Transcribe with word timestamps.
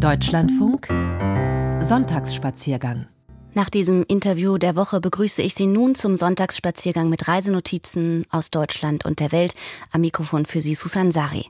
Deutschlandfunk. 0.00 0.88
Sonntagsspaziergang 1.84 3.06
nach 3.54 3.70
diesem 3.70 4.04
Interview 4.06 4.58
der 4.58 4.76
Woche 4.76 5.00
begrüße 5.00 5.42
ich 5.42 5.54
Sie 5.54 5.66
nun 5.66 5.94
zum 5.94 6.16
Sonntagsspaziergang 6.16 7.08
mit 7.08 7.26
Reisenotizen 7.26 8.26
aus 8.30 8.50
Deutschland 8.50 9.04
und 9.04 9.20
der 9.20 9.32
Welt. 9.32 9.54
Am 9.92 10.02
Mikrofon 10.02 10.46
für 10.46 10.60
Sie 10.60 10.74
Susan 10.74 11.10
Sari. 11.10 11.46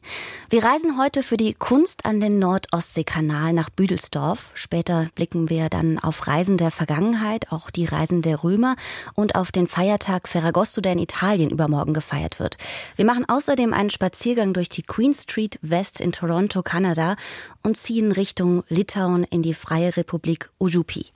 Wir 0.49 0.65
reisen 0.65 0.99
heute 0.99 1.23
für 1.23 1.37
die 1.37 1.55
Kunst 1.55 2.05
an 2.05 2.21
den 2.21 2.39
Nordostseekanal 2.39 3.53
nach 3.53 3.71
Büdelsdorf. 3.71 4.51
Später 4.55 5.09
blicken 5.15 5.51
wir 5.51 5.69
dann 5.69 5.99
auf 5.99 6.27
Reisen 6.27 6.57
der 6.57 6.71
Vergangenheit, 6.71 7.53
auch 7.53 7.71
die 7.71 7.85
Reisen 7.85 8.23
der 8.23 8.43
Römer 8.43 8.77
und 9.15 9.35
auf 9.35 9.53
den 9.53 9.67
Feiertag 9.67 10.29
Ferragosto, 10.29 10.81
der 10.81 10.93
in 10.93 10.99
Italien 10.99 11.51
übermorgen 11.51 11.95
gefeiert 11.95 12.39
wird. 12.39 12.57
Wir 12.97 13.05
machen 13.05 13.29
außerdem 13.29 13.73
einen 13.75 13.91
Spaziergang 13.91 14.53
durch 14.55 14.69
die 14.69 14.83
Queen 14.83 15.15
Street 15.15 15.59
West 15.63 16.01
in 16.01 16.13
Toronto, 16.13 16.63
Kanada 16.63 17.17
und 17.63 17.77
ziehen 17.77 18.13
Richtung 18.13 18.65
Litauen 18.69 19.25
in 19.25 19.43
die 19.43 19.55
Freie 19.55 19.97
Republik 19.97 20.51
Ujupi. 20.59 21.07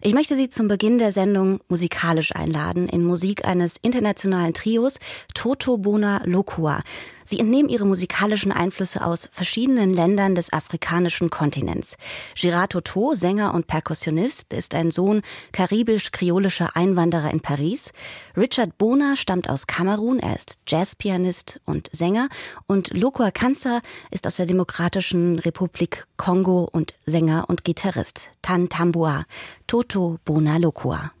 Ich 0.00 0.14
möchte 0.14 0.33
möchte 0.34 0.46
Sie 0.46 0.50
zum 0.50 0.66
Beginn 0.66 0.98
der 0.98 1.12
Sendung 1.12 1.60
musikalisch 1.68 2.34
einladen 2.34 2.88
in 2.88 3.04
Musik 3.04 3.44
eines 3.44 3.76
internationalen 3.76 4.52
Trios 4.52 4.98
Toto 5.32 5.78
Bona 5.78 6.22
Lokua. 6.24 6.82
Sie 7.24 7.38
entnehmen 7.38 7.68
ihre 7.68 7.86
musikalischen 7.86 8.52
Einflüsse 8.52 9.04
aus 9.04 9.28
verschiedenen 9.32 9.92
Ländern 9.92 10.34
des 10.34 10.52
afrikanischen 10.52 11.30
Kontinents. 11.30 11.96
Girard 12.34 12.72
Toto, 12.72 13.14
Sänger 13.14 13.54
und 13.54 13.66
Perkussionist, 13.66 14.52
ist 14.52 14.74
ein 14.74 14.90
Sohn 14.90 15.22
karibisch-kreolischer 15.52 16.76
Einwanderer 16.76 17.30
in 17.30 17.40
Paris. 17.40 17.92
Richard 18.36 18.76
Bona 18.78 19.16
stammt 19.16 19.48
aus 19.48 19.66
Kamerun, 19.66 20.18
er 20.18 20.36
ist 20.36 20.58
Jazzpianist 20.66 21.60
und 21.64 21.88
Sänger. 21.92 22.28
Und 22.66 22.92
Lokua 22.92 23.30
Kansa 23.30 23.80
ist 24.10 24.26
aus 24.26 24.36
der 24.36 24.46
Demokratischen 24.46 25.38
Republik 25.38 26.06
Kongo 26.16 26.68
und 26.70 26.94
Sänger 27.06 27.46
und 27.48 27.64
Gitarrist. 27.64 28.30
Tan 28.42 28.68
Tambua, 28.68 29.24
Toto 29.66 30.18
Bona 30.24 30.58
Lokua. 30.58 31.12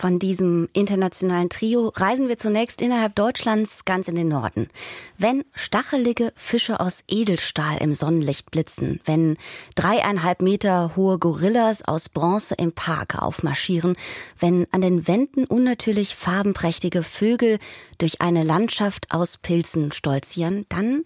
Von 0.00 0.20
diesem 0.20 0.68
internationalen 0.74 1.48
Trio 1.48 1.88
reisen 1.88 2.28
wir 2.28 2.38
zunächst 2.38 2.80
innerhalb 2.80 3.16
Deutschlands 3.16 3.84
ganz 3.84 4.06
in 4.06 4.14
den 4.14 4.28
Norden. 4.28 4.68
Wenn 5.16 5.44
stachelige 5.54 6.32
Fische 6.36 6.78
aus 6.78 7.02
Edelstahl 7.08 7.78
im 7.78 7.96
Sonnenlicht 7.96 8.52
blitzen, 8.52 9.00
wenn 9.04 9.36
dreieinhalb 9.74 10.40
Meter 10.40 10.92
hohe 10.94 11.18
Gorillas 11.18 11.82
aus 11.82 12.08
Bronze 12.08 12.54
im 12.54 12.70
Park 12.70 13.20
aufmarschieren, 13.20 13.96
wenn 14.38 14.68
an 14.70 14.82
den 14.82 15.08
Wänden 15.08 15.46
unnatürlich 15.46 16.14
farbenprächtige 16.14 17.02
Vögel 17.02 17.58
durch 17.98 18.20
eine 18.20 18.44
Landschaft 18.44 19.10
aus 19.10 19.36
Pilzen 19.36 19.90
stolzieren, 19.90 20.64
dann 20.68 21.02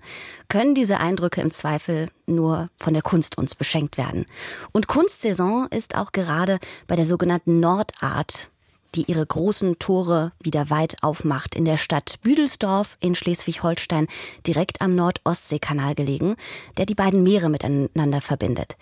können 0.49 0.75
diese 0.75 1.01
Eindrücke 1.01 1.41
im 1.41 1.51
Zweifel 1.51 2.11
nur 2.27 2.69
von 2.77 2.93
der 2.93 3.03
Kunst 3.03 3.39
uns 3.39 3.55
beschenkt 3.55 3.97
werden. 3.97 4.27
Und 4.73 4.87
Kunstsaison 4.87 5.67
ist 5.71 5.97
auch 5.97 6.13
gerade 6.13 6.59
bei 6.87 6.95
der 6.95 7.07
sogenannten 7.07 7.59
Nordart 7.59 8.51
die 8.95 9.11
ihre 9.11 9.25
großen 9.25 9.79
Tore 9.79 10.33
wieder 10.41 10.71
weit 10.71 10.97
aufmacht, 11.03 11.55
in 11.55 11.65
der 11.65 11.77
Stadt 11.77 12.19
Büdelsdorf 12.23 12.97
in 13.01 13.15
Schleswig-Holstein, 13.15 14.07
direkt 14.47 14.81
am 14.81 14.95
Nord-Ostsee-Kanal 14.95 15.95
gelegen, 15.95 16.37
der 16.77 16.87
die 16.87 16.95
beiden 16.95 17.23
Meere 17.23 17.49
miteinander 17.49 18.21
verbindet. 18.21 18.77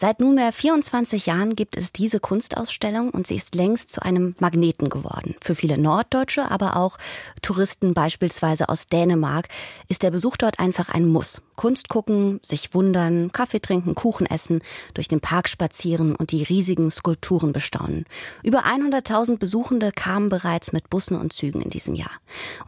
Seit 0.00 0.20
nunmehr 0.20 0.52
24 0.52 1.26
Jahren 1.26 1.56
gibt 1.56 1.76
es 1.76 1.90
diese 1.90 2.20
Kunstausstellung 2.20 3.10
und 3.10 3.26
sie 3.26 3.34
ist 3.34 3.56
längst 3.56 3.90
zu 3.90 4.00
einem 4.00 4.36
Magneten 4.38 4.90
geworden. 4.90 5.34
Für 5.40 5.56
viele 5.56 5.76
Norddeutsche, 5.76 6.48
aber 6.52 6.76
auch 6.76 6.98
Touristen 7.42 7.94
beispielsweise 7.94 8.68
aus 8.68 8.86
Dänemark 8.86 9.48
ist 9.88 10.04
der 10.04 10.12
Besuch 10.12 10.36
dort 10.36 10.60
einfach 10.60 10.88
ein 10.88 11.04
Muss. 11.04 11.42
Kunst 11.56 11.88
gucken, 11.88 12.38
sich 12.44 12.72
wundern, 12.74 13.32
Kaffee 13.32 13.58
trinken, 13.58 13.96
Kuchen 13.96 14.26
essen, 14.26 14.60
durch 14.94 15.08
den 15.08 15.18
Park 15.18 15.48
spazieren 15.48 16.14
und 16.14 16.30
die 16.30 16.44
riesigen 16.44 16.92
Skulpturen 16.92 17.52
bestaunen. 17.52 18.04
Über 18.44 18.66
100.000 18.66 19.38
Besuchende 19.38 19.90
kamen 19.90 20.28
bereits 20.28 20.72
mit 20.72 20.88
Bussen 20.90 21.16
und 21.16 21.32
Zügen 21.32 21.60
in 21.60 21.70
diesem 21.70 21.96
Jahr. 21.96 22.12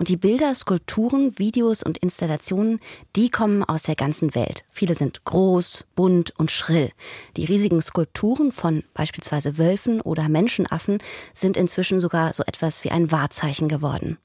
Und 0.00 0.08
die 0.08 0.16
Bilder, 0.16 0.56
Skulpturen, 0.56 1.38
Videos 1.38 1.84
und 1.84 1.98
Installationen, 1.98 2.80
die 3.14 3.30
kommen 3.30 3.62
aus 3.62 3.84
der 3.84 3.94
ganzen 3.94 4.34
Welt. 4.34 4.64
Viele 4.72 4.96
sind 4.96 5.24
groß, 5.24 5.84
bunt 5.94 6.34
und 6.36 6.50
schrill. 6.50 6.90
Die 7.36 7.44
riesigen 7.44 7.82
Skulpturen 7.82 8.52
von 8.52 8.84
beispielsweise 8.94 9.58
Wölfen 9.58 10.00
oder 10.00 10.28
Menschenaffen 10.28 10.98
sind 11.34 11.56
inzwischen 11.56 12.00
sogar 12.00 12.34
so 12.34 12.42
etwas 12.44 12.84
wie 12.84 12.90
ein 12.90 13.12
Wahrzeichen 13.12 13.68
geworden. 13.68 14.18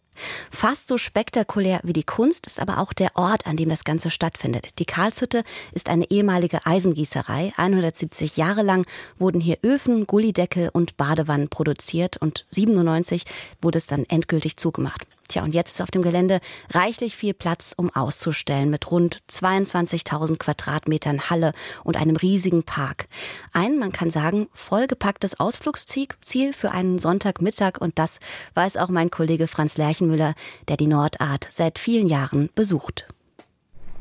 Fast 0.50 0.88
so 0.88 0.98
spektakulär 0.98 1.82
wie 1.84 1.94
die 1.94 2.04
Kunst 2.04 2.48
ist 2.48 2.60
aber 2.60 2.80
auch 2.80 2.94
der 2.94 3.16
Ort, 3.16 3.48
an 3.48 3.58
dem 3.58 3.70
das 3.70 3.84
Ganze 3.84 4.10
stattfindet. 4.10 4.80
Die 4.80 4.86
Karlshütte 4.86 5.44
ist 5.74 5.90
eine 5.90 6.10
ehemalige 6.10 6.66
Eisengießerei. 6.66 7.54
170 7.58 8.38
Jahre 8.38 8.62
lang 8.62 8.88
wurden 9.18 9.42
hier 9.42 9.58
Öfen, 9.64 10.08
Gullideckel 10.08 10.70
und 10.72 10.98
Badewannen 10.98 11.50
produziert 11.50 12.18
und 12.18 12.46
97 12.52 13.26
wurde 13.62 13.78
es 13.78 13.88
dann 13.88 14.06
endgültig 14.06 14.58
zugemacht. 14.58 15.06
Tja, 15.28 15.44
und 15.44 15.54
jetzt 15.54 15.72
ist 15.72 15.82
auf 15.82 15.92
dem 15.92 16.02
Gelände 16.02 16.40
reichlich 16.72 17.16
viel 17.16 17.34
Platz, 17.34 17.74
um 17.76 17.90
auszustellen, 17.90 18.70
mit 18.70 18.92
rund 18.92 19.22
22.000 19.30 20.38
Quadratmetern 20.38 21.30
Halle 21.30 21.54
und 21.84 21.98
einem 21.98 22.16
riesigen 22.16 22.64
Park. 22.64 23.08
Ein, 23.54 23.80
man 23.80 23.92
kann 23.92 24.12
sagen, 24.12 24.48
vollgepacktes 24.54 25.40
Ausflugsziel 25.40 26.54
für 26.54 26.72
einen 26.72 27.00
Sonntagmittag 27.00 27.80
und 27.80 27.98
das 27.98 28.20
weiß 28.54 28.78
auch 28.78 28.90
mein 28.90 29.10
Kollege 29.10 29.48
Franz 29.48 29.78
Lerchenmüller, 29.78 30.36
der 30.68 30.78
die 30.78 30.88
Nordart 30.88 31.48
seit 31.50 31.80
vielen 31.80 32.08
Jahren 32.08 32.50
besucht. 32.56 33.08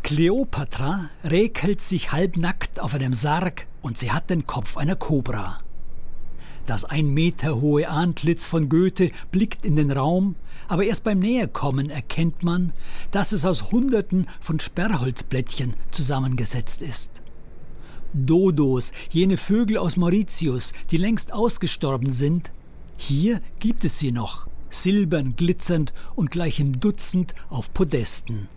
Kleopatra 0.03 1.09
räkelt 1.25 1.81
sich 1.81 2.13
halbnackt 2.13 2.79
auf 2.79 2.93
einem 2.93 3.15
Sarg 3.15 3.67
und 3.81 3.99
sie 3.99 4.13
hat 4.13 4.29
den 4.29 4.47
Kopf 4.47 4.77
einer 4.77 4.97
Kobra. 4.97 5.61
Das 6.67 6.85
ein 6.85 7.09
Meter 7.09 7.61
hohe 7.61 7.89
Antlitz 7.89 8.47
von 8.47 8.69
Goethe 8.69 9.11
blickt 9.31 9.67
in 9.67 9.77
den 9.77 9.91
Raum, 9.91 10.37
aber 10.67 10.85
erst 10.85 11.05
beim 11.05 11.19
Näherkommen 11.19 11.91
erkennt 11.91 12.43
man, 12.43 12.73
dass 13.11 13.33
es 13.33 13.45
aus 13.45 13.71
Hunderten 13.71 14.27
von 14.41 14.61
Sperrholzblättchen 14.61 15.75
zusammengesetzt 15.91 16.81
ist. 16.81 17.23
Dodos, 18.15 18.93
jene 19.11 19.37
Vögel 19.37 19.77
aus 19.77 19.97
Mauritius, 19.97 20.73
die 20.91 20.97
längst 20.97 21.33
ausgestorben 21.33 22.13
sind, 22.13 22.53
hier 22.97 23.43
gibt 23.59 23.85
es 23.85 23.99
sie 23.99 24.13
noch, 24.13 24.47
silbern 24.71 25.35
glitzernd 25.37 25.93
und 26.15 26.31
gleich 26.31 26.61
im 26.61 26.81
Dutzend 26.81 27.35
auf 27.51 27.75
Podesten. 27.75 28.49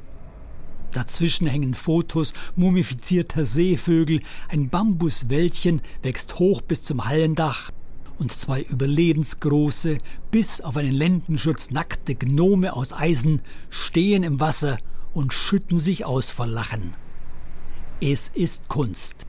Dazwischen 0.92 1.48
hängen 1.48 1.74
Fotos 1.74 2.33
mumifizierter 2.56 3.45
Seevögel, 3.45 4.21
ein 4.48 4.69
Bambuswäldchen 4.69 5.81
wächst 6.01 6.39
hoch 6.39 6.62
bis 6.62 6.83
zum 6.83 7.06
Hallendach, 7.06 7.71
und 8.19 8.31
zwei 8.31 8.61
überlebensgroße, 8.61 9.97
bis 10.31 10.61
auf 10.61 10.77
einen 10.77 10.91
Lendenschutz 10.91 11.71
nackte 11.71 12.15
Gnome 12.15 12.73
aus 12.73 12.93
Eisen 12.93 13.41
stehen 13.69 14.23
im 14.23 14.39
Wasser 14.39 14.77
und 15.13 15.33
schütten 15.33 15.79
sich 15.79 16.05
aus 16.05 16.29
vor 16.29 16.47
Lachen. 16.47 16.93
Es 18.01 18.27
ist 18.29 18.67
Kunst. 18.67 19.25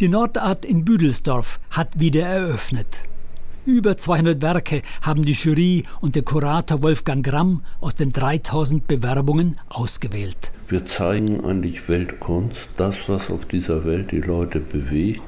Die 0.00 0.08
Nordart 0.08 0.64
in 0.64 0.84
Büdelsdorf 0.84 1.60
hat 1.70 1.98
wieder 1.98 2.26
eröffnet. 2.26 3.02
Über 3.64 3.96
200 3.96 4.42
Werke 4.42 4.82
haben 5.02 5.24
die 5.24 5.34
Jury 5.34 5.84
und 6.00 6.16
der 6.16 6.24
Kurator 6.24 6.82
Wolfgang 6.82 7.24
Gramm 7.24 7.62
aus 7.80 7.94
den 7.94 8.12
3000 8.12 8.88
Bewerbungen 8.88 9.60
ausgewählt. 9.68 10.50
Wir 10.66 10.84
zeigen 10.84 11.44
eigentlich 11.44 11.88
Weltkunst, 11.88 12.58
das, 12.76 12.96
was 13.06 13.30
auf 13.30 13.46
dieser 13.46 13.84
Welt 13.84 14.10
die 14.10 14.20
Leute 14.20 14.58
bewegt 14.58 15.22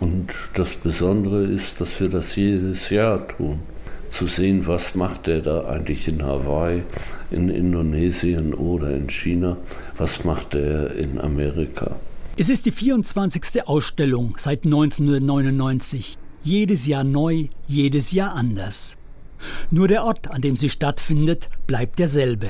und 0.00 0.28
das 0.54 0.68
Besondere 0.82 1.44
ist, 1.44 1.80
dass 1.80 2.00
wir 2.00 2.08
das 2.08 2.36
jedes 2.36 2.90
Jahr 2.90 3.26
tun. 3.26 3.60
Zu 4.10 4.26
sehen, 4.26 4.66
was 4.66 4.94
macht 4.94 5.26
der 5.26 5.40
da 5.40 5.64
eigentlich 5.64 6.08
in 6.08 6.22
Hawaii, 6.22 6.82
in 7.30 7.48
Indonesien 7.48 8.54
oder 8.54 8.94
in 8.94 9.08
China, 9.08 9.56
was 9.96 10.24
macht 10.24 10.54
er 10.54 10.94
in 10.94 11.20
Amerika. 11.20 11.96
Es 12.36 12.48
ist 12.48 12.66
die 12.66 12.70
24. 12.70 13.66
Ausstellung 13.66 14.34
seit 14.38 14.64
1999. 14.64 16.18
Jedes 16.44 16.86
Jahr 16.86 17.02
neu, 17.02 17.46
jedes 17.66 18.12
Jahr 18.12 18.34
anders. 18.34 18.96
Nur 19.70 19.88
der 19.88 20.04
Ort, 20.04 20.30
an 20.30 20.40
dem 20.40 20.56
sie 20.56 20.70
stattfindet, 20.70 21.48
bleibt 21.66 21.98
derselbe. 21.98 22.48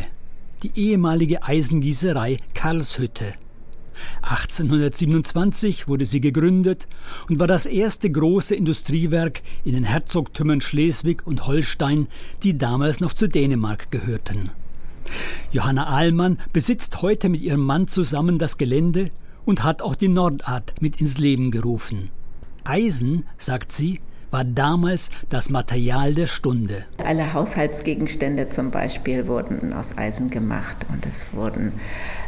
Die 0.62 0.72
ehemalige 0.74 1.42
Eisengießerei 1.42 2.38
Karlshütte 2.54 3.34
1827 4.22 5.88
wurde 5.88 6.06
sie 6.06 6.20
gegründet 6.20 6.86
und 7.28 7.38
war 7.38 7.46
das 7.46 7.66
erste 7.66 8.10
große 8.10 8.54
Industriewerk 8.54 9.42
in 9.64 9.74
den 9.74 9.84
Herzogtümern 9.84 10.60
Schleswig 10.60 11.26
und 11.26 11.46
Holstein, 11.46 12.08
die 12.42 12.58
damals 12.58 13.00
noch 13.00 13.12
zu 13.12 13.28
Dänemark 13.28 13.90
gehörten. 13.90 14.50
Johanna 15.52 15.86
Ahlmann 15.86 16.38
besitzt 16.52 17.02
heute 17.02 17.28
mit 17.28 17.40
ihrem 17.40 17.60
Mann 17.60 17.88
zusammen 17.88 18.38
das 18.38 18.58
Gelände 18.58 19.10
und 19.44 19.62
hat 19.62 19.82
auch 19.82 19.94
die 19.94 20.08
Nordart 20.08 20.74
mit 20.80 21.00
ins 21.00 21.18
Leben 21.18 21.50
gerufen. 21.50 22.10
Eisen, 22.64 23.24
sagt 23.38 23.70
sie, 23.70 24.00
war 24.30 24.44
damals 24.44 25.10
das 25.28 25.50
Material 25.50 26.14
der 26.14 26.26
Stunde. 26.26 26.84
Alle 27.04 27.32
Haushaltsgegenstände 27.32 28.48
zum 28.48 28.70
Beispiel 28.70 29.26
wurden 29.26 29.72
aus 29.72 29.96
Eisen 29.96 30.30
gemacht 30.30 30.86
und 30.92 31.06
es 31.06 31.32
wurden 31.32 31.72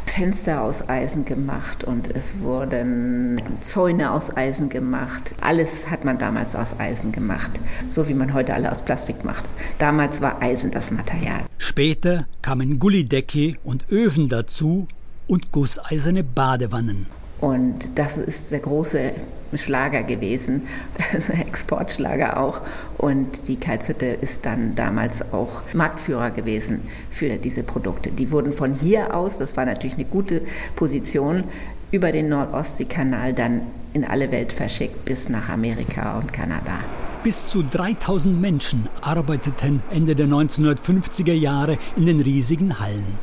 Fenster 0.05 0.61
aus 0.61 0.89
Eisen 0.89 1.25
gemacht 1.25 1.83
und 1.83 2.09
es 2.15 2.39
wurden 2.39 3.41
Zäune 3.61 4.11
aus 4.11 4.35
Eisen 4.35 4.69
gemacht. 4.69 5.35
Alles 5.41 5.89
hat 5.89 6.03
man 6.03 6.17
damals 6.17 6.55
aus 6.55 6.79
Eisen 6.79 7.11
gemacht, 7.11 7.51
so 7.89 8.07
wie 8.07 8.13
man 8.13 8.33
heute 8.33 8.53
alle 8.53 8.71
aus 8.71 8.81
Plastik 8.81 9.23
macht. 9.23 9.47
Damals 9.77 10.19
war 10.21 10.41
Eisen 10.41 10.71
das 10.71 10.91
Material. 10.91 11.41
Später 11.57 12.25
kamen 12.41 12.79
Gullideckel 12.79 13.57
und 13.63 13.89
Öfen 13.91 14.29
dazu 14.29 14.87
und 15.27 15.51
gusseiserne 15.51 16.23
Badewannen. 16.23 17.05
Und 17.41 17.89
das 17.95 18.17
ist 18.17 18.51
der 18.51 18.59
große 18.59 19.11
Schlager 19.55 20.03
gewesen, 20.03 20.67
Exportschlager 21.47 22.39
auch. 22.39 22.61
Und 22.97 23.47
die 23.47 23.55
Kalzhütte 23.55 24.05
ist 24.05 24.45
dann 24.45 24.75
damals 24.75 25.33
auch 25.33 25.63
Marktführer 25.73 26.31
gewesen 26.31 26.81
für 27.09 27.37
diese 27.37 27.63
Produkte. 27.63 28.11
Die 28.11 28.31
wurden 28.31 28.51
von 28.51 28.73
hier 28.73 29.15
aus, 29.15 29.37
das 29.37 29.57
war 29.57 29.65
natürlich 29.65 29.95
eine 29.95 30.05
gute 30.05 30.41
Position, 30.75 31.45
über 31.91 32.11
den 32.11 32.29
Nordostseekanal 32.29 33.33
dann 33.33 33.61
in 33.93 34.05
alle 34.05 34.31
Welt 34.31 34.53
verschickt 34.53 35.05
bis 35.05 35.29
nach 35.29 35.49
Amerika 35.49 36.19
und 36.19 36.31
Kanada. 36.31 36.79
Bis 37.23 37.47
zu 37.47 37.63
3000 37.63 38.39
Menschen 38.39 38.87
arbeiteten 39.01 39.81
Ende 39.89 40.15
der 40.15 40.27
1950er 40.27 41.33
Jahre 41.33 41.77
in 41.97 42.05
den 42.05 42.21
riesigen 42.21 42.79
Hallen. 42.79 43.17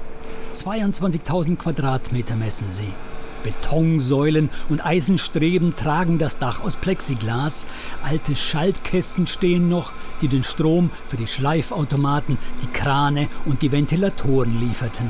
22.000 0.54 1.56
Quadratmeter 1.56 2.34
messen 2.34 2.66
sie. 2.70 2.92
Betonsäulen 3.46 4.50
und 4.68 4.84
Eisenstreben 4.84 5.76
tragen 5.76 6.18
das 6.18 6.40
Dach 6.40 6.64
aus 6.64 6.76
Plexiglas. 6.76 7.66
Alte 8.02 8.34
Schaltkästen 8.34 9.28
stehen 9.28 9.68
noch, 9.68 9.92
die 10.20 10.26
den 10.26 10.42
Strom 10.42 10.90
für 11.06 11.16
die 11.16 11.28
Schleifautomaten, 11.28 12.38
die 12.62 12.76
Krane 12.76 13.28
und 13.44 13.62
die 13.62 13.70
Ventilatoren 13.70 14.58
lieferten. 14.58 15.08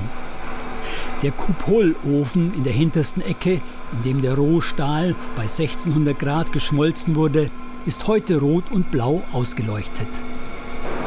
Der 1.23 1.31
Kupolofen 1.31 2.53
in 2.53 2.65
der 2.65 2.75
hintersten 2.75 3.23
Ecke, 3.23 3.63
in 3.93 4.03
dem 4.05 4.21
der 4.21 4.35
Rohstahl 4.35 5.15
bei 5.35 5.45
1600 5.45 6.19
Grad 6.19 6.53
geschmolzen 6.53 7.17
wurde, 7.17 7.51
ist 7.87 8.07
heute 8.07 8.39
rot 8.39 8.71
und 8.71 8.91
blau 8.91 9.23
ausgeleuchtet. 9.33 10.09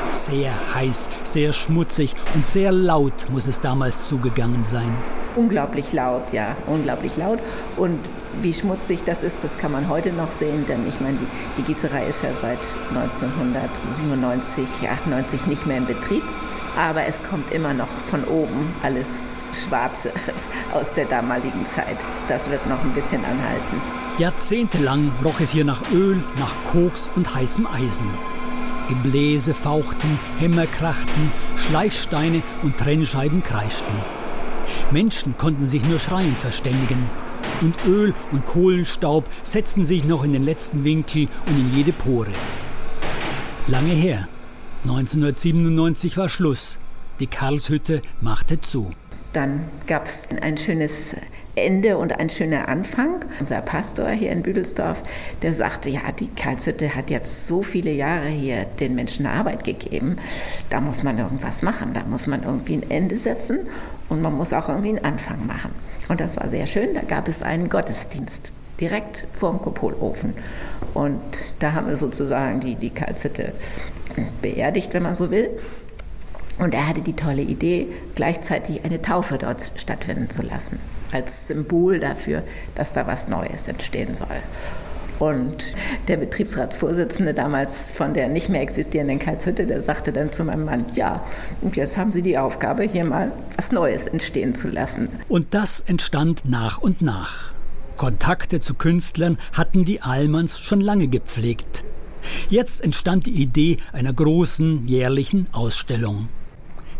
Sehr 0.09 0.51
heiß, 0.73 1.09
sehr 1.23 1.53
schmutzig 1.53 2.15
und 2.33 2.47
sehr 2.47 2.71
laut 2.71 3.27
muss 3.29 3.45
es 3.45 3.61
damals 3.61 4.09
zugegangen 4.09 4.65
sein. 4.65 4.97
Unglaublich 5.39 5.93
laut, 5.93 6.33
ja, 6.33 6.57
unglaublich 6.67 7.15
laut. 7.15 7.39
Und 7.77 7.97
wie 8.41 8.53
schmutzig 8.53 9.05
das 9.05 9.23
ist, 9.23 9.41
das 9.41 9.57
kann 9.57 9.71
man 9.71 9.87
heute 9.87 10.11
noch 10.11 10.27
sehen, 10.27 10.65
denn 10.67 10.85
ich 10.85 10.99
meine, 10.99 11.17
die, 11.17 11.27
die 11.57 11.61
Gießerei 11.63 12.07
ist 12.07 12.23
ja 12.23 12.33
seit 12.33 12.59
1997, 12.89 14.89
98 14.89 15.47
nicht 15.47 15.65
mehr 15.65 15.77
in 15.77 15.85
Betrieb. 15.85 16.23
Aber 16.77 17.05
es 17.05 17.23
kommt 17.23 17.51
immer 17.51 17.73
noch 17.73 17.87
von 18.09 18.25
oben 18.25 18.73
alles 18.83 19.49
Schwarze 19.53 20.11
aus 20.73 20.93
der 20.93 21.05
damaligen 21.05 21.65
Zeit. 21.65 21.97
Das 22.27 22.49
wird 22.49 22.67
noch 22.67 22.83
ein 22.83 22.93
bisschen 22.93 23.23
anhalten. 23.23 23.81
Jahrzehntelang 24.17 25.09
roch 25.23 25.39
es 25.39 25.51
hier 25.51 25.63
nach 25.63 25.83
Öl, 25.93 26.21
nach 26.37 26.53
Koks 26.73 27.09
und 27.15 27.33
heißem 27.33 27.65
Eisen. 27.65 28.09
Gebläse 28.89 29.53
fauchten, 29.53 30.19
Hämmer 30.37 30.65
krachten, 30.65 31.31
Schleifsteine 31.55 32.41
und 32.61 32.77
Trennscheiben 32.77 33.41
kreischten. 33.41 34.18
Menschen 34.91 35.37
konnten 35.37 35.65
sich 35.65 35.83
nur 35.85 35.99
schreien 35.99 36.35
verständigen. 36.35 37.09
Und 37.61 37.75
Öl 37.85 38.13
und 38.31 38.45
Kohlenstaub 38.45 39.25
setzten 39.43 39.83
sich 39.83 40.05
noch 40.05 40.23
in 40.23 40.33
den 40.33 40.43
letzten 40.43 40.83
Winkel 40.83 41.27
und 41.47 41.57
in 41.57 41.73
jede 41.73 41.91
Pore. 41.91 42.31
Lange 43.67 43.93
her. 43.93 44.27
1997 44.83 46.17
war 46.17 46.29
Schluss. 46.29 46.79
Die 47.19 47.27
Karlshütte 47.27 48.01
machte 48.21 48.61
zu. 48.61 48.91
Dann 49.33 49.65
gab 49.87 50.05
es 50.05 50.29
ein 50.41 50.57
schönes 50.57 51.15
Ende 51.55 51.97
und 51.97 52.17
ein 52.17 52.29
schöner 52.29 52.69
Anfang. 52.69 53.25
Unser 53.39 53.61
Pastor 53.61 54.09
hier 54.09 54.31
in 54.31 54.41
Büdelsdorf, 54.41 55.01
der 55.41 55.53
sagte, 55.53 55.89
ja, 55.89 56.01
die 56.17 56.29
Karlshütte 56.29 56.95
hat 56.95 57.09
jetzt 57.09 57.47
so 57.47 57.61
viele 57.61 57.91
Jahre 57.91 58.27
hier 58.27 58.65
den 58.79 58.95
Menschen 58.95 59.25
Arbeit 59.25 59.63
gegeben. 59.63 60.17
Da 60.69 60.79
muss 60.79 61.03
man 61.03 61.17
irgendwas 61.19 61.61
machen, 61.61 61.93
da 61.93 62.03
muss 62.05 62.27
man 62.27 62.43
irgendwie 62.43 62.75
ein 62.75 62.89
Ende 62.89 63.17
setzen 63.17 63.67
und 64.09 64.21
man 64.21 64.35
muss 64.35 64.53
auch 64.53 64.69
irgendwie 64.69 64.89
einen 64.89 65.05
Anfang 65.05 65.45
machen. 65.45 65.71
Und 66.07 66.19
das 66.19 66.37
war 66.37 66.49
sehr 66.49 66.65
schön. 66.65 66.93
Da 66.95 67.01
gab 67.01 67.27
es 67.27 67.43
einen 67.43 67.69
Gottesdienst 67.69 68.51
direkt 68.79 69.27
vorm 69.31 69.61
Kupolofen. 69.61 70.33
Und 70.93 71.53
da 71.59 71.73
haben 71.73 71.87
wir 71.87 71.97
sozusagen 71.97 72.59
die, 72.59 72.75
die 72.75 72.89
Karlshütte 72.89 73.53
beerdigt, 74.41 74.93
wenn 74.93 75.03
man 75.03 75.15
so 75.15 75.29
will. 75.31 75.49
Und 76.57 76.73
er 76.73 76.87
hatte 76.87 77.01
die 77.01 77.15
tolle 77.15 77.41
Idee, 77.41 77.87
gleichzeitig 78.15 78.83
eine 78.83 79.01
Taufe 79.01 79.37
dort 79.37 79.71
stattfinden 79.77 80.29
zu 80.29 80.41
lassen, 80.41 80.79
als 81.11 81.47
Symbol 81.47 81.99
dafür, 81.99 82.43
dass 82.75 82.91
da 82.91 83.07
was 83.07 83.29
Neues 83.29 83.67
entstehen 83.67 84.13
soll. 84.13 84.27
Und 85.19 85.73
der 86.07 86.17
Betriebsratsvorsitzende 86.17 87.33
damals 87.33 87.91
von 87.91 88.13
der 88.13 88.29
nicht 88.29 88.49
mehr 88.49 88.61
existierenden 88.61 89.19
Karlshütte, 89.19 89.65
der 89.65 89.81
sagte 89.81 90.13
dann 90.13 90.31
zu 90.31 90.45
meinem 90.45 90.65
Mann, 90.65 90.85
ja, 90.95 91.23
und 91.61 91.75
jetzt 91.75 91.97
haben 91.97 92.13
Sie 92.13 92.21
die 92.21 92.37
Aufgabe, 92.37 92.83
hier 92.83 93.05
mal 93.05 93.31
was 93.57 93.71
Neues 93.71 94.07
entstehen 94.07 94.55
zu 94.55 94.69
lassen. 94.69 95.09
Und 95.27 95.53
das 95.53 95.81
entstand 95.81 96.43
nach 96.45 96.79
und 96.79 97.01
nach. 97.01 97.51
Kontakte 97.97 98.61
zu 98.61 98.75
Künstlern 98.75 99.37
hatten 99.51 99.83
die 99.83 100.01
Allmanns 100.01 100.57
schon 100.57 100.79
lange 100.79 101.09
gepflegt. 101.09 101.83
Jetzt 102.49 102.81
entstand 102.81 103.25
die 103.25 103.41
Idee 103.41 103.77
einer 103.91 104.13
großen 104.13 104.87
jährlichen 104.87 105.47
Ausstellung. 105.51 106.29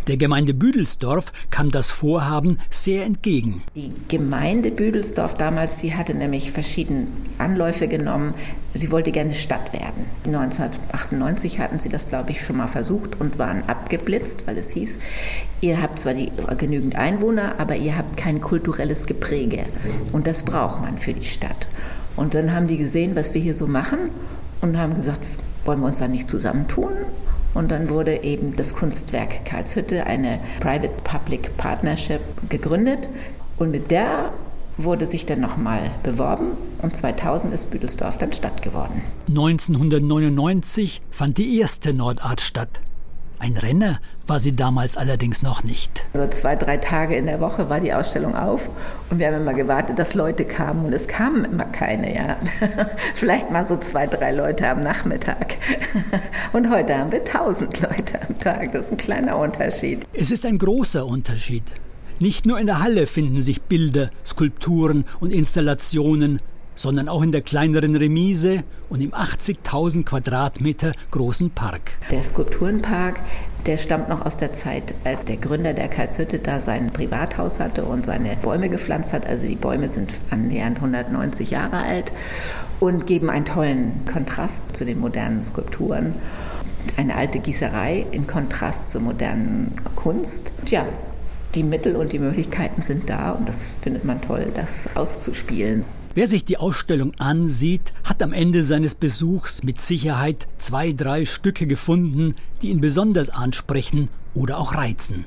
Der 0.10 0.18
Gemeinde 0.18 0.56
Büdelsdorf 0.56 1.32
kam 1.51 1.70
das 1.70 1.92
Vorhaben 1.92 2.58
sehr 2.72 3.06
entgegen. 3.06 3.62
Die 3.75 3.92
Gemeinde 4.08 4.72
Büdelsdorf 4.72 5.36
damals, 5.36 5.82
sie 5.82 5.94
hatte 5.94 6.16
nämlich 6.16 6.51
verschiedene 6.51 7.06
Anläufe 7.38 7.88
genommen. 7.88 8.34
Sie 8.74 8.89
wollte 8.89 9.12
gerne 9.12 9.36
Stadt 9.36 9.72
werden. 9.72 10.08
1998 10.25 11.60
hatten 11.60 11.78
sie 11.78 11.89
das, 11.89 12.10
glaube 12.10 12.32
ich, 12.32 12.44
schon 12.44 12.58
mal 12.58 12.66
versucht 12.66 13.22
und 13.22 13.38
waren 13.38 13.62
abgeblitzt, 13.70 14.48
weil 14.48 14.58
es 14.58 14.72
hieß, 14.72 14.98
ihr 15.62 15.80
habt 15.80 16.00
zwar 16.00 16.16
die, 16.16 16.32
genügend 16.58 16.96
Einwohner, 16.96 17.60
aber 17.60 17.75
ihr 17.75 17.96
habt 17.96 18.18
kein 18.18 18.42
kulturelles 18.42 19.06
Gepräge. 19.06 19.68
Und 20.12 20.25
das 20.25 20.42
braucht 20.42 20.82
man 20.82 20.98
für 20.98 21.13
die 21.13 21.24
Stadt. 21.24 21.68
Und 22.16 22.34
dann 22.34 22.51
haben 22.56 22.68
die 22.68 22.78
gesehen, 22.78 23.16
was 23.16 23.36
wir 23.36 23.42
hier 23.42 23.54
so 23.54 23.68
machen 23.68 24.10
und 24.62 24.75
haben 24.75 24.96
gesagt, 24.96 25.20
wollen 25.66 25.82
wir 25.82 25.86
uns 25.86 26.00
da 26.00 26.08
nicht 26.08 26.32
zusammentun? 26.32 26.94
Und 27.53 27.72
dann 27.72 27.89
wurde 27.89 28.24
eben 28.24 28.56
das 28.56 28.75
Kunstwerk 28.75 29.46
Karlshütte, 29.46 30.06
eine 30.06 30.39
Private-Public 30.60 31.58
Partnership, 31.58 32.22
gegründet. 32.50 33.10
Und 33.58 33.72
mit 33.72 33.91
der 33.91 34.32
wurde 34.77 35.06
sich 35.06 35.25
dann 35.25 35.41
nochmal 35.41 35.91
beworben 36.03 36.51
und 36.82 36.96
2000 36.96 37.53
ist 37.53 37.70
Büdelsdorf 37.70 38.18
dann 38.18 38.32
Stadt 38.32 38.62
geworden. 38.62 39.01
1999 39.27 41.01
fand 41.12 41.38
die 41.38 41.60
erste 41.60 41.94
Nordart 41.94 42.41
statt. 42.41 42.79
Ein 43.39 43.55
Renner 43.55 44.01
war 44.27 44.39
sie 44.39 44.53
damals 44.53 44.98
allerdings 44.98 45.41
noch 45.41 45.63
nicht. 45.63 46.03
Nur 46.13 46.29
zwei, 46.31 46.55
drei 46.55 46.75
Tage 46.77 47.15
in 47.15 47.25
der 47.25 47.39
Woche 47.39 47.69
war 47.69 47.79
die 47.79 47.93
Ausstellung 47.93 48.36
auf 48.36 48.69
und 49.10 49.17
wir 49.17 49.27
haben 49.27 49.41
immer 49.41 49.53
gewartet, 49.53 49.98
dass 49.98 50.13
Leute 50.13 50.43
kamen 50.43 50.86
und 50.86 50.93
es 50.93 51.08
kamen 51.08 51.46
immer 51.46 51.63
keine. 51.63 52.13
Ja. 52.13 52.38
Vielleicht 53.13 53.50
mal 53.50 53.65
so 53.65 53.77
zwei, 53.77 54.08
drei 54.08 54.34
Leute 54.34 54.67
am 54.67 54.81
Nachmittag. 54.81 55.55
Und 56.53 56.69
heute 56.69 56.98
haben 56.98 57.12
wir 57.12 57.24
tausend 57.24 57.79
Leute 57.79 58.19
am 58.27 58.39
Tag. 58.39 58.72
Das 58.72 58.88
ist 58.88 58.91
ein 58.91 58.98
kleiner 58.98 59.38
Unterschied. 59.38 60.05
Es 60.13 60.31
ist 60.31 60.46
ein 60.46 60.58
großer 60.58 61.05
Unterschied. 61.05 61.63
Nicht 62.19 62.46
nur 62.46 62.60
in 62.60 62.67
der 62.67 62.79
Halle 62.81 63.08
finden 63.08 63.39
sich 63.39 63.62
Bilder, 63.62 64.10
Skulpturen 64.25 65.05
und 65.19 65.31
Installationen, 65.31 66.41
sondern 66.79 67.09
auch 67.09 67.21
in 67.21 67.33
der 67.33 67.41
kleineren 67.41 67.98
Remise 67.98 68.63
und 68.89 69.01
im 69.01 69.12
80.000 69.12 70.05
Quadratmeter 70.05 70.93
großen 71.12 71.51
Park. 71.51 71.91
Der 72.09 72.24
Skulpturenpark, 72.24 73.19
der 73.65 73.77
stammt 73.77 74.07
noch 74.07 74.25
aus 74.25 74.38
der 74.38 74.53
Zeit, 74.53 74.93
als 75.03 75.25
der 75.25 75.36
Gründer 75.36 75.74
der 75.74 75.89
Karlshütte 75.89 76.39
da 76.39 76.62
sein 76.62 76.93
Privathaus 76.93 77.59
hatte 77.59 77.83
und 77.83 78.05
seine 78.05 78.38
Bäume 78.41 78.69
gepflanzt 78.69 79.12
hat. 79.12 79.27
Also 79.27 79.45
die 79.45 79.57
Bäume 79.57 79.89
sind 79.89 80.09
annähernd 80.29 80.77
190 80.77 81.51
Jahre 81.51 81.79
alt 81.79 82.13
und 82.79 83.05
geben 83.05 83.29
einen 83.29 83.43
tollen 83.43 84.05
Kontrast 84.09 84.77
zu 84.77 84.86
den 84.86 85.01
modernen 85.01 85.43
Skulpturen. 85.43 86.15
Eine 86.95 87.15
alte 87.15 87.39
Gießerei 87.39 88.05
in 88.12 88.25
Kontrast 88.25 88.91
zur 88.91 89.01
modernen 89.01 89.75
Kunst. 89.98 90.53
Ja, 90.67 90.86
die 91.55 91.63
Mittel 91.63 91.98
und 91.98 92.13
die 92.13 92.19
Möglichkeiten 92.19 92.81
sind 92.81 93.09
da 93.09 93.31
und 93.31 93.50
das 93.50 93.75
findet 93.81 94.05
man 94.05 94.21
toll, 94.21 94.48
das 94.55 94.95
auszuspielen. 94.95 95.83
Wer 96.16 96.28
sich 96.28 96.44
die 96.44 96.58
Ausstellung 96.58 97.13
ansieht, 97.20 97.94
hat 98.04 98.24
am 98.24 98.34
Ende 98.34 98.63
seines 98.63 98.96
Besuchs 98.96 99.62
mit 99.63 99.80
Sicherheit 99.80 100.48
zwei, 100.58 100.92
drei 100.92 101.25
Stücke 101.25 101.68
gefunden, 101.68 102.34
die 102.62 102.70
ihn 102.70 102.82
besonders 102.82 103.30
ansprechen 103.30 104.10
oder 104.34 104.58
auch 104.58 104.74
reizen. 104.74 105.25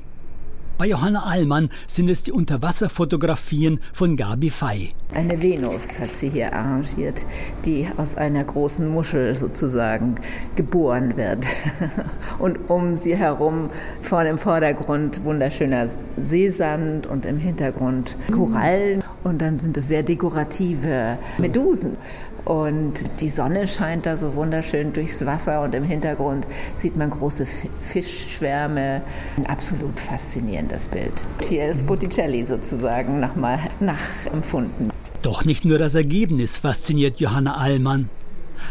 Bei 0.75 0.87
Johanna 0.87 1.23
Allmann 1.23 1.69
sind 1.85 2.09
es 2.09 2.23
die 2.23 2.31
Unterwasserfotografien 2.31 3.79
von 3.93 4.17
Gabi 4.17 4.49
Fey. 4.49 4.93
Eine 5.13 5.39
Venus 5.39 5.99
hat 5.99 6.09
sie 6.19 6.29
hier 6.29 6.51
arrangiert, 6.51 7.21
die 7.63 7.87
aus 7.97 8.17
einer 8.17 8.43
großen 8.43 8.87
Muschel 8.89 9.35
sozusagen 9.35 10.15
geboren 10.55 11.15
wird. 11.15 11.45
Und 12.39 12.57
um 12.69 12.95
sie 12.95 13.15
herum 13.15 13.69
vor 14.01 14.23
dem 14.23 14.39
Vordergrund 14.39 15.23
wunderschöner 15.23 15.87
Seesand 16.21 17.05
und 17.05 17.25
im 17.25 17.37
Hintergrund 17.37 18.15
Korallen. 18.31 19.03
Und 19.23 19.41
dann 19.41 19.59
sind 19.59 19.77
es 19.77 19.87
sehr 19.87 20.03
dekorative 20.03 21.17
Medusen. 21.37 21.97
Und 22.45 22.93
die 23.21 23.29
Sonne 23.29 23.67
scheint 23.67 24.05
da 24.05 24.17
so 24.17 24.35
wunderschön 24.35 24.91
durchs 24.91 25.25
Wasser 25.25 25.61
und 25.61 25.73
im 25.73 25.83
Hintergrund 25.83 26.45
sieht 26.79 26.97
man 26.97 27.09
große 27.09 27.47
Fischschwärme. 27.91 29.01
Ein 29.37 29.45
absolut 29.45 29.97
faszinierendes 29.99 30.87
Bild. 30.87 31.13
Hier 31.47 31.69
ist 31.69 31.87
Botticelli 31.87 32.43
sozusagen 32.43 33.19
nochmal 33.19 33.59
nachempfunden. 33.79 34.91
Doch 35.21 35.45
nicht 35.45 35.63
nur 35.63 35.77
das 35.77 35.95
Ergebnis 35.95 36.57
fasziniert 36.57 37.21
Johanna 37.21 37.55
Allmann. 37.55 38.09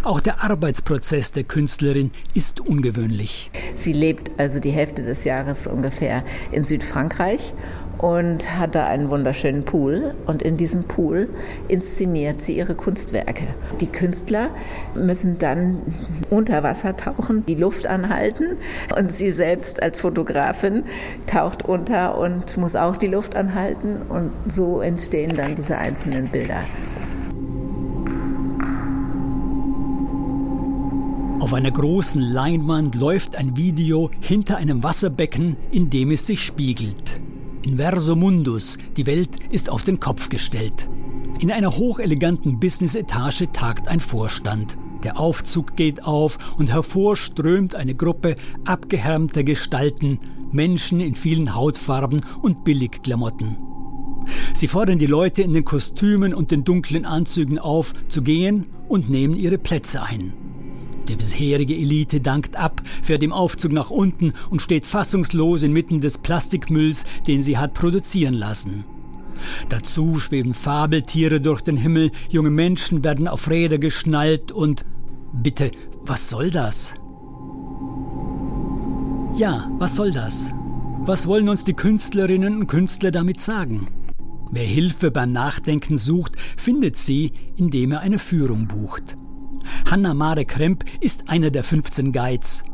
Auch 0.02 0.20
der 0.20 0.42
Arbeitsprozess 0.42 1.32
der 1.32 1.44
Künstlerin 1.44 2.10
ist 2.34 2.60
ungewöhnlich. 2.60 3.50
Sie 3.74 3.92
lebt 3.92 4.32
also 4.36 4.58
die 4.58 4.70
Hälfte 4.70 5.02
des 5.02 5.24
Jahres 5.24 5.66
ungefähr 5.66 6.24
in 6.50 6.64
Südfrankreich 6.64 7.54
und 8.02 8.58
hat 8.58 8.74
da 8.74 8.86
einen 8.86 9.08
wunderschönen 9.08 9.64
Pool. 9.64 10.14
Und 10.26 10.42
in 10.42 10.58
diesem 10.58 10.84
Pool 10.84 11.30
inszeniert 11.68 12.42
sie 12.42 12.58
ihre 12.58 12.74
Kunstwerke. 12.74 13.44
Die 13.80 13.86
Künstler 13.86 14.50
müssen 14.94 15.38
dann 15.38 15.78
unter 16.28 16.62
Wasser 16.62 16.96
tauchen, 16.96 17.46
die 17.46 17.54
Luft 17.54 17.86
anhalten 17.86 18.58
und 18.98 19.14
sie 19.14 19.30
selbst 19.30 19.82
als 19.82 20.00
Fotografin 20.00 20.82
taucht 21.26 21.64
unter 21.64 22.18
und 22.18 22.56
muss 22.56 22.74
auch 22.74 22.96
die 22.96 23.06
Luft 23.06 23.36
anhalten. 23.36 24.02
Und 24.08 24.32
so 24.48 24.80
entstehen 24.80 25.34
dann 25.36 25.54
diese 25.54 25.78
einzelnen 25.78 26.28
Bilder. 26.28 26.64
Auf 31.38 31.54
einer 31.54 31.70
großen 31.70 32.20
Leinwand 32.20 32.94
läuft 32.96 33.36
ein 33.36 33.56
Video 33.56 34.10
hinter 34.20 34.56
einem 34.56 34.82
Wasserbecken, 34.82 35.56
in 35.70 35.90
dem 35.90 36.10
es 36.10 36.26
sich 36.26 36.44
spiegelt. 36.44 37.20
Inverso 37.62 38.16
Mundus, 38.16 38.76
die 38.96 39.06
Welt 39.06 39.30
ist 39.50 39.70
auf 39.70 39.84
den 39.84 40.00
Kopf 40.00 40.28
gestellt. 40.28 40.88
In 41.38 41.52
einer 41.52 41.76
hocheleganten 41.76 42.58
Business-Etage 42.58 43.44
tagt 43.52 43.86
ein 43.86 44.00
Vorstand. 44.00 44.76
Der 45.04 45.18
Aufzug 45.18 45.76
geht 45.76 46.04
auf 46.04 46.38
und 46.58 46.72
hervor 46.72 47.16
strömt 47.16 47.76
eine 47.76 47.94
Gruppe 47.94 48.34
abgehärmter 48.64 49.44
Gestalten, 49.44 50.18
Menschen 50.50 51.00
in 51.00 51.14
vielen 51.14 51.54
Hautfarben 51.54 52.24
und 52.42 52.64
Billigklamotten. 52.64 53.56
Sie 54.54 54.68
fordern 54.68 54.98
die 54.98 55.06
Leute 55.06 55.42
in 55.42 55.52
den 55.52 55.64
Kostümen 55.64 56.34
und 56.34 56.50
den 56.50 56.64
dunklen 56.64 57.04
Anzügen 57.04 57.58
auf, 57.58 57.94
zu 58.08 58.22
gehen 58.22 58.66
und 58.88 59.08
nehmen 59.08 59.36
ihre 59.36 59.58
Plätze 59.58 60.02
ein. 60.02 60.32
Die 61.08 61.16
bisherige 61.16 61.74
Elite 61.74 62.20
dankt 62.20 62.56
ab, 62.56 62.80
fährt 63.02 63.22
im 63.22 63.32
Aufzug 63.32 63.72
nach 63.72 63.90
unten 63.90 64.34
und 64.50 64.62
steht 64.62 64.86
fassungslos 64.86 65.62
inmitten 65.62 66.00
des 66.00 66.18
Plastikmülls, 66.18 67.04
den 67.26 67.42
sie 67.42 67.58
hat 67.58 67.74
produzieren 67.74 68.34
lassen. 68.34 68.84
Dazu 69.68 70.20
schweben 70.20 70.54
Fabeltiere 70.54 71.40
durch 71.40 71.62
den 71.62 71.76
Himmel, 71.76 72.12
junge 72.30 72.50
Menschen 72.50 73.02
werden 73.02 73.26
auf 73.26 73.48
Räder 73.48 73.78
geschnallt 73.78 74.52
und 74.52 74.84
bitte, 75.32 75.72
was 76.04 76.28
soll 76.28 76.50
das? 76.50 76.94
Ja, 79.36 79.68
was 79.78 79.96
soll 79.96 80.12
das? 80.12 80.52
Was 81.04 81.26
wollen 81.26 81.48
uns 81.48 81.64
die 81.64 81.72
Künstlerinnen 81.72 82.60
und 82.60 82.66
Künstler 82.68 83.10
damit 83.10 83.40
sagen? 83.40 83.88
Wer 84.52 84.64
Hilfe 84.64 85.10
beim 85.10 85.32
Nachdenken 85.32 85.98
sucht, 85.98 86.36
findet 86.56 86.96
sie, 86.96 87.32
indem 87.56 87.92
er 87.92 88.00
eine 88.00 88.18
Führung 88.18 88.68
bucht. 88.68 89.16
Hanna 89.90 90.14
Mare 90.14 90.44
Kremp 90.44 90.84
ist 91.00 91.28
einer 91.28 91.50
der 91.50 91.64
15 91.64 92.12
Guides. 92.12 92.64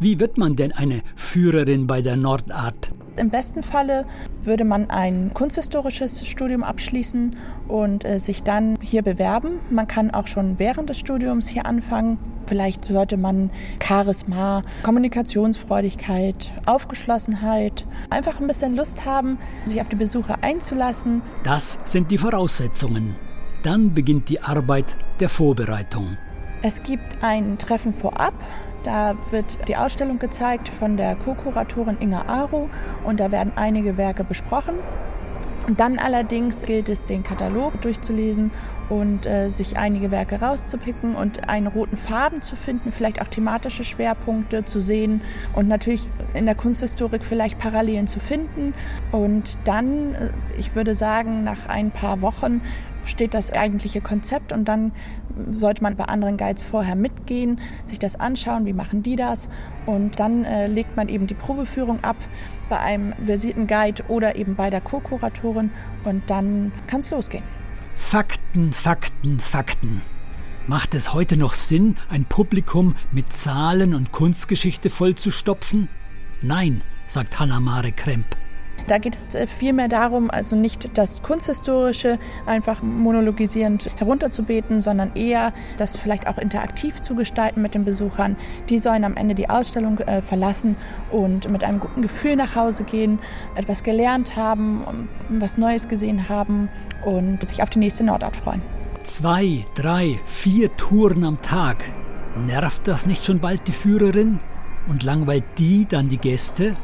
Wie 0.00 0.20
wird 0.20 0.38
man 0.38 0.54
denn 0.54 0.72
eine 0.72 1.02
Führerin 1.16 1.86
bei 1.88 2.02
der 2.02 2.16
Nordart? 2.16 2.92
Im 3.16 3.30
besten 3.30 3.64
Falle 3.64 4.06
würde 4.44 4.64
man 4.64 4.90
ein 4.90 5.32
kunsthistorisches 5.34 6.24
Studium 6.26 6.62
abschließen 6.62 7.36
und 7.66 8.04
äh, 8.04 8.18
sich 8.18 8.44
dann 8.44 8.78
hier 8.80 9.02
bewerben. 9.02 9.58
Man 9.70 9.88
kann 9.88 10.12
auch 10.12 10.28
schon 10.28 10.60
während 10.60 10.88
des 10.88 10.98
Studiums 10.98 11.48
hier 11.48 11.66
anfangen. 11.66 12.18
Vielleicht 12.46 12.84
sollte 12.84 13.16
man 13.16 13.50
Charisma, 13.82 14.62
Kommunikationsfreudigkeit, 14.84 16.52
Aufgeschlossenheit, 16.64 17.84
einfach 18.08 18.40
ein 18.40 18.46
bisschen 18.46 18.76
Lust 18.76 19.04
haben, 19.04 19.38
sich 19.64 19.80
auf 19.80 19.88
die 19.88 19.96
Besucher 19.96 20.38
einzulassen. 20.42 21.22
Das 21.42 21.80
sind 21.84 22.12
die 22.12 22.18
Voraussetzungen. 22.18 23.16
Dann 23.64 23.92
beginnt 23.92 24.28
die 24.28 24.40
Arbeit 24.40 24.96
der 25.18 25.28
Vorbereitung. 25.28 26.16
Es 26.62 26.82
gibt 26.82 27.22
ein 27.22 27.58
Treffen 27.58 27.92
vorab. 27.92 28.34
Da 28.82 29.16
wird 29.30 29.68
die 29.68 29.76
Ausstellung 29.76 30.18
gezeigt 30.18 30.68
von 30.68 30.96
der 30.96 31.14
Co-Kuratorin 31.16 31.98
Inga 32.00 32.22
Aro 32.26 32.68
und 33.04 33.20
da 33.20 33.30
werden 33.30 33.52
einige 33.54 33.96
Werke 33.96 34.24
besprochen. 34.24 34.74
Und 35.68 35.80
dann 35.80 35.98
allerdings 35.98 36.62
gilt 36.62 36.88
es, 36.88 37.04
den 37.04 37.22
Katalog 37.22 37.82
durchzulesen 37.82 38.50
und 38.88 39.26
äh, 39.26 39.50
sich 39.50 39.76
einige 39.76 40.10
Werke 40.10 40.40
rauszupicken 40.40 41.14
und 41.14 41.50
einen 41.50 41.66
roten 41.66 41.98
Faden 41.98 42.40
zu 42.40 42.56
finden, 42.56 42.90
vielleicht 42.90 43.20
auch 43.20 43.28
thematische 43.28 43.84
Schwerpunkte 43.84 44.64
zu 44.64 44.80
sehen 44.80 45.20
und 45.54 45.68
natürlich 45.68 46.08
in 46.32 46.46
der 46.46 46.54
Kunsthistorik 46.54 47.22
vielleicht 47.22 47.58
Parallelen 47.58 48.06
zu 48.06 48.18
finden. 48.18 48.72
Und 49.12 49.58
dann, 49.64 50.14
äh, 50.14 50.30
ich 50.56 50.74
würde 50.74 50.94
sagen, 50.94 51.44
nach 51.44 51.68
ein 51.68 51.90
paar 51.90 52.22
Wochen 52.22 52.62
steht 53.04 53.34
das 53.34 53.52
eigentliche 53.52 54.00
Konzept 54.00 54.54
und 54.54 54.66
dann 54.66 54.92
sollte 55.50 55.82
man 55.82 55.96
bei 55.96 56.04
anderen 56.04 56.36
Guides 56.36 56.62
vorher 56.62 56.94
mitgehen, 56.94 57.60
sich 57.84 57.98
das 57.98 58.16
anschauen, 58.16 58.66
wie 58.66 58.72
machen 58.72 59.02
die 59.02 59.16
das 59.16 59.48
und 59.86 60.20
dann 60.20 60.44
äh, 60.44 60.66
legt 60.66 60.96
man 60.96 61.08
eben 61.08 61.26
die 61.26 61.34
Probeführung 61.34 62.02
ab 62.04 62.16
bei 62.68 62.78
einem 62.78 63.14
versierten 63.22 63.66
Guide 63.66 64.04
oder 64.08 64.36
eben 64.36 64.56
bei 64.56 64.70
der 64.70 64.80
Co-Kuratorin 64.80 65.70
und 66.04 66.28
dann 66.28 66.72
kann 66.86 67.00
es 67.00 67.10
losgehen. 67.10 67.44
Fakten, 67.96 68.72
Fakten, 68.72 69.40
Fakten. 69.40 70.00
Macht 70.66 70.94
es 70.94 71.14
heute 71.14 71.36
noch 71.36 71.54
Sinn, 71.54 71.96
ein 72.10 72.26
Publikum 72.26 72.94
mit 73.10 73.32
Zahlen 73.32 73.94
und 73.94 74.12
Kunstgeschichte 74.12 74.90
vollzustopfen? 74.90 75.88
Nein, 76.42 76.82
sagt 77.06 77.38
Hannah-Mare 77.38 77.92
Kremp. 77.92 78.36
Da 78.86 78.98
geht 78.98 79.14
es 79.14 79.34
äh, 79.34 79.46
vielmehr 79.46 79.88
darum, 79.88 80.30
also 80.30 80.56
nicht 80.56 80.96
das 80.96 81.22
Kunsthistorische 81.22 82.18
einfach 82.46 82.82
monologisierend 82.82 83.90
herunterzubeten, 83.96 84.82
sondern 84.82 85.14
eher 85.14 85.52
das 85.76 85.96
vielleicht 85.96 86.26
auch 86.26 86.38
interaktiv 86.38 87.02
zu 87.02 87.14
gestalten 87.14 87.62
mit 87.62 87.74
den 87.74 87.84
Besuchern. 87.84 88.36
Die 88.68 88.78
sollen 88.78 89.04
am 89.04 89.16
Ende 89.16 89.34
die 89.34 89.50
Ausstellung 89.50 89.98
äh, 89.98 90.22
verlassen 90.22 90.76
und 91.10 91.50
mit 91.50 91.64
einem 91.64 91.80
guten 91.80 92.02
Gefühl 92.02 92.36
nach 92.36 92.54
Hause 92.54 92.84
gehen, 92.84 93.18
etwas 93.56 93.82
gelernt 93.82 94.36
haben, 94.36 95.08
was 95.28 95.58
Neues 95.58 95.88
gesehen 95.88 96.28
haben 96.28 96.68
und 97.04 97.46
sich 97.46 97.62
auf 97.62 97.70
die 97.70 97.78
nächste 97.78 98.04
Nordart 98.04 98.36
freuen. 98.36 98.62
Zwei, 99.04 99.64
drei, 99.74 100.20
vier 100.26 100.76
Touren 100.76 101.24
am 101.24 101.40
Tag. 101.40 101.78
Nervt 102.36 102.86
das 102.86 103.06
nicht 103.06 103.24
schon 103.24 103.40
bald 103.40 103.66
die 103.66 103.72
Führerin? 103.72 104.40
Und 104.88 105.02
langweilt 105.02 105.44
die 105.58 105.86
dann 105.86 106.08
die 106.08 106.18
Gäste? 106.18 106.76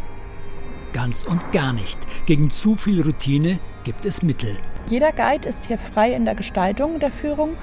Ganz 0.94 1.24
und 1.24 1.50
gar 1.50 1.72
nicht. 1.72 1.98
Gegen 2.24 2.50
zu 2.50 2.76
viel 2.76 3.02
Routine 3.02 3.59
gibt 3.83 4.04
es 4.04 4.22
Mittel. 4.22 4.57
Jeder 4.87 5.11
Guide 5.11 5.48
ist 5.48 5.64
hier 5.64 5.76
frei 5.76 6.14
in 6.14 6.24
der 6.24 6.37
Gestaltung 6.37 7.00
der 7.00 7.11
Führung. 7.11 7.57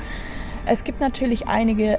Es 0.66 0.84
gibt 0.84 1.00
natürlich 1.00 1.48
einige 1.48 1.98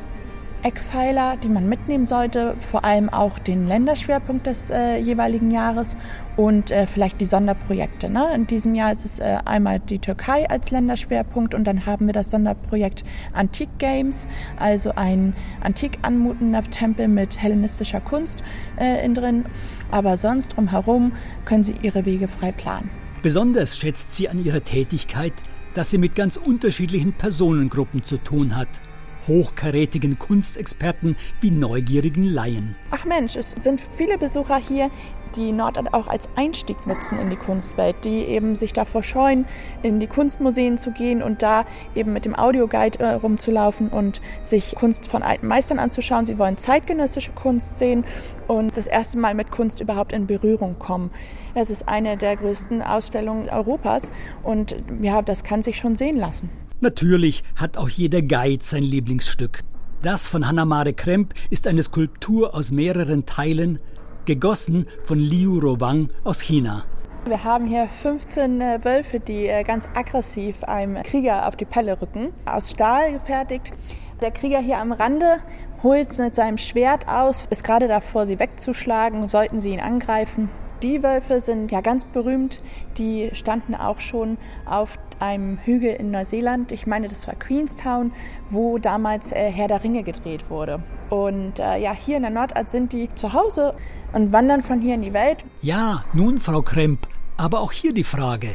Eckpfeiler, 0.62 1.36
die 1.36 1.48
man 1.48 1.68
mitnehmen 1.68 2.04
sollte, 2.04 2.54
vor 2.58 2.84
allem 2.84 3.08
auch 3.08 3.38
den 3.40 3.66
Länderschwerpunkt 3.66 4.46
des 4.46 4.70
äh, 4.70 4.96
jeweiligen 4.98 5.50
Jahres 5.50 5.96
und 6.36 6.70
äh, 6.70 6.86
vielleicht 6.86 7.20
die 7.20 7.24
Sonderprojekte. 7.24 8.08
Ne? 8.08 8.28
In 8.34 8.46
diesem 8.46 8.74
Jahr 8.74 8.92
ist 8.92 9.04
es 9.04 9.18
äh, 9.18 9.38
einmal 9.44 9.80
die 9.80 9.98
Türkei 9.98 10.48
als 10.48 10.70
Länderschwerpunkt 10.70 11.54
und 11.54 11.64
dann 11.64 11.84
haben 11.84 12.06
wir 12.06 12.12
das 12.12 12.30
Sonderprojekt 12.30 13.04
Antik 13.32 13.70
Games, 13.78 14.28
also 14.56 14.92
ein 14.94 15.34
antik 15.62 15.98
anmutender 16.02 16.62
Tempel 16.62 17.08
mit 17.08 17.42
hellenistischer 17.42 18.00
Kunst 18.00 18.44
äh, 18.78 19.04
in 19.04 19.14
drin. 19.14 19.44
Aber 19.90 20.16
sonst 20.16 20.56
drumherum 20.56 21.12
können 21.44 21.64
Sie 21.64 21.74
Ihre 21.82 22.04
Wege 22.04 22.28
frei 22.28 22.52
planen. 22.52 22.88
Besonders 23.22 23.78
schätzt 23.78 24.16
sie 24.16 24.28
an 24.28 24.44
ihrer 24.44 24.64
Tätigkeit, 24.64 25.32
dass 25.74 25.90
sie 25.90 25.98
mit 25.98 26.16
ganz 26.16 26.36
unterschiedlichen 26.36 27.12
Personengruppen 27.12 28.02
zu 28.02 28.18
tun 28.18 28.56
hat 28.56 28.80
hochkarätigen 29.26 30.18
Kunstexperten 30.18 31.16
wie 31.40 31.50
neugierigen 31.50 32.24
Laien. 32.24 32.76
Ach 32.90 33.04
Mensch, 33.04 33.36
es 33.36 33.52
sind 33.52 33.80
viele 33.80 34.18
Besucher 34.18 34.56
hier, 34.56 34.90
die 35.36 35.52
Nordart 35.52 35.94
auch 35.94 36.08
als 36.08 36.28
Einstieg 36.36 36.86
nutzen 36.86 37.18
in 37.18 37.30
die 37.30 37.36
Kunstwelt, 37.36 38.04
die 38.04 38.24
eben 38.24 38.54
sich 38.54 38.72
davor 38.72 39.02
scheuen, 39.02 39.46
in 39.82 40.00
die 40.00 40.06
Kunstmuseen 40.06 40.78
zu 40.78 40.90
gehen 40.90 41.22
und 41.22 41.42
da 41.42 41.64
eben 41.94 42.12
mit 42.12 42.24
dem 42.24 42.34
Audioguide 42.34 43.00
äh, 43.00 43.12
rumzulaufen 43.14 43.88
und 43.88 44.20
sich 44.42 44.74
Kunst 44.74 45.08
von 45.08 45.22
alten 45.22 45.46
Meistern 45.46 45.78
anzuschauen. 45.78 46.26
Sie 46.26 46.38
wollen 46.38 46.58
zeitgenössische 46.58 47.32
Kunst 47.32 47.78
sehen 47.78 48.04
und 48.48 48.76
das 48.76 48.86
erste 48.86 49.18
Mal 49.18 49.34
mit 49.34 49.50
Kunst 49.50 49.80
überhaupt 49.80 50.12
in 50.12 50.26
Berührung 50.26 50.78
kommen. 50.78 51.10
Es 51.54 51.70
ist 51.70 51.88
eine 51.88 52.16
der 52.16 52.36
größten 52.36 52.82
Ausstellungen 52.82 53.48
Europas 53.48 54.10
und 54.42 54.76
ja, 55.00 55.22
das 55.22 55.44
kann 55.44 55.62
sich 55.62 55.76
schon 55.76 55.96
sehen 55.96 56.16
lassen. 56.16 56.50
Natürlich 56.82 57.44
hat 57.54 57.78
auch 57.78 57.88
jeder 57.88 58.22
Guide 58.22 58.64
sein 58.64 58.82
Lieblingsstück. 58.82 59.60
Das 60.02 60.26
von 60.26 60.48
Hannamare 60.48 60.92
Kremp 60.92 61.32
ist 61.48 61.68
eine 61.68 61.80
Skulptur 61.84 62.56
aus 62.56 62.72
mehreren 62.72 63.24
Teilen, 63.24 63.78
gegossen 64.24 64.88
von 65.04 65.20
Liu 65.20 65.60
Rowang 65.60 66.10
aus 66.24 66.40
China. 66.40 66.84
Wir 67.24 67.44
haben 67.44 67.68
hier 67.68 67.86
15 67.86 68.60
äh, 68.60 68.84
Wölfe, 68.84 69.20
die 69.20 69.46
äh, 69.46 69.62
ganz 69.62 69.88
aggressiv 69.94 70.64
einem 70.64 71.00
Krieger 71.04 71.46
auf 71.46 71.54
die 71.54 71.66
Pelle 71.66 72.02
rücken, 72.02 72.32
aus 72.46 72.72
Stahl 72.72 73.12
gefertigt. 73.12 73.72
Der 74.20 74.32
Krieger 74.32 74.58
hier 74.58 74.78
am 74.78 74.90
Rande 74.90 75.36
holt 75.84 76.18
mit 76.18 76.34
seinem 76.34 76.58
Schwert 76.58 77.06
aus, 77.06 77.46
ist 77.50 77.62
gerade 77.62 77.86
davor, 77.86 78.26
sie 78.26 78.40
wegzuschlagen, 78.40 79.28
sollten 79.28 79.60
sie 79.60 79.70
ihn 79.70 79.80
angreifen. 79.80 80.50
Die 80.82 81.04
Wölfe 81.04 81.38
sind 81.38 81.70
ja 81.70 81.80
ganz 81.80 82.04
berühmt. 82.06 82.60
Die 82.98 83.30
standen 83.34 83.76
auch 83.76 84.00
schon 84.00 84.36
auf 84.66 84.98
einem 85.22 85.58
Hügel 85.64 85.94
in 85.94 86.10
Neuseeland. 86.10 86.72
Ich 86.72 86.86
meine, 86.86 87.06
das 87.08 87.28
war 87.28 87.34
Queenstown, 87.36 88.12
wo 88.50 88.78
damals 88.78 89.30
äh, 89.30 89.50
Herr 89.50 89.68
der 89.68 89.84
Ringe 89.84 90.02
gedreht 90.02 90.50
wurde. 90.50 90.82
Und 91.10 91.60
äh, 91.60 91.78
ja, 91.78 91.92
hier 91.92 92.16
in 92.16 92.22
der 92.22 92.32
Nordart 92.32 92.68
sind 92.68 92.92
die 92.92 93.08
zu 93.14 93.32
Hause 93.32 93.74
und 94.12 94.32
wandern 94.32 94.62
von 94.62 94.80
hier 94.80 94.96
in 94.96 95.02
die 95.02 95.12
Welt. 95.12 95.44
Ja, 95.62 96.04
nun, 96.12 96.38
Frau 96.38 96.60
Kremp, 96.62 97.06
aber 97.36 97.60
auch 97.60 97.72
hier 97.72 97.94
die 97.94 98.04
Frage. 98.04 98.48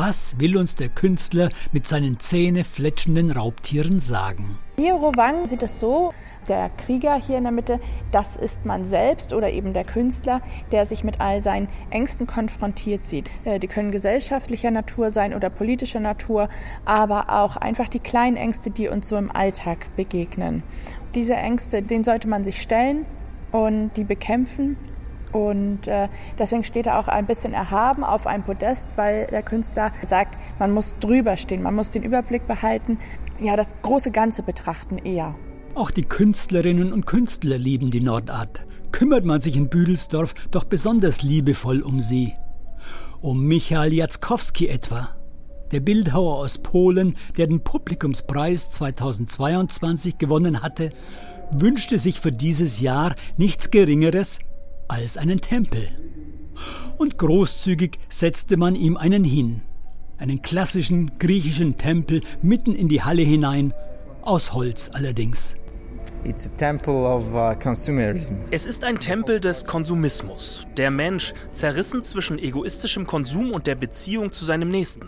Was 0.00 0.38
will 0.38 0.56
uns 0.56 0.76
der 0.76 0.90
Künstler 0.90 1.48
mit 1.72 1.88
seinen 1.88 2.20
zähnefletschenden 2.20 3.32
Raubtieren 3.32 3.98
sagen? 3.98 4.56
Hiro 4.76 5.10
Wang 5.16 5.44
sieht 5.44 5.64
es 5.64 5.80
so, 5.80 6.14
der 6.46 6.70
Krieger 6.70 7.16
hier 7.16 7.36
in 7.36 7.42
der 7.42 7.52
Mitte, 7.52 7.80
das 8.12 8.36
ist 8.36 8.64
man 8.64 8.84
selbst 8.84 9.32
oder 9.32 9.50
eben 9.50 9.74
der 9.74 9.82
Künstler, 9.82 10.40
der 10.70 10.86
sich 10.86 11.02
mit 11.02 11.20
all 11.20 11.42
seinen 11.42 11.66
Ängsten 11.90 12.28
konfrontiert 12.28 13.08
sieht. 13.08 13.28
Äh, 13.44 13.58
die 13.58 13.66
können 13.66 13.90
gesellschaftlicher 13.90 14.70
Natur 14.70 15.10
sein 15.10 15.34
oder 15.34 15.50
politischer 15.50 15.98
Natur, 15.98 16.48
aber 16.84 17.30
auch 17.30 17.56
einfach 17.56 17.88
die 17.88 17.98
kleinen 17.98 18.36
Ängste, 18.36 18.70
die 18.70 18.86
uns 18.86 19.08
so 19.08 19.16
im 19.16 19.32
Alltag 19.32 19.88
begegnen. 19.96 20.62
Diese 21.16 21.34
Ängste, 21.34 21.82
denen 21.82 22.04
sollte 22.04 22.28
man 22.28 22.44
sich 22.44 22.62
stellen 22.62 23.04
und 23.50 23.90
die 23.96 24.04
bekämpfen 24.04 24.76
und 25.32 25.86
äh, 25.86 26.08
deswegen 26.38 26.64
steht 26.64 26.86
er 26.86 26.98
auch 26.98 27.08
ein 27.08 27.26
bisschen 27.26 27.52
erhaben 27.52 28.04
auf 28.04 28.26
einem 28.26 28.42
Podest, 28.42 28.90
weil 28.96 29.26
der 29.26 29.42
Künstler 29.42 29.92
sagt, 30.04 30.38
man 30.58 30.72
muss 30.72 30.96
drüber 31.00 31.36
stehen, 31.36 31.62
man 31.62 31.74
muss 31.74 31.90
den 31.90 32.02
Überblick 32.02 32.46
behalten, 32.46 32.98
ja, 33.38 33.56
das 33.56 33.74
große 33.82 34.10
Ganze 34.10 34.42
betrachten 34.42 34.98
eher. 34.98 35.34
Auch 35.74 35.90
die 35.90 36.02
Künstlerinnen 36.02 36.92
und 36.92 37.06
Künstler 37.06 37.58
lieben 37.58 37.90
die 37.90 38.00
Nordart. 38.00 38.66
Kümmert 38.90 39.24
man 39.24 39.40
sich 39.40 39.56
in 39.56 39.68
Büdelsdorf 39.68 40.34
doch 40.50 40.64
besonders 40.64 41.22
liebevoll 41.22 41.82
um 41.82 42.00
sie. 42.00 42.34
Um 43.20 43.44
Michael 43.46 43.92
Jackowski 43.92 44.68
etwa. 44.68 45.10
Der 45.70 45.80
Bildhauer 45.80 46.36
aus 46.36 46.58
Polen, 46.58 47.16
der 47.36 47.46
den 47.46 47.62
Publikumspreis 47.62 48.70
2022 48.70 50.16
gewonnen 50.16 50.62
hatte, 50.62 50.90
wünschte 51.50 51.98
sich 51.98 52.20
für 52.20 52.32
dieses 52.32 52.80
Jahr 52.80 53.14
nichts 53.36 53.70
Geringeres 53.70 54.38
als 54.88 55.16
einen 55.16 55.40
Tempel. 55.40 55.88
Und 56.96 57.18
großzügig 57.18 57.98
setzte 58.08 58.56
man 58.56 58.74
ihm 58.74 58.96
einen 58.96 59.22
hin. 59.24 59.62
Einen 60.18 60.42
klassischen 60.42 61.18
griechischen 61.18 61.76
Tempel 61.76 62.22
mitten 62.42 62.74
in 62.74 62.88
die 62.88 63.02
Halle 63.02 63.22
hinein, 63.22 63.72
aus 64.22 64.52
Holz 64.52 64.90
allerdings. 64.92 65.56
Uh, 66.24 66.32
es 68.50 68.66
ist 68.66 68.84
ein 68.84 68.98
Tempel 68.98 69.40
des 69.40 69.64
Konsumismus. 69.64 70.66
Der 70.76 70.90
Mensch 70.90 71.32
zerrissen 71.52 72.02
zwischen 72.02 72.40
egoistischem 72.40 73.06
Konsum 73.06 73.52
und 73.52 73.68
der 73.68 73.76
Beziehung 73.76 74.32
zu 74.32 74.44
seinem 74.44 74.70
Nächsten. 74.70 75.06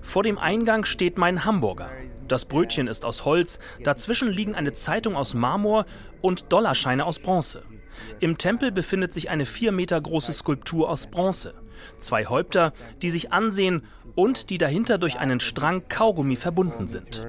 Vor 0.00 0.22
dem 0.22 0.38
Eingang 0.38 0.84
steht 0.84 1.18
mein 1.18 1.44
Hamburger. 1.44 1.90
Das 2.28 2.44
Brötchen 2.44 2.86
ist 2.86 3.04
aus 3.04 3.24
Holz, 3.24 3.58
dazwischen 3.82 4.30
liegen 4.30 4.54
eine 4.54 4.72
Zeitung 4.72 5.16
aus 5.16 5.34
Marmor 5.34 5.84
und 6.22 6.52
Dollarscheine 6.52 7.04
aus 7.04 7.18
Bronze. 7.18 7.64
Im 8.20 8.38
Tempel 8.38 8.72
befindet 8.72 9.12
sich 9.12 9.30
eine 9.30 9.46
vier 9.46 9.72
Meter 9.72 10.00
große 10.00 10.32
Skulptur 10.32 10.88
aus 10.88 11.06
Bronze. 11.06 11.54
Zwei 11.98 12.26
Häupter, 12.26 12.72
die 13.02 13.10
sich 13.10 13.32
ansehen 13.32 13.82
und 14.14 14.50
die 14.50 14.58
dahinter 14.58 14.98
durch 14.98 15.18
einen 15.18 15.40
Strang 15.40 15.82
Kaugummi 15.88 16.36
verbunden 16.36 16.86
sind. 16.86 17.22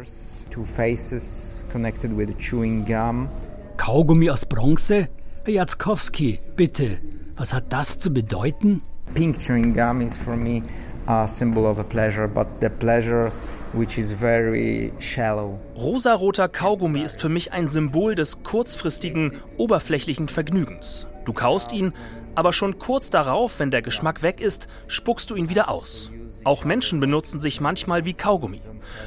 Kaugummi 3.77 4.29
aus 4.29 4.45
Bronze? 4.45 5.09
Herr 5.43 5.53
Jackowski, 5.53 6.39
bitte, 6.55 6.99
was 7.35 7.53
hat 7.53 7.71
das 7.71 7.99
zu 7.99 8.13
bedeuten? 8.13 8.81
Pink 9.13 9.39
chewing 9.39 9.73
gum 9.73 10.01
is 10.01 10.17
for 10.17 10.35
me 10.35 10.63
a 11.07 11.27
symbol 11.27 11.65
of 11.65 11.79
a 11.79 11.83
pleasure, 11.83 12.27
but 12.27 12.47
the 12.61 12.69
pleasure 12.69 13.31
which 13.75 13.97
is 13.97 14.11
very 14.11 14.93
shallow. 14.99 15.59
Rosaroter 15.75 16.47
Kaugummi 16.47 17.01
ist 17.01 17.21
für 17.21 17.29
mich 17.29 17.51
ein 17.51 17.69
Symbol 17.69 18.15
des 18.15 18.43
kurzfristigen, 18.43 19.41
oberflächlichen 19.57 20.27
Vergnügens. 20.27 21.07
Du 21.25 21.33
kaust 21.33 21.71
ihn, 21.71 21.93
aber 22.35 22.53
schon 22.53 22.79
kurz 22.79 23.09
darauf, 23.09 23.59
wenn 23.59 23.71
der 23.71 23.81
Geschmack 23.81 24.21
weg 24.21 24.41
ist, 24.41 24.67
spuckst 24.87 25.29
du 25.29 25.35
ihn 25.35 25.49
wieder 25.49 25.69
aus. 25.69 26.11
Auch 26.43 26.63
Menschen 26.63 26.99
benutzen 26.99 27.39
sich 27.39 27.61
manchmal 27.61 28.05
wie 28.05 28.13
Kaugummi. 28.13 28.61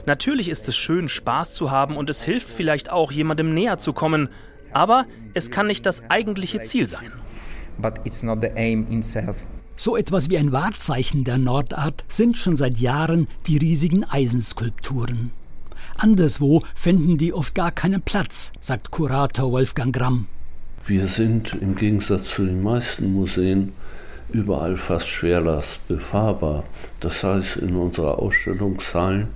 Natürlich 0.06 0.48
ist 0.48 0.68
es 0.68 0.76
schön, 0.76 1.08
Spaß 1.08 1.54
zu 1.54 1.70
haben 1.70 1.96
und 1.96 2.10
es 2.10 2.22
hilft 2.22 2.48
vielleicht 2.48 2.90
auch, 2.90 3.12
jemandem 3.12 3.54
näher 3.54 3.78
zu 3.78 3.92
kommen, 3.92 4.28
aber 4.72 5.06
es 5.34 5.50
kann 5.50 5.66
nicht 5.66 5.86
das 5.86 6.10
eigentliche 6.10 6.62
Ziel 6.62 6.88
sein. 6.88 7.12
But 7.78 8.00
it's 8.04 8.22
not 8.22 8.40
the 8.42 8.50
aim 8.56 8.86
in 8.90 9.02
self. 9.02 9.36
So 9.80 9.96
etwas 9.96 10.28
wie 10.28 10.36
ein 10.36 10.50
Wahrzeichen 10.50 11.22
der 11.22 11.38
Nordart 11.38 12.04
sind 12.08 12.36
schon 12.36 12.56
seit 12.56 12.78
Jahren 12.78 13.28
die 13.46 13.58
riesigen 13.58 14.02
Eisenskulpturen. 14.02 15.30
Anderswo 15.96 16.64
fänden 16.74 17.16
die 17.16 17.32
oft 17.32 17.54
gar 17.54 17.70
keinen 17.70 18.02
Platz, 18.02 18.50
sagt 18.58 18.90
Kurator 18.90 19.52
Wolfgang 19.52 19.94
Gramm. 19.94 20.26
Wir 20.84 21.06
sind 21.06 21.56
im 21.60 21.76
Gegensatz 21.76 22.24
zu 22.24 22.44
den 22.44 22.60
meisten 22.60 23.12
Museen 23.12 23.72
überall 24.32 24.76
fast 24.76 25.06
schwerlast 25.06 25.86
befahrbar. 25.86 26.64
Das 26.98 27.22
heißt, 27.22 27.58
in 27.58 27.76
unserer 27.76 28.18
Ausstellungssaal 28.18 29.28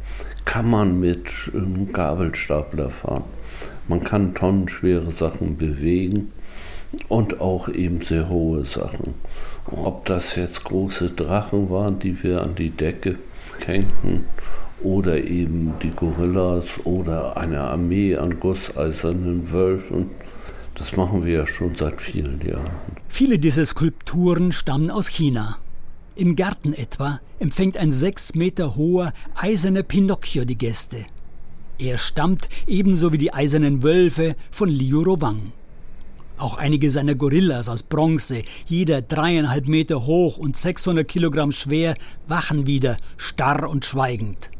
kann 0.44 0.68
man 0.68 0.98
mit 0.98 1.30
einem 1.54 1.92
Gabelstapler 1.92 2.90
fahren. 2.90 3.24
Man 3.86 4.02
kann 4.02 4.34
tonnenschwere 4.34 5.12
Sachen 5.12 5.56
bewegen 5.56 6.32
und 7.08 7.40
auch 7.40 7.68
eben 7.68 8.00
sehr 8.02 8.28
hohe 8.28 8.64
Sachen. 8.64 9.14
Ob 9.76 10.04
das 10.06 10.36
jetzt 10.36 10.64
große 10.64 11.10
Drachen 11.10 11.70
waren, 11.70 11.98
die 11.98 12.22
wir 12.22 12.42
an 12.42 12.54
die 12.54 12.70
Decke 12.70 13.16
hängten, 13.64 14.24
oder 14.82 15.22
eben 15.22 15.74
die 15.82 15.90
Gorillas 15.90 16.66
oder 16.84 17.36
eine 17.36 17.60
Armee 17.60 18.16
an 18.16 18.40
gusseisernen 18.40 19.52
Wölfen, 19.52 20.10
das 20.74 20.96
machen 20.96 21.24
wir 21.24 21.38
ja 21.38 21.46
schon 21.46 21.76
seit 21.76 22.00
vielen 22.00 22.40
Jahren. 22.46 22.70
Viele 23.08 23.38
dieser 23.38 23.64
Skulpturen 23.64 24.52
stammen 24.52 24.90
aus 24.90 25.08
China. 25.08 25.58
Im 26.16 26.36
Garten 26.36 26.72
etwa 26.72 27.20
empfängt 27.38 27.76
ein 27.76 27.92
sechs 27.92 28.34
Meter 28.34 28.76
hoher 28.76 29.12
eiserner 29.34 29.82
Pinocchio 29.82 30.44
die 30.44 30.58
Gäste. 30.58 31.06
Er 31.78 31.98
stammt 31.98 32.48
ebenso 32.66 33.12
wie 33.12 33.18
die 33.18 33.32
eisernen 33.32 33.82
Wölfe 33.82 34.36
von 34.50 34.68
Liu 34.68 35.02
Robang. 35.02 35.52
Auch 36.42 36.58
einige 36.58 36.90
seiner 36.90 37.14
Gorillas 37.14 37.68
aus 37.68 37.84
Bronze, 37.84 38.42
jeder 38.66 39.00
dreieinhalb 39.00 39.68
Meter 39.68 40.06
hoch 40.06 40.38
und 40.38 40.56
600 40.56 41.06
Kilogramm 41.06 41.52
schwer, 41.52 41.94
wachen 42.26 42.66
wieder, 42.66 42.96
starr 43.16 43.70
und 43.70 43.84
schweigend. 43.84 44.50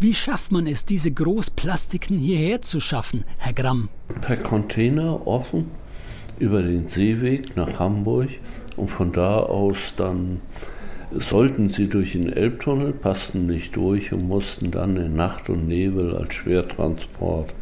Wie 0.00 0.14
schafft 0.14 0.50
man 0.50 0.66
es, 0.66 0.84
diese 0.84 1.12
Großplastiken 1.12 2.18
hierher 2.18 2.60
zu 2.60 2.80
schaffen, 2.80 3.24
Herr 3.38 3.52
Gramm? 3.52 3.88
Per 4.20 4.36
Container 4.36 5.24
offen 5.24 5.66
über 6.40 6.60
den 6.60 6.88
Seeweg 6.88 7.56
nach 7.56 7.78
Hamburg 7.78 8.30
und 8.76 8.90
von 8.90 9.12
da 9.12 9.36
aus 9.36 9.94
dann 9.96 10.40
sollten 11.14 11.68
sie 11.68 11.88
durch 11.88 12.12
den 12.12 12.32
Elbtunnel, 12.32 12.92
passten 12.92 13.46
nicht 13.46 13.76
durch 13.76 14.12
und 14.12 14.26
mussten 14.26 14.72
dann 14.72 14.96
in 14.96 15.14
Nacht 15.14 15.48
und 15.50 15.68
Nebel 15.68 16.16
als 16.16 16.34
Schwertransport 16.34 17.54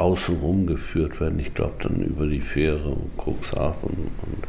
außenrum 0.00 0.66
geführt 0.66 1.20
werden. 1.20 1.38
Ich 1.38 1.54
glaube 1.54 1.74
dann 1.82 2.02
über 2.02 2.26
die 2.26 2.40
Fähre 2.40 2.88
und 2.88 3.10
Cuxhaven. 3.16 3.90
Und 3.90 4.44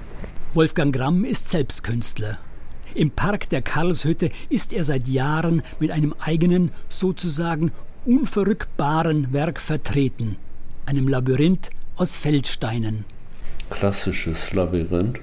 Wolfgang 0.54 0.96
Gramm 0.96 1.26
ist 1.26 1.50
selbst 1.50 1.84
Künstler. 1.84 2.40
Im 2.96 3.12
Park 3.12 3.50
der 3.50 3.62
Karlshütte 3.62 4.32
ist 4.50 4.74
er 4.74 4.84
seit 4.84 5.08
Jahren 5.08 5.62
mit 5.80 5.92
einem 5.92 6.14
eigenen, 6.20 6.72
sozusagen 6.90 7.72
unverrückbaren 8.06 9.32
Werk 9.32 9.60
vertreten, 9.60 10.38
einem 10.86 11.08
Labyrinth 11.08 11.70
aus 11.96 12.16
Feldsteinen. 12.16 13.06
Klassisches 13.70 14.54
Labyrinth, 14.54 15.20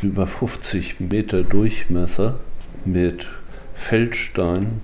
über 0.00 0.26
50 0.26 1.00
Meter 1.00 1.42
Durchmesser 1.42 2.38
mit 2.84 3.28
Feldsteinen, 3.74 4.80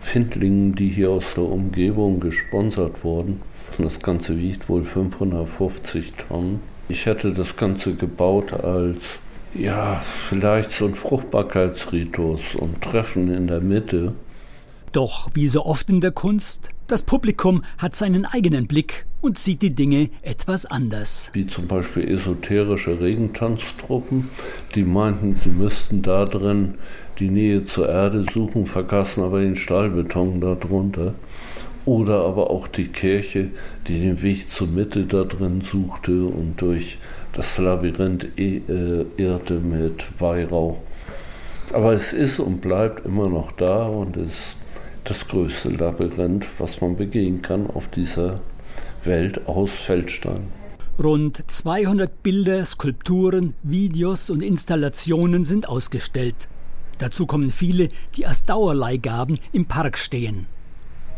Findlingen, 0.00 0.74
die 0.74 0.90
hier 0.90 1.10
aus 1.10 1.24
der 1.34 1.44
Umgebung 1.44 2.20
gesponsert 2.20 3.04
wurden 3.04 3.40
das 3.78 4.00
Ganze 4.00 4.38
wiegt 4.38 4.68
wohl 4.68 4.84
550 4.84 6.12
Tonnen. 6.14 6.60
Ich 6.88 7.06
hätte 7.06 7.32
das 7.32 7.56
Ganze 7.56 7.94
gebaut 7.94 8.52
als, 8.52 8.98
ja, 9.54 10.02
vielleicht 10.28 10.72
so 10.72 10.86
ein 10.86 10.94
Fruchtbarkeitsritus 10.94 12.54
und 12.56 12.82
Treffen 12.82 13.32
in 13.32 13.46
der 13.46 13.60
Mitte. 13.60 14.12
Doch 14.92 15.30
wie 15.34 15.48
so 15.48 15.64
oft 15.64 15.88
in 15.88 16.00
der 16.00 16.12
Kunst, 16.12 16.68
das 16.86 17.02
Publikum 17.02 17.64
hat 17.78 17.96
seinen 17.96 18.26
eigenen 18.26 18.66
Blick 18.66 19.06
und 19.22 19.38
sieht 19.38 19.62
die 19.62 19.74
Dinge 19.74 20.10
etwas 20.20 20.66
anders. 20.66 21.30
Wie 21.32 21.46
zum 21.46 21.66
Beispiel 21.66 22.06
esoterische 22.06 23.00
Regentanztruppen, 23.00 24.28
die 24.74 24.84
meinten, 24.84 25.36
sie 25.36 25.48
müssten 25.48 26.02
da 26.02 26.26
drin 26.26 26.74
die 27.18 27.30
Nähe 27.30 27.64
zur 27.64 27.88
Erde 27.88 28.26
suchen, 28.30 28.66
vergaßen 28.66 29.22
aber 29.22 29.40
den 29.40 29.56
Stahlbeton 29.56 30.40
darunter 30.40 31.14
oder 31.84 32.24
aber 32.24 32.50
auch 32.50 32.68
die 32.68 32.88
Kirche, 32.88 33.50
die 33.88 34.00
den 34.00 34.22
Weg 34.22 34.52
zur 34.52 34.68
Mitte 34.68 35.04
da 35.04 35.24
drin 35.24 35.62
suchte 35.62 36.24
und 36.24 36.60
durch 36.60 36.98
das 37.32 37.58
Labyrinth 37.58 38.38
äh, 38.38 38.60
irrte 39.16 39.54
mit 39.54 40.20
Weihrauch. 40.20 40.78
Aber 41.72 41.92
es 41.92 42.12
ist 42.12 42.38
und 42.38 42.60
bleibt 42.60 43.06
immer 43.06 43.28
noch 43.28 43.52
da 43.52 43.86
und 43.86 44.16
ist 44.16 44.56
das 45.04 45.26
größte 45.26 45.70
Labyrinth, 45.70 46.46
was 46.58 46.80
man 46.80 46.96
begehen 46.96 47.42
kann 47.42 47.66
auf 47.68 47.88
dieser 47.88 48.40
Welt 49.04 49.46
aus 49.48 49.70
Feldstein. 49.70 50.48
Rund 51.02 51.42
200 51.46 52.22
Bilder, 52.22 52.64
Skulpturen, 52.66 53.54
Videos 53.62 54.30
und 54.30 54.42
Installationen 54.42 55.44
sind 55.44 55.68
ausgestellt. 55.68 56.48
Dazu 56.98 57.26
kommen 57.26 57.50
viele, 57.50 57.88
die 58.14 58.26
als 58.26 58.44
Dauerleihgaben 58.44 59.40
im 59.52 59.64
Park 59.66 59.98
stehen. 59.98 60.46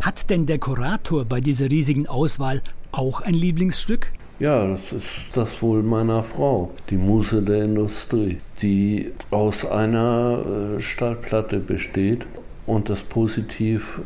Hat 0.01 0.31
denn 0.31 0.47
der 0.47 0.59
Kurator 0.59 1.25
bei 1.25 1.41
dieser 1.41 1.71
riesigen 1.71 2.07
Auswahl 2.07 2.63
auch 2.93 3.21
ein 3.21 3.35
Lieblingsstück? 3.35 4.13
Ja, 4.41 4.67
das 4.67 4.81
ist 4.93 5.07
das 5.35 5.63
wohl 5.63 5.83
meiner 5.83 6.23
Frau, 6.23 6.73
die 6.91 6.97
Muse 6.97 7.41
der 7.41 7.65
Industrie, 7.65 8.39
die 8.61 9.13
aus 9.31 9.65
einer 9.65 10.77
äh, 10.77 10.81
Stahlplatte 10.81 11.61
besteht 11.61 12.27
und 12.67 12.91
das 12.91 13.01
Positiv 13.01 14.01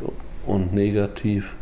und 0.45 0.73
Negativ, 0.73 1.55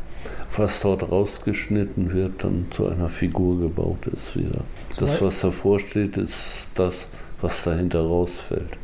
was 0.56 0.82
dort 0.82 1.10
rausgeschnitten 1.10 2.12
wird, 2.14 2.44
dann 2.44 2.68
zu 2.72 2.88
einer 2.88 3.10
Figur 3.10 3.60
gebaut 3.60 4.08
ist 4.08 4.36
wieder. 4.36 4.62
Das, 4.98 5.22
was 5.22 5.42
davor 5.42 5.80
steht, 5.80 6.18
ist 6.18 6.70
das, 6.74 7.08
was 7.40 7.64
dahinter 7.64 8.02
rausfällt. 8.02 8.78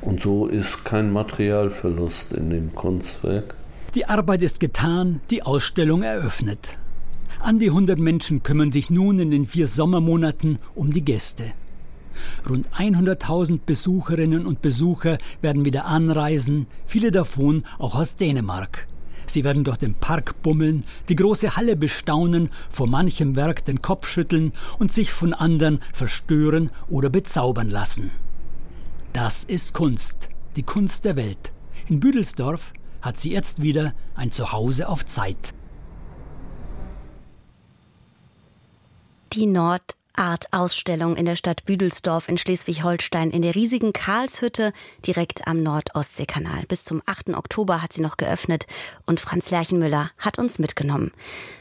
Und 0.00 0.22
so 0.22 0.46
ist 0.46 0.84
kein 0.84 1.12
Materialverlust 1.12 2.32
in 2.32 2.50
dem 2.50 2.74
Kunstwerk, 2.74 3.54
die 3.94 4.06
Arbeit 4.06 4.42
ist 4.42 4.60
getan, 4.60 5.20
die 5.30 5.42
Ausstellung 5.42 6.02
eröffnet. 6.02 6.76
An 7.40 7.58
die 7.58 7.68
100 7.68 7.98
Menschen 7.98 8.42
kümmern 8.42 8.70
sich 8.70 8.90
nun 8.90 9.18
in 9.18 9.30
den 9.30 9.46
vier 9.46 9.66
Sommermonaten 9.66 10.58
um 10.74 10.92
die 10.92 11.04
Gäste. 11.04 11.52
Rund 12.48 12.68
100.000 12.76 13.60
Besucherinnen 13.64 14.46
und 14.46 14.62
Besucher 14.62 15.18
werden 15.40 15.64
wieder 15.64 15.86
anreisen, 15.86 16.66
viele 16.86 17.10
davon 17.10 17.64
auch 17.78 17.94
aus 17.94 18.16
Dänemark. 18.16 18.86
Sie 19.26 19.44
werden 19.44 19.64
durch 19.64 19.78
den 19.78 19.94
Park 19.94 20.42
bummeln, 20.42 20.84
die 21.08 21.16
große 21.16 21.56
Halle 21.56 21.76
bestaunen, 21.76 22.50
vor 22.68 22.88
manchem 22.88 23.36
Werk 23.36 23.64
den 23.64 23.80
Kopf 23.80 24.08
schütteln 24.08 24.52
und 24.78 24.92
sich 24.92 25.12
von 25.12 25.32
anderen 25.32 25.80
verstören 25.92 26.70
oder 26.88 27.10
bezaubern 27.10 27.70
lassen. 27.70 28.10
Das 29.12 29.44
ist 29.44 29.72
Kunst, 29.72 30.28
die 30.56 30.62
Kunst 30.62 31.04
der 31.04 31.16
Welt. 31.16 31.52
In 31.88 32.00
Büdelsdorf 32.00 32.72
hat 33.02 33.18
sie 33.18 33.32
jetzt 33.32 33.62
wieder 33.62 33.94
ein 34.14 34.32
Zuhause 34.32 34.88
auf 34.88 35.06
Zeit. 35.06 35.54
Die 39.32 39.46
Nord 39.46 39.96
Art-Ausstellung 40.14 41.16
in 41.16 41.24
der 41.24 41.36
Stadt 41.36 41.64
Büdelsdorf 41.64 42.28
in 42.28 42.38
Schleswig-Holstein 42.38 43.30
in 43.30 43.42
der 43.42 43.54
riesigen 43.54 43.92
Karlshütte 43.92 44.72
direkt 45.06 45.46
am 45.46 45.62
Nordostseekanal. 45.62 46.64
Bis 46.68 46.84
zum 46.84 47.02
8. 47.06 47.30
Oktober 47.30 47.82
hat 47.82 47.92
sie 47.92 48.00
noch 48.00 48.16
geöffnet 48.16 48.66
und 49.06 49.20
Franz 49.20 49.50
Lerchenmüller 49.50 50.10
hat 50.18 50.38
uns 50.38 50.58
mitgenommen. 50.58 51.12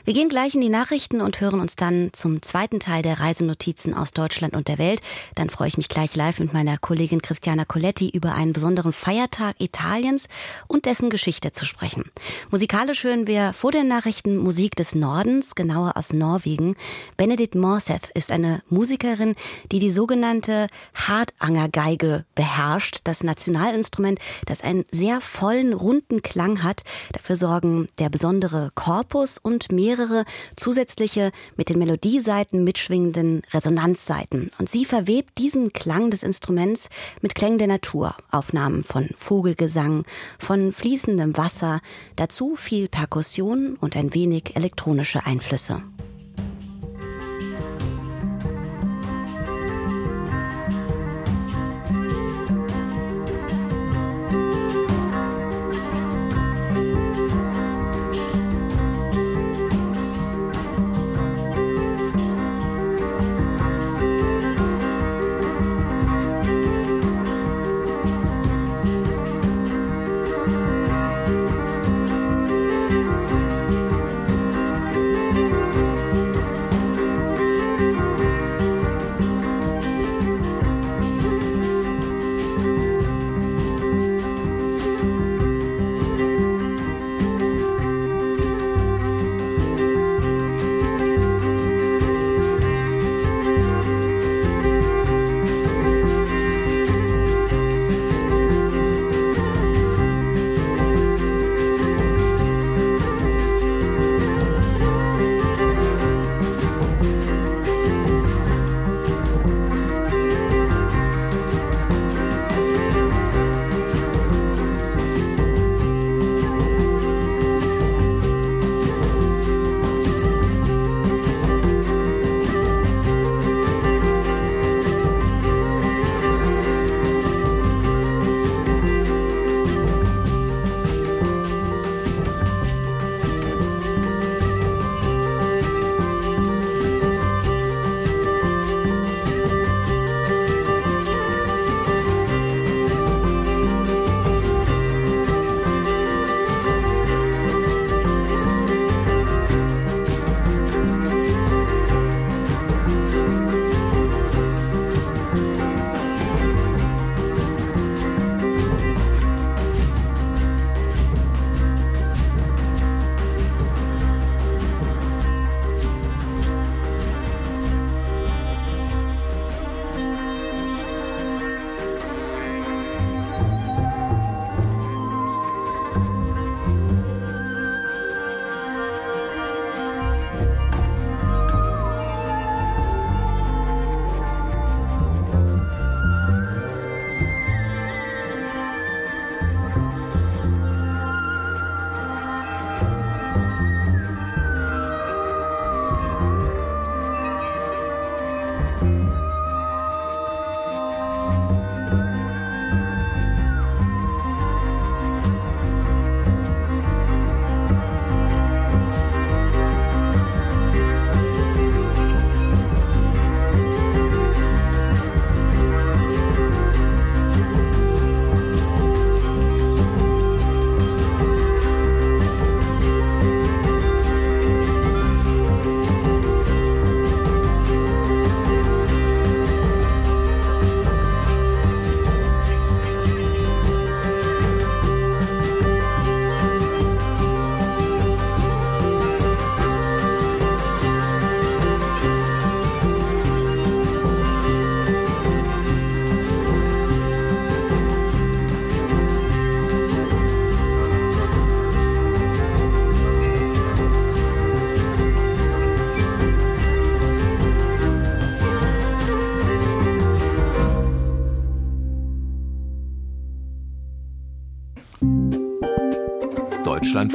Wir 0.04 0.14
gehen 0.14 0.30
gleich 0.30 0.56
in 0.56 0.62
die 0.62 0.70
Nachrichten 0.70 1.22
und 1.22 1.40
hören 1.40 1.60
uns 1.60 1.76
dann 1.76 2.10
zum 2.14 2.42
zweiten 2.42 2.80
Teil 2.80 3.02
der 3.04 3.20
Reisenotizen 3.20 3.94
aus 3.94 4.12
Deutschland 4.12 4.56
und 4.56 4.68
der 4.68 4.78
Welt. 4.78 5.02
Dann 5.36 5.50
freue 5.50 5.68
ich 5.68 5.78
mich 5.78 5.90
gleich 5.90 6.16
live 6.16 6.40
mit 6.40 6.54
meiner 6.54 6.78
Kollegin 6.78 7.22
Christiana 7.22 7.66
Coletti 7.66 8.10
über 8.10 8.34
einen 8.34 8.54
besonderen 8.54 8.94
Feiertag 8.94 9.56
Italiens 9.60 10.28
und 10.68 10.86
dessen 10.86 11.10
Geschichte 11.10 11.52
zu 11.52 11.66
sprechen. 11.66 12.06
Musikalisch 12.50 13.04
hören 13.04 13.28
wir 13.28 13.54
vor 13.54 13.72
den 13.72 13.88
Nachrichten 13.88 14.38
Musik 14.38 14.76
des 14.76 14.96
Nordens, 14.96 15.56
genauer 15.56 15.96
aus 15.96 16.14
Norwegen. 16.14 16.76
Benedikt 17.16 17.56
Morseth 17.56 18.10
ist 18.14 18.32
eine 18.32 18.39
eine 18.40 18.62
Musikerin, 18.70 19.36
die 19.72 19.80
die 19.80 19.90
sogenannte 19.90 20.68
Hardangergeige 20.96 22.26
beherrscht, 22.36 23.00
das 23.04 23.24
Nationalinstrument, 23.24 24.20
das 24.46 24.62
einen 24.62 24.86
sehr 24.92 25.22
vollen, 25.22 25.74
runden 25.74 26.22
Klang 26.22 26.64
hat. 26.64 26.84
Dafür 27.12 27.36
sorgen 27.36 27.88
der 28.00 28.10
besondere 28.10 28.72
Korpus 28.76 29.38
und 29.38 29.72
mehrere 29.72 30.26
zusätzliche 30.56 31.32
mit 31.56 31.70
den 31.70 31.80
Melodieseiten 31.80 32.64
mitschwingenden 32.64 33.42
Resonanzseiten. 33.54 34.52
Und 34.58 34.70
sie 34.70 34.86
verwebt 34.86 35.38
diesen 35.38 35.74
Klang 35.74 36.10
des 36.12 36.24
Instruments 36.24 36.90
mit 37.22 37.36
Klängen 37.36 37.58
der 37.58 37.68
Natur, 37.68 38.16
Aufnahmen 38.32 38.84
von 38.84 39.10
Vogelgesang, 39.16 40.04
von 40.38 40.72
fließendem 40.72 41.38
Wasser, 41.38 41.82
dazu 42.16 42.56
viel 42.56 42.88
Perkussion 42.88 43.76
und 43.80 43.96
ein 43.96 44.14
wenig 44.14 44.56
elektronische 44.56 45.26
Einflüsse. 45.26 45.84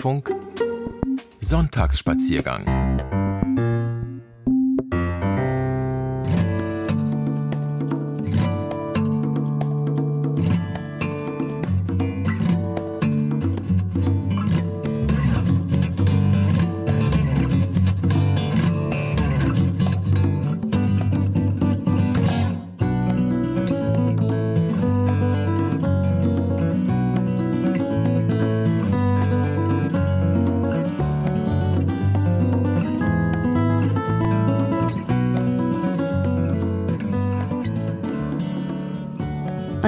Deutschlandfunk 0.04 0.34
Sonntagsspaziergang 1.40 2.73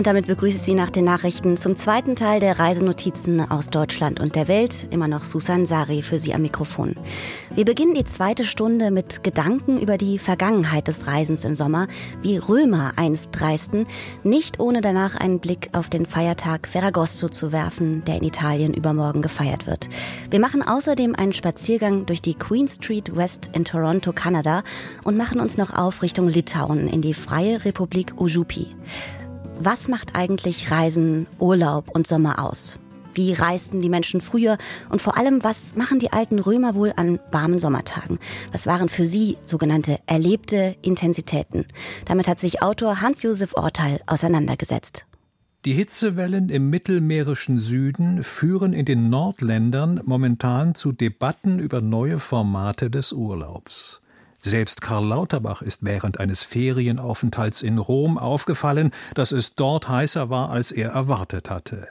Damit 0.06 0.28
begrüße 0.28 0.58
ich 0.58 0.62
Sie 0.62 0.74
nach 0.74 0.90
den 0.90 1.04
Nachrichten 1.04 1.56
zum 1.56 1.74
zweiten 1.74 2.14
Teil 2.14 2.38
der 2.38 2.60
Reisenotizen 2.60 3.50
aus 3.50 3.70
Deutschland 3.70 4.20
und 4.20 4.36
der 4.36 4.46
Welt. 4.46 4.86
Immer 4.92 5.08
noch 5.08 5.24
Susan 5.24 5.66
Sari 5.66 6.00
für 6.00 6.20
Sie 6.20 6.32
am 6.32 6.42
Mikrofon. 6.42 6.94
Wir 7.56 7.64
beginnen 7.64 7.94
die 7.94 8.04
zweite 8.04 8.44
Stunde 8.44 8.92
mit 8.92 9.24
Gedanken 9.24 9.80
über 9.80 9.98
die 9.98 10.20
Vergangenheit 10.20 10.86
des 10.86 11.08
Reisens 11.08 11.44
im 11.44 11.56
Sommer, 11.56 11.88
wie 12.22 12.36
Römer 12.36 12.92
einst 12.94 13.40
reisten, 13.40 13.84
nicht 14.22 14.60
ohne 14.60 14.80
danach 14.80 15.16
einen 15.16 15.40
Blick 15.40 15.70
auf 15.72 15.90
den 15.90 16.06
Feiertag 16.06 16.68
Ferragosto 16.68 17.28
zu 17.28 17.50
werfen, 17.50 18.04
der 18.04 18.18
in 18.18 18.22
Italien 18.22 18.74
übermorgen 18.74 19.22
gefeiert 19.22 19.66
wird. 19.66 19.88
Wir 20.30 20.38
machen 20.38 20.62
außerdem 20.62 21.16
einen 21.16 21.32
Spaziergang 21.32 22.06
durch 22.06 22.22
die 22.22 22.34
Queen 22.34 22.68
Street 22.68 23.16
West 23.16 23.50
in 23.54 23.64
Toronto, 23.64 24.12
Kanada 24.12 24.62
und 25.02 25.16
machen 25.16 25.40
uns 25.40 25.56
noch 25.56 25.76
auf 25.76 26.02
Richtung 26.02 26.28
Litauen 26.28 26.86
in 26.86 27.02
die 27.02 27.14
Freie 27.14 27.64
Republik 27.64 28.14
Ujupi. 28.20 28.68
Was 29.58 29.88
macht 29.88 30.14
eigentlich 30.14 30.70
Reisen, 30.70 31.26
Urlaub 31.38 31.88
und 31.94 32.06
Sommer 32.06 32.44
aus? 32.44 32.78
Wie 33.14 33.32
reisten 33.32 33.80
die 33.80 33.88
Menschen 33.88 34.20
früher? 34.20 34.58
Und 34.90 35.00
vor 35.00 35.16
allem, 35.16 35.42
was 35.42 35.74
machen 35.74 35.98
die 35.98 36.12
alten 36.12 36.38
Römer 36.38 36.74
wohl 36.74 36.92
an 36.94 37.18
warmen 37.32 37.58
Sommertagen? 37.58 38.18
Was 38.52 38.66
waren 38.66 38.90
für 38.90 39.06
sie 39.06 39.38
sogenannte 39.46 39.98
erlebte 40.06 40.76
Intensitäten? 40.82 41.64
Damit 42.04 42.28
hat 42.28 42.38
sich 42.38 42.60
Autor 42.60 43.00
Hans-Josef 43.00 43.54
Orteil 43.54 44.00
auseinandergesetzt. 44.06 45.06
Die 45.64 45.72
Hitzewellen 45.72 46.50
im 46.50 46.68
mittelmeerischen 46.68 47.58
Süden 47.58 48.22
führen 48.22 48.74
in 48.74 48.84
den 48.84 49.08
Nordländern 49.08 50.02
momentan 50.04 50.74
zu 50.74 50.92
Debatten 50.92 51.58
über 51.58 51.80
neue 51.80 52.18
Formate 52.18 52.90
des 52.90 53.14
Urlaubs. 53.14 54.02
Selbst 54.46 54.80
Karl 54.80 55.04
Lauterbach 55.04 55.60
ist 55.60 55.84
während 55.84 56.20
eines 56.20 56.44
Ferienaufenthalts 56.44 57.62
in 57.62 57.78
Rom 57.78 58.16
aufgefallen, 58.16 58.92
dass 59.14 59.32
es 59.32 59.56
dort 59.56 59.88
heißer 59.88 60.30
war, 60.30 60.50
als 60.50 60.70
er 60.70 60.90
erwartet 60.90 61.50
hatte. 61.50 61.88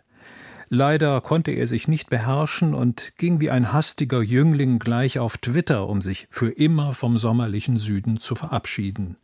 Leider 0.70 1.20
konnte 1.20 1.52
er 1.52 1.68
sich 1.68 1.90
nicht 1.90 2.10
beherrschen 2.10 2.74
und 2.74 3.12
ging 3.18 3.42
wie 3.42 3.52
ein 3.52 3.74
hastiger 3.74 4.22
Jüngling 4.22 4.80
gleich 4.80 5.20
auf 5.20 5.38
Twitter, 5.38 5.90
um 5.90 6.02
sich 6.02 6.28
für 6.30 6.50
immer 6.50 6.94
vom 6.94 7.18
sommerlichen 7.18 7.76
Süden 7.76 8.22
zu 8.22 8.36
verabschieden. 8.36 9.18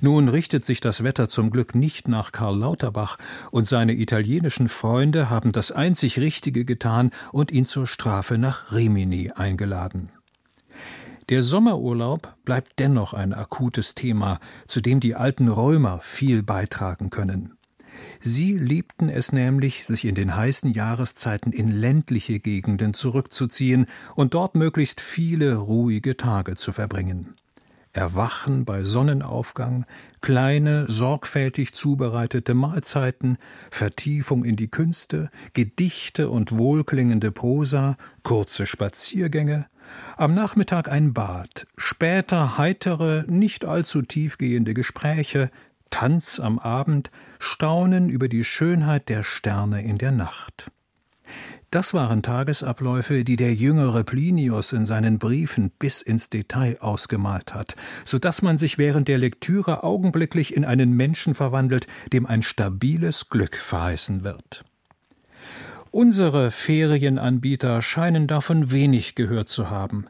Nun 0.00 0.30
richtet 0.30 0.64
sich 0.64 0.80
das 0.80 1.04
Wetter 1.04 1.28
zum 1.28 1.50
Glück 1.50 1.74
nicht 1.74 2.08
nach 2.08 2.32
Karl 2.32 2.58
Lauterbach, 2.58 3.18
und 3.50 3.66
seine 3.66 3.92
italienischen 3.92 4.68
Freunde 4.68 5.28
haben 5.28 5.52
das 5.52 5.72
einzig 5.72 6.18
Richtige 6.18 6.64
getan 6.64 7.10
und 7.32 7.52
ihn 7.52 7.66
zur 7.66 7.86
Strafe 7.86 8.38
nach 8.38 8.72
Rimini 8.72 9.30
eingeladen. 9.30 10.10
Der 11.28 11.42
Sommerurlaub 11.42 12.34
bleibt 12.44 12.78
dennoch 12.78 13.14
ein 13.14 13.32
akutes 13.32 13.94
Thema, 13.94 14.40
zu 14.66 14.80
dem 14.80 15.00
die 15.00 15.14
alten 15.14 15.48
Römer 15.48 16.00
viel 16.02 16.42
beitragen 16.42 17.10
können. 17.10 17.56
Sie 18.20 18.56
liebten 18.56 19.08
es 19.08 19.32
nämlich, 19.32 19.84
sich 19.86 20.04
in 20.04 20.14
den 20.14 20.36
heißen 20.36 20.72
Jahreszeiten 20.72 21.52
in 21.52 21.70
ländliche 21.70 22.40
Gegenden 22.40 22.94
zurückzuziehen 22.94 23.86
und 24.14 24.34
dort 24.34 24.54
möglichst 24.54 25.00
viele 25.00 25.56
ruhige 25.56 26.16
Tage 26.16 26.56
zu 26.56 26.72
verbringen. 26.72 27.34
Erwachen 27.92 28.64
bei 28.64 28.84
Sonnenaufgang, 28.84 29.84
kleine, 30.22 30.86
sorgfältig 30.90 31.74
zubereitete 31.74 32.54
Mahlzeiten, 32.54 33.36
Vertiefung 33.70 34.44
in 34.44 34.56
die 34.56 34.68
Künste, 34.68 35.30
Gedichte 35.52 36.30
und 36.30 36.56
wohlklingende 36.56 37.32
Prosa, 37.32 37.98
kurze 38.22 38.66
Spaziergänge, 38.66 39.66
am 40.16 40.34
Nachmittag 40.34 40.88
ein 40.88 41.12
Bad, 41.12 41.66
später 41.76 42.58
heitere, 42.58 43.24
nicht 43.26 43.64
allzu 43.64 44.02
tiefgehende 44.02 44.74
Gespräche, 44.74 45.50
Tanz 45.90 46.40
am 46.40 46.58
Abend, 46.58 47.10
Staunen 47.38 48.08
über 48.08 48.28
die 48.28 48.44
Schönheit 48.44 49.08
der 49.08 49.24
Sterne 49.24 49.82
in 49.82 49.98
der 49.98 50.12
Nacht. 50.12 50.70
Das 51.72 51.94
waren 51.94 52.22
Tagesabläufe, 52.22 53.24
die 53.24 53.36
der 53.36 53.54
jüngere 53.54 54.04
Plinius 54.04 54.74
in 54.74 54.84
seinen 54.84 55.18
Briefen 55.18 55.70
bis 55.70 56.02
ins 56.02 56.28
Detail 56.28 56.76
ausgemalt 56.80 57.54
hat, 57.54 57.76
so 58.04 58.18
dass 58.18 58.42
man 58.42 58.58
sich 58.58 58.76
während 58.76 59.08
der 59.08 59.16
Lektüre 59.16 59.82
augenblicklich 59.82 60.54
in 60.54 60.66
einen 60.66 60.92
Menschen 60.92 61.32
verwandelt, 61.32 61.86
dem 62.12 62.26
ein 62.26 62.42
stabiles 62.42 63.30
Glück 63.30 63.56
verheißen 63.56 64.22
wird. 64.22 64.64
Unsere 65.94 66.50
Ferienanbieter 66.50 67.82
scheinen 67.82 68.26
davon 68.26 68.70
wenig 68.70 69.14
gehört 69.14 69.50
zu 69.50 69.68
haben. 69.68 70.06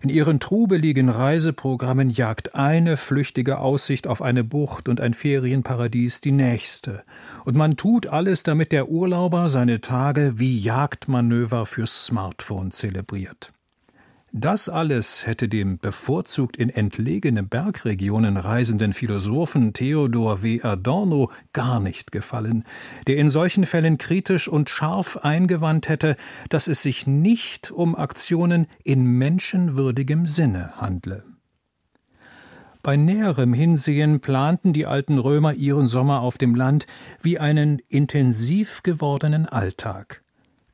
In 0.00 0.08
ihren 0.08 0.38
trubeligen 0.38 1.08
Reiseprogrammen 1.08 2.08
jagt 2.08 2.54
eine 2.54 2.96
flüchtige 2.96 3.58
Aussicht 3.58 4.06
auf 4.06 4.22
eine 4.22 4.44
Bucht 4.44 4.88
und 4.88 5.00
ein 5.00 5.12
Ferienparadies 5.12 6.20
die 6.20 6.30
nächste. 6.30 7.02
Und 7.44 7.56
man 7.56 7.76
tut 7.76 8.06
alles, 8.06 8.44
damit 8.44 8.70
der 8.70 8.88
Urlauber 8.88 9.48
seine 9.48 9.80
Tage 9.80 10.34
wie 10.36 10.56
Jagdmanöver 10.56 11.66
fürs 11.66 12.06
Smartphone 12.06 12.70
zelebriert. 12.70 13.52
Das 14.36 14.68
alles 14.68 15.28
hätte 15.28 15.48
dem 15.48 15.78
bevorzugt 15.78 16.56
in 16.56 16.68
entlegene 16.68 17.44
Bergregionen 17.44 18.36
reisenden 18.36 18.92
Philosophen 18.92 19.74
Theodor 19.74 20.42
W. 20.42 20.60
Adorno 20.60 21.30
gar 21.52 21.78
nicht 21.78 22.10
gefallen, 22.10 22.64
der 23.06 23.18
in 23.18 23.30
solchen 23.30 23.64
Fällen 23.64 23.96
kritisch 23.96 24.48
und 24.48 24.68
scharf 24.68 25.18
eingewandt 25.18 25.88
hätte, 25.88 26.16
dass 26.48 26.66
es 26.66 26.82
sich 26.82 27.06
nicht 27.06 27.70
um 27.70 27.94
Aktionen 27.94 28.66
in 28.82 29.04
menschenwürdigem 29.04 30.26
Sinne 30.26 30.72
handle. 30.80 31.22
Bei 32.82 32.96
näherem 32.96 33.54
Hinsehen 33.54 34.18
planten 34.18 34.72
die 34.72 34.86
alten 34.86 35.20
Römer 35.20 35.54
ihren 35.54 35.86
Sommer 35.86 36.22
auf 36.22 36.38
dem 36.38 36.56
Land 36.56 36.88
wie 37.22 37.38
einen 37.38 37.78
intensiv 37.88 38.82
gewordenen 38.82 39.46
Alltag 39.46 40.23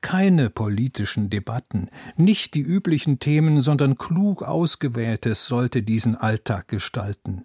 keine 0.01 0.51
politischen 0.51 1.31
Debatten, 1.31 1.89
nicht 2.17 2.55
die 2.55 2.61
üblichen 2.61 3.19
Themen, 3.19 3.61
sondern 3.61 3.97
klug 3.97 4.43
ausgewähltes 4.43 5.47
sollte 5.47 5.83
diesen 5.83 6.17
Alltag 6.17 6.69
gestalten. 6.69 7.45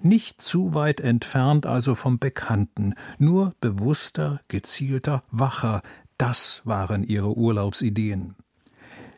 Nicht 0.00 0.40
zu 0.40 0.74
weit 0.74 1.00
entfernt 1.00 1.66
also 1.66 1.94
vom 1.94 2.18
Bekannten, 2.18 2.94
nur 3.18 3.54
bewusster, 3.60 4.40
gezielter, 4.46 5.24
wacher, 5.30 5.82
das 6.18 6.62
waren 6.64 7.04
ihre 7.04 7.36
Urlaubsideen. 7.36 8.36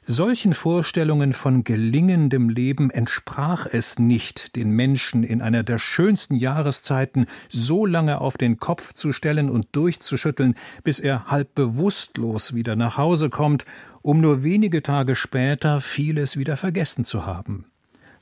Solchen 0.06 0.54
Vorstellungen 0.54 1.34
von 1.34 1.62
gelingendem 1.62 2.48
Leben 2.48 2.90
entsprach 2.90 3.66
es 3.66 3.98
nicht, 3.98 4.56
den 4.56 4.70
Menschen 4.70 5.22
in 5.22 5.42
einer 5.42 5.62
der 5.62 5.78
schönsten 5.78 6.34
Jahreszeiten 6.34 7.26
so 7.48 7.86
lange 7.86 8.20
auf 8.20 8.36
den 8.36 8.57
Kopf 8.57 8.94
zu 8.94 9.12
stellen 9.12 9.51
und 9.51 9.68
durchzuschütteln, 9.72 10.55
bis 10.82 11.01
er 11.01 11.26
halb 11.26 11.55
bewusstlos 11.55 12.55
wieder 12.55 12.76
nach 12.76 12.96
Hause 12.96 13.30
kommt, 13.30 13.66
um 14.03 14.20
nur 14.20 14.42
wenige 14.42 14.82
Tage 14.82 15.14
später 15.14 15.80
vieles 15.80 16.36
wieder 16.36 16.57
vergessen 16.57 17.05
zu 17.05 17.26
haben. 17.26 17.66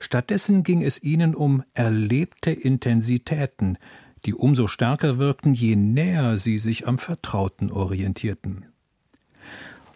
Stattdessen 0.00 0.64
ging 0.64 0.82
es 0.82 1.02
ihnen 1.02 1.34
um 1.34 1.62
erlebte 1.74 2.50
Intensitäten, 2.50 3.78
die 4.26 4.34
umso 4.34 4.66
stärker 4.66 5.18
wirkten, 5.18 5.54
je 5.54 5.76
näher 5.76 6.38
sie 6.38 6.58
sich 6.58 6.86
am 6.86 6.98
Vertrauten 6.98 7.70
orientierten. 7.70 8.66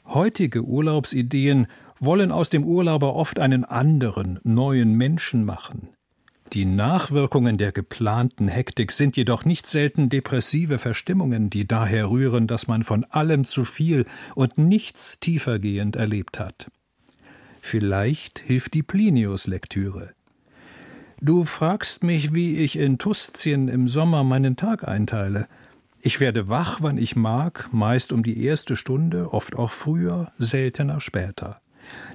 Heutige 0.04 0.62
Urlaubsideen 0.62 1.66
wollen 1.98 2.32
aus 2.32 2.50
dem 2.50 2.64
Urlauber 2.64 3.14
oft 3.14 3.38
einen 3.38 3.64
anderen, 3.64 4.40
neuen 4.42 4.94
Menschen 4.94 5.44
machen. 5.44 5.90
Die 6.52 6.66
Nachwirkungen 6.66 7.56
der 7.56 7.72
geplanten 7.72 8.48
Hektik 8.48 8.92
sind 8.92 9.16
jedoch 9.16 9.46
nicht 9.46 9.66
selten 9.66 10.10
depressive 10.10 10.78
Verstimmungen, 10.78 11.48
die 11.48 11.66
daher 11.66 12.10
rühren, 12.10 12.46
dass 12.46 12.66
man 12.66 12.82
von 12.82 13.04
allem 13.04 13.44
zu 13.44 13.64
viel 13.64 14.04
und 14.34 14.58
nichts 14.58 15.18
tiefergehend 15.18 15.96
erlebt 15.96 16.38
hat. 16.38 16.70
Vielleicht 17.62 18.40
hilft 18.40 18.74
die 18.74 18.82
Plinius-Lektüre. 18.82 20.10
Du 21.22 21.44
fragst 21.44 22.02
mich, 22.02 22.34
wie 22.34 22.56
ich 22.56 22.76
in 22.76 22.98
Tuscien 22.98 23.68
im 23.68 23.88
Sommer 23.88 24.24
meinen 24.24 24.56
Tag 24.56 24.86
einteile. 24.86 25.46
Ich 26.04 26.18
werde 26.18 26.48
wach, 26.48 26.78
wann 26.80 26.98
ich 26.98 27.14
mag, 27.14 27.68
meist 27.70 28.12
um 28.12 28.24
die 28.24 28.42
erste 28.44 28.74
Stunde, 28.74 29.32
oft 29.32 29.54
auch 29.54 29.70
früher, 29.70 30.32
seltener 30.36 31.00
später. 31.00 31.60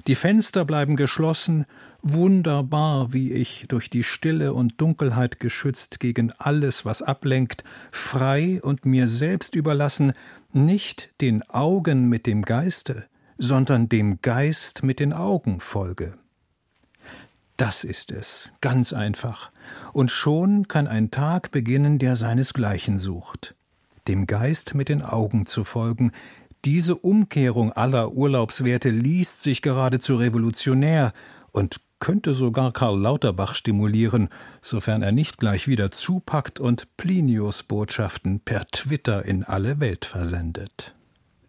Die 0.06 0.14
Fenster 0.14 0.66
bleiben 0.66 0.94
geschlossen, 0.94 1.64
wunderbar, 2.02 3.14
wie 3.14 3.32
ich 3.32 3.64
durch 3.68 3.88
die 3.88 4.04
Stille 4.04 4.52
und 4.52 4.78
Dunkelheit 4.78 5.40
geschützt 5.40 6.00
gegen 6.00 6.32
alles, 6.32 6.84
was 6.84 7.00
ablenkt, 7.00 7.64
frei 7.90 8.60
und 8.62 8.84
mir 8.84 9.08
selbst 9.08 9.54
überlassen, 9.54 10.12
nicht 10.52 11.14
den 11.22 11.42
Augen 11.48 12.10
mit 12.10 12.26
dem 12.26 12.42
Geiste, 12.42 13.06
sondern 13.38 13.88
dem 13.88 14.20
Geist 14.20 14.82
mit 14.82 15.00
den 15.00 15.14
Augen 15.14 15.60
folge. 15.60 16.12
Das 17.56 17.84
ist 17.84 18.12
es, 18.12 18.52
ganz 18.60 18.92
einfach. 18.92 19.50
Und 19.94 20.10
schon 20.10 20.68
kann 20.68 20.86
ein 20.86 21.10
Tag 21.10 21.52
beginnen, 21.52 21.98
der 21.98 22.16
seinesgleichen 22.16 22.98
sucht. 22.98 23.54
Dem 24.08 24.26
Geist 24.26 24.74
mit 24.74 24.88
den 24.88 25.02
Augen 25.02 25.46
zu 25.46 25.64
folgen, 25.64 26.12
diese 26.64 26.96
Umkehrung 26.96 27.72
aller 27.72 28.12
Urlaubswerte 28.12 28.90
liest 28.90 29.42
sich 29.42 29.62
geradezu 29.62 30.16
revolutionär 30.16 31.12
und 31.52 31.80
könnte 32.00 32.34
sogar 32.34 32.72
Karl 32.72 32.98
Lauterbach 32.98 33.54
stimulieren, 33.54 34.28
sofern 34.62 35.02
er 35.02 35.12
nicht 35.12 35.38
gleich 35.38 35.68
wieder 35.68 35.90
zupackt 35.90 36.58
und 36.58 36.96
Plinius 36.96 37.62
Botschaften 37.62 38.40
per 38.40 38.66
Twitter 38.68 39.24
in 39.24 39.44
alle 39.44 39.78
Welt 39.78 40.04
versendet 40.04 40.94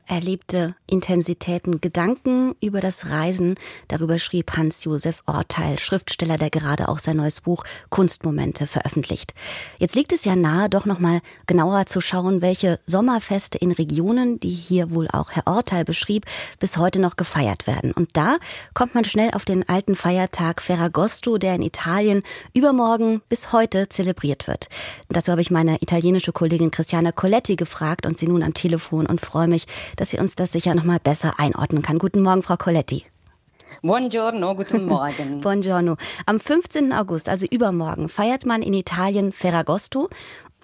erlebte 0.10 0.76
Intensitäten, 0.88 1.82
Gedanken 1.82 2.56
über 2.60 2.80
das 2.80 3.10
Reisen. 3.10 3.56
Darüber 3.88 4.18
schrieb 4.18 4.58
Hans-Josef 4.58 5.24
Orteil, 5.28 5.80
Schriftsteller, 5.80 6.38
der 6.38 6.50
gerade 6.50 6.90
auch 6.90 7.00
sein 7.00 7.18
neues 7.18 7.42
Buch 7.42 7.64
Kunstmomente 7.90 8.66
veröffentlicht. 8.68 9.34
Jetzt 9.78 9.96
liegt 9.96 10.12
es 10.12 10.26
ja 10.26 10.36
nahe, 10.36 10.70
doch 10.70 10.86
nochmal 10.86 11.22
genauer 11.46 11.86
zu 11.86 12.02
schauen, 12.02 12.42
welche 12.42 12.80
Sommerfeste 12.86 13.60
in 13.60 13.72
Regionen, 13.72 14.40
die 14.40 14.50
hier 14.50 14.92
wohl 14.92 15.08
auch 15.10 15.32
Herr 15.32 15.46
Orteil 15.46 15.86
beschrieb, 15.86 16.26
bis 16.60 16.78
heute 16.78 17.00
noch 17.00 17.16
gefeiert 17.16 17.68
werden. 17.68 17.92
Und 17.92 18.10
da 18.14 18.38
kommt 18.74 18.96
man 18.96 19.06
schnell 19.06 19.32
auf 19.32 19.46
den 19.46 19.68
alten 19.70 19.96
Feiertag 19.96 20.62
Ferragosto, 20.62 21.38
der 21.38 21.56
in 21.56 21.62
Italien 21.62 22.24
übermorgen 22.54 23.22
bis 23.30 23.52
heute 23.52 23.90
zelebriert 23.90 24.48
wird. 24.48 24.70
Dazu 25.10 25.32
habe 25.32 25.42
ich 25.42 25.52
meine 25.52 25.82
italienische 25.82 26.32
Kollegin 26.32 26.72
Christiana 26.72 27.12
Coletti 27.12 27.56
gefragt 27.56 28.06
und 28.06 28.18
sie 28.18 28.28
nun 28.28 28.42
am 28.42 28.54
Telefon 28.54 29.06
und 29.06 29.22
freue 29.22 29.48
mich, 29.48 29.68
dass 30.00 30.12
sie 30.12 30.20
uns 30.20 30.36
das 30.36 30.52
sicher 30.52 30.76
noch 30.76 30.86
mal 30.86 31.00
besser 31.00 31.40
einordnen 31.40 31.82
kann. 31.82 32.00
Guten 32.00 32.22
Morgen, 32.22 32.42
Frau 32.42 32.56
Coletti. 32.56 33.06
Buongiorno, 33.82 34.56
guten 34.56 34.86
Morgen. 34.86 35.42
Buongiorno. 35.42 35.98
Am 36.26 36.40
15. 36.40 36.94
August, 36.94 37.30
also 37.30 37.46
übermorgen, 37.46 38.10
feiert 38.10 38.46
man 38.46 38.62
in 38.62 38.74
Italien 38.74 39.32
Ferragosto. 39.32 40.10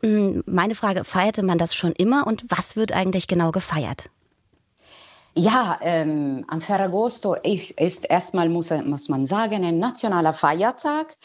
Hm, 0.02 0.44
meine 0.46 0.76
Frage, 0.76 1.04
feierte 1.04 1.44
man 1.44 1.58
das 1.58 1.76
schon 1.76 1.92
immer 1.92 2.28
und 2.28 2.46
was 2.48 2.76
wird 2.76 2.94
eigentlich 2.94 3.28
genau 3.28 3.52
gefeiert? 3.52 4.10
Ja, 5.38 5.78
ähm, 5.82 6.46
am 6.48 6.62
Ferragosto 6.62 7.34
ist, 7.34 7.72
ist 7.72 8.10
erstmal, 8.10 8.48
muss, 8.48 8.70
muss 8.70 9.10
man 9.10 9.26
sagen, 9.28 9.66
ein 9.66 9.80
nationaler 9.80 10.32
Feiertag 10.32 11.18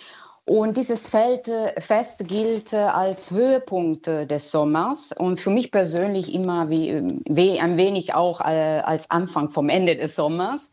und 0.50 0.76
dieses 0.76 1.08
Fest 1.08 2.26
gilt 2.26 2.74
als 2.74 3.30
Höhepunkt 3.30 4.08
des 4.08 4.50
Sommers 4.50 5.12
und 5.16 5.38
für 5.38 5.50
mich 5.50 5.70
persönlich 5.70 6.34
immer 6.34 6.68
wie, 6.68 7.04
wie 7.28 7.60
ein 7.60 7.78
wenig 7.78 8.14
auch 8.14 8.40
äh, 8.40 8.80
als 8.84 9.08
Anfang 9.12 9.50
vom 9.50 9.68
Ende 9.68 9.94
des 9.94 10.16
Sommers. 10.16 10.72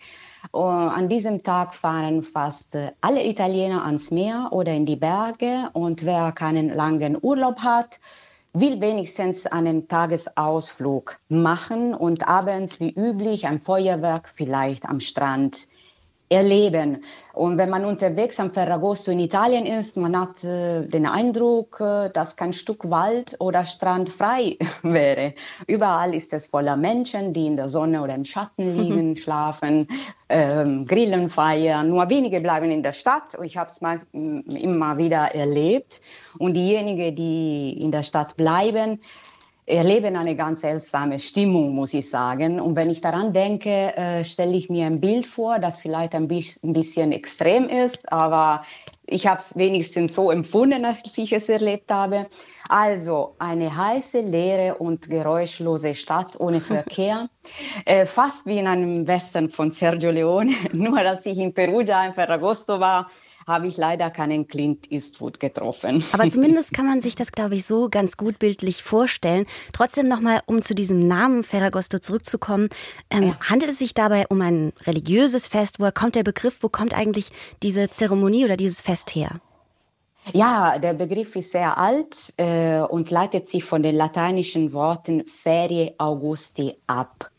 Und 0.50 0.64
an 0.64 1.10
diesem 1.10 1.44
Tag 1.44 1.76
fahren 1.76 2.24
fast 2.24 2.76
alle 3.02 3.24
Italiener 3.24 3.86
ans 3.86 4.10
Meer 4.10 4.50
oder 4.50 4.74
in 4.74 4.88
die 4.88 4.96
Berge 4.96 5.70
und 5.74 6.04
wer 6.06 6.32
keinen 6.32 6.76
langen 6.76 7.16
Urlaub 7.22 7.60
hat, 7.60 8.00
will 8.54 8.82
wenigstens 8.82 9.46
einen 9.46 9.88
Tagesausflug 9.88 11.20
machen 11.30 11.94
und 11.94 12.28
abends 12.28 12.80
wie 12.80 12.90
üblich 12.90 13.46
ein 13.46 13.62
Feuerwerk 13.62 14.34
vielleicht 14.34 14.90
am 14.90 15.00
Strand 15.02 15.68
erleben. 16.30 17.04
Und 17.34 17.58
wenn 17.58 17.70
man 17.70 17.86
unterwegs 17.86 18.40
am 18.40 18.52
Ferragosto 18.52 19.12
in 19.12 19.20
Italien 19.20 19.66
ist, 19.66 19.96
man 19.96 20.20
hat 20.20 20.44
äh, 20.44 20.86
den 20.86 21.06
Eindruck, 21.06 21.80
äh, 21.80 22.10
dass 22.10 22.36
kein 22.36 22.52
Stück 22.52 22.90
Wald 22.90 23.36
oder 23.40 23.64
Strand 23.64 24.10
frei 24.10 24.58
wäre. 24.84 25.34
Überall 25.68 26.14
ist 26.14 26.34
es 26.34 26.48
voller 26.48 26.76
Menschen, 26.76 27.34
die 27.34 27.48
in 27.48 27.56
der 27.56 27.70
Sonne 27.70 28.02
oder 28.02 28.16
im 28.16 28.26
Schatten 28.26 28.76
liegen, 28.78 29.16
schlafen, 29.16 29.88
ähm, 30.30 30.86
grillen, 30.86 31.30
feiern. 31.30 31.90
Nur 31.90 32.10
wenige 32.10 32.42
bleiben 32.42 32.72
in 32.72 32.84
der 32.84 32.94
Stadt. 32.94 33.38
Ich 33.44 33.56
habe 33.56 33.70
es 33.70 33.80
mal 33.80 34.02
mm, 34.12 34.42
immer 34.58 34.98
wieder 34.98 35.34
erlebt. 35.34 36.02
Und 36.40 36.56
diejenigen, 36.56 37.16
die 37.16 37.82
in 37.82 37.92
der 37.92 38.04
Stadt 38.04 38.36
bleiben, 38.36 39.00
erleben 39.68 40.16
eine 40.16 40.36
ganz 40.38 40.62
seltsame 40.62 41.20
Stimmung, 41.20 41.76
muss 41.76 41.94
ich 41.94 42.10
sagen. 42.10 42.62
Und 42.62 42.78
wenn 42.78 42.90
ich 42.90 43.02
daran 43.02 43.34
denke, 43.34 43.96
äh, 43.98 44.24
stelle 44.24 44.56
ich 44.56 44.70
mir 44.70 44.86
ein 44.86 45.02
Bild 45.02 45.28
vor, 45.28 45.60
das 45.60 45.78
vielleicht 45.78 46.16
ein 46.16 46.30
bisschen 46.30 47.12
extrem 47.12 47.68
ist, 47.68 48.12
aber 48.12 48.64
ich 49.06 49.28
habe 49.28 49.40
es 49.40 49.58
wenigstens 49.58 50.16
so 50.16 50.32
empfunden, 50.32 50.86
als 50.86 51.04
ich 51.18 51.34
es 51.34 51.50
erlebt 51.50 51.92
habe. 51.92 52.28
Also 52.70 53.36
eine 53.40 53.76
heiße, 53.76 54.22
leere 54.22 54.76
und 54.76 55.10
geräuschlose 55.10 55.96
Stadt 55.96 56.40
ohne 56.40 56.62
Verkehr, 56.62 57.30
äh, 57.84 58.06
fast 58.06 58.46
wie 58.46 58.60
in 58.60 58.68
einem 58.68 59.06
Western 59.06 59.50
von 59.50 59.72
Sergio 59.72 60.12
Leone. 60.12 60.54
Nur 60.72 60.98
als 61.00 61.26
ich 61.26 61.38
in 61.38 61.54
Perugia 61.54 62.06
in 62.06 62.14
Ferragosto 62.14 62.80
war, 62.80 63.08
habe 63.48 63.68
ich 63.68 63.78
leider 63.78 64.12
keinen 64.12 64.48
Clint 64.48 64.92
Eastwood 64.92 65.40
getroffen. 65.40 66.04
Aber 66.12 66.30
zumindest 66.30 66.74
kann 66.74 66.86
man 66.86 67.02
sich 67.02 67.16
das, 67.16 67.32
glaube 67.32 67.56
ich, 67.56 67.66
so 67.66 67.90
ganz 67.90 68.18
gut 68.18 68.40
bildlich 68.40 68.84
vorstellen. 68.84 69.46
Trotzdem 69.72 70.10
nochmal, 70.10 70.42
um 70.46 70.62
zu 70.62 70.76
diesem 70.76 71.00
Namen 71.00 71.44
Ferragosto 71.44 72.00
zurückzukommen, 72.00 72.68
ähm, 73.10 73.24
ja. 73.24 73.40
handelt 73.40 73.72
es 73.72 73.80
sich 73.80 73.94
dabei 73.94 74.26
um 74.28 74.42
ein 74.42 74.74
religiöses 74.86 75.48
Fest? 75.48 75.80
Woher 75.80 75.94
kommt 75.94 76.16
der 76.16 76.24
Begriff? 76.24 76.58
Wo 76.62 76.68
kommt 76.68 76.94
eigentlich 76.94 77.32
diese 77.64 77.90
Zeremonie 77.90 78.44
oder 78.44 78.58
dieses 78.58 78.82
Fest 78.82 79.16
her? 79.16 79.40
Ja, 80.34 80.78
der 80.78 80.94
Begriff 80.94 81.38
ist 81.38 81.52
sehr 81.52 81.78
alt 81.78 82.34
äh, 82.36 82.82
und 82.82 83.10
leitet 83.12 83.48
sich 83.48 83.64
von 83.64 83.82
den 83.82 83.96
lateinischen 83.96 84.74
Worten 84.74 85.26
Ferie 85.26 85.94
Augusti 85.98 86.76
ab 86.86 87.32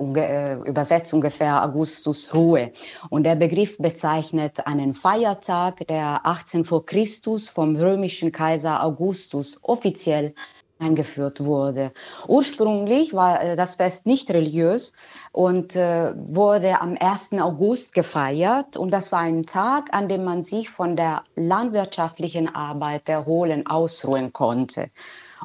übersetzt 0.00 1.12
ungefähr 1.12 1.62
Augustus 1.62 2.34
Ruhe. 2.34 2.72
Und 3.10 3.24
der 3.24 3.36
Begriff 3.36 3.78
bezeichnet 3.78 4.66
einen 4.66 4.94
Feiertag, 4.94 5.86
der 5.86 6.20
18 6.24 6.64
vor 6.64 6.84
Christus 6.86 7.48
vom 7.48 7.76
römischen 7.76 8.32
Kaiser 8.32 8.82
Augustus 8.82 9.60
offiziell 9.62 10.34
eingeführt 10.80 11.44
wurde. 11.44 11.92
Ursprünglich 12.26 13.12
war 13.12 13.42
äh, 13.42 13.56
das 13.56 13.76
Fest 13.76 14.06
nicht 14.06 14.30
religiös 14.30 14.94
und 15.32 15.76
äh, 15.76 16.12
wurde 16.16 16.80
am 16.80 16.96
1. 16.98 17.32
August 17.40 17.92
gefeiert. 17.92 18.76
Und 18.76 18.90
das 18.90 19.12
war 19.12 19.20
ein 19.20 19.46
Tag, 19.46 19.90
an 19.92 20.08
dem 20.08 20.24
man 20.24 20.42
sich 20.42 20.70
von 20.70 20.96
der 20.96 21.22
landwirtschaftlichen 21.36 22.52
Arbeit 22.54 23.08
erholen, 23.08 23.66
ausruhen 23.66 24.32
konnte. 24.32 24.90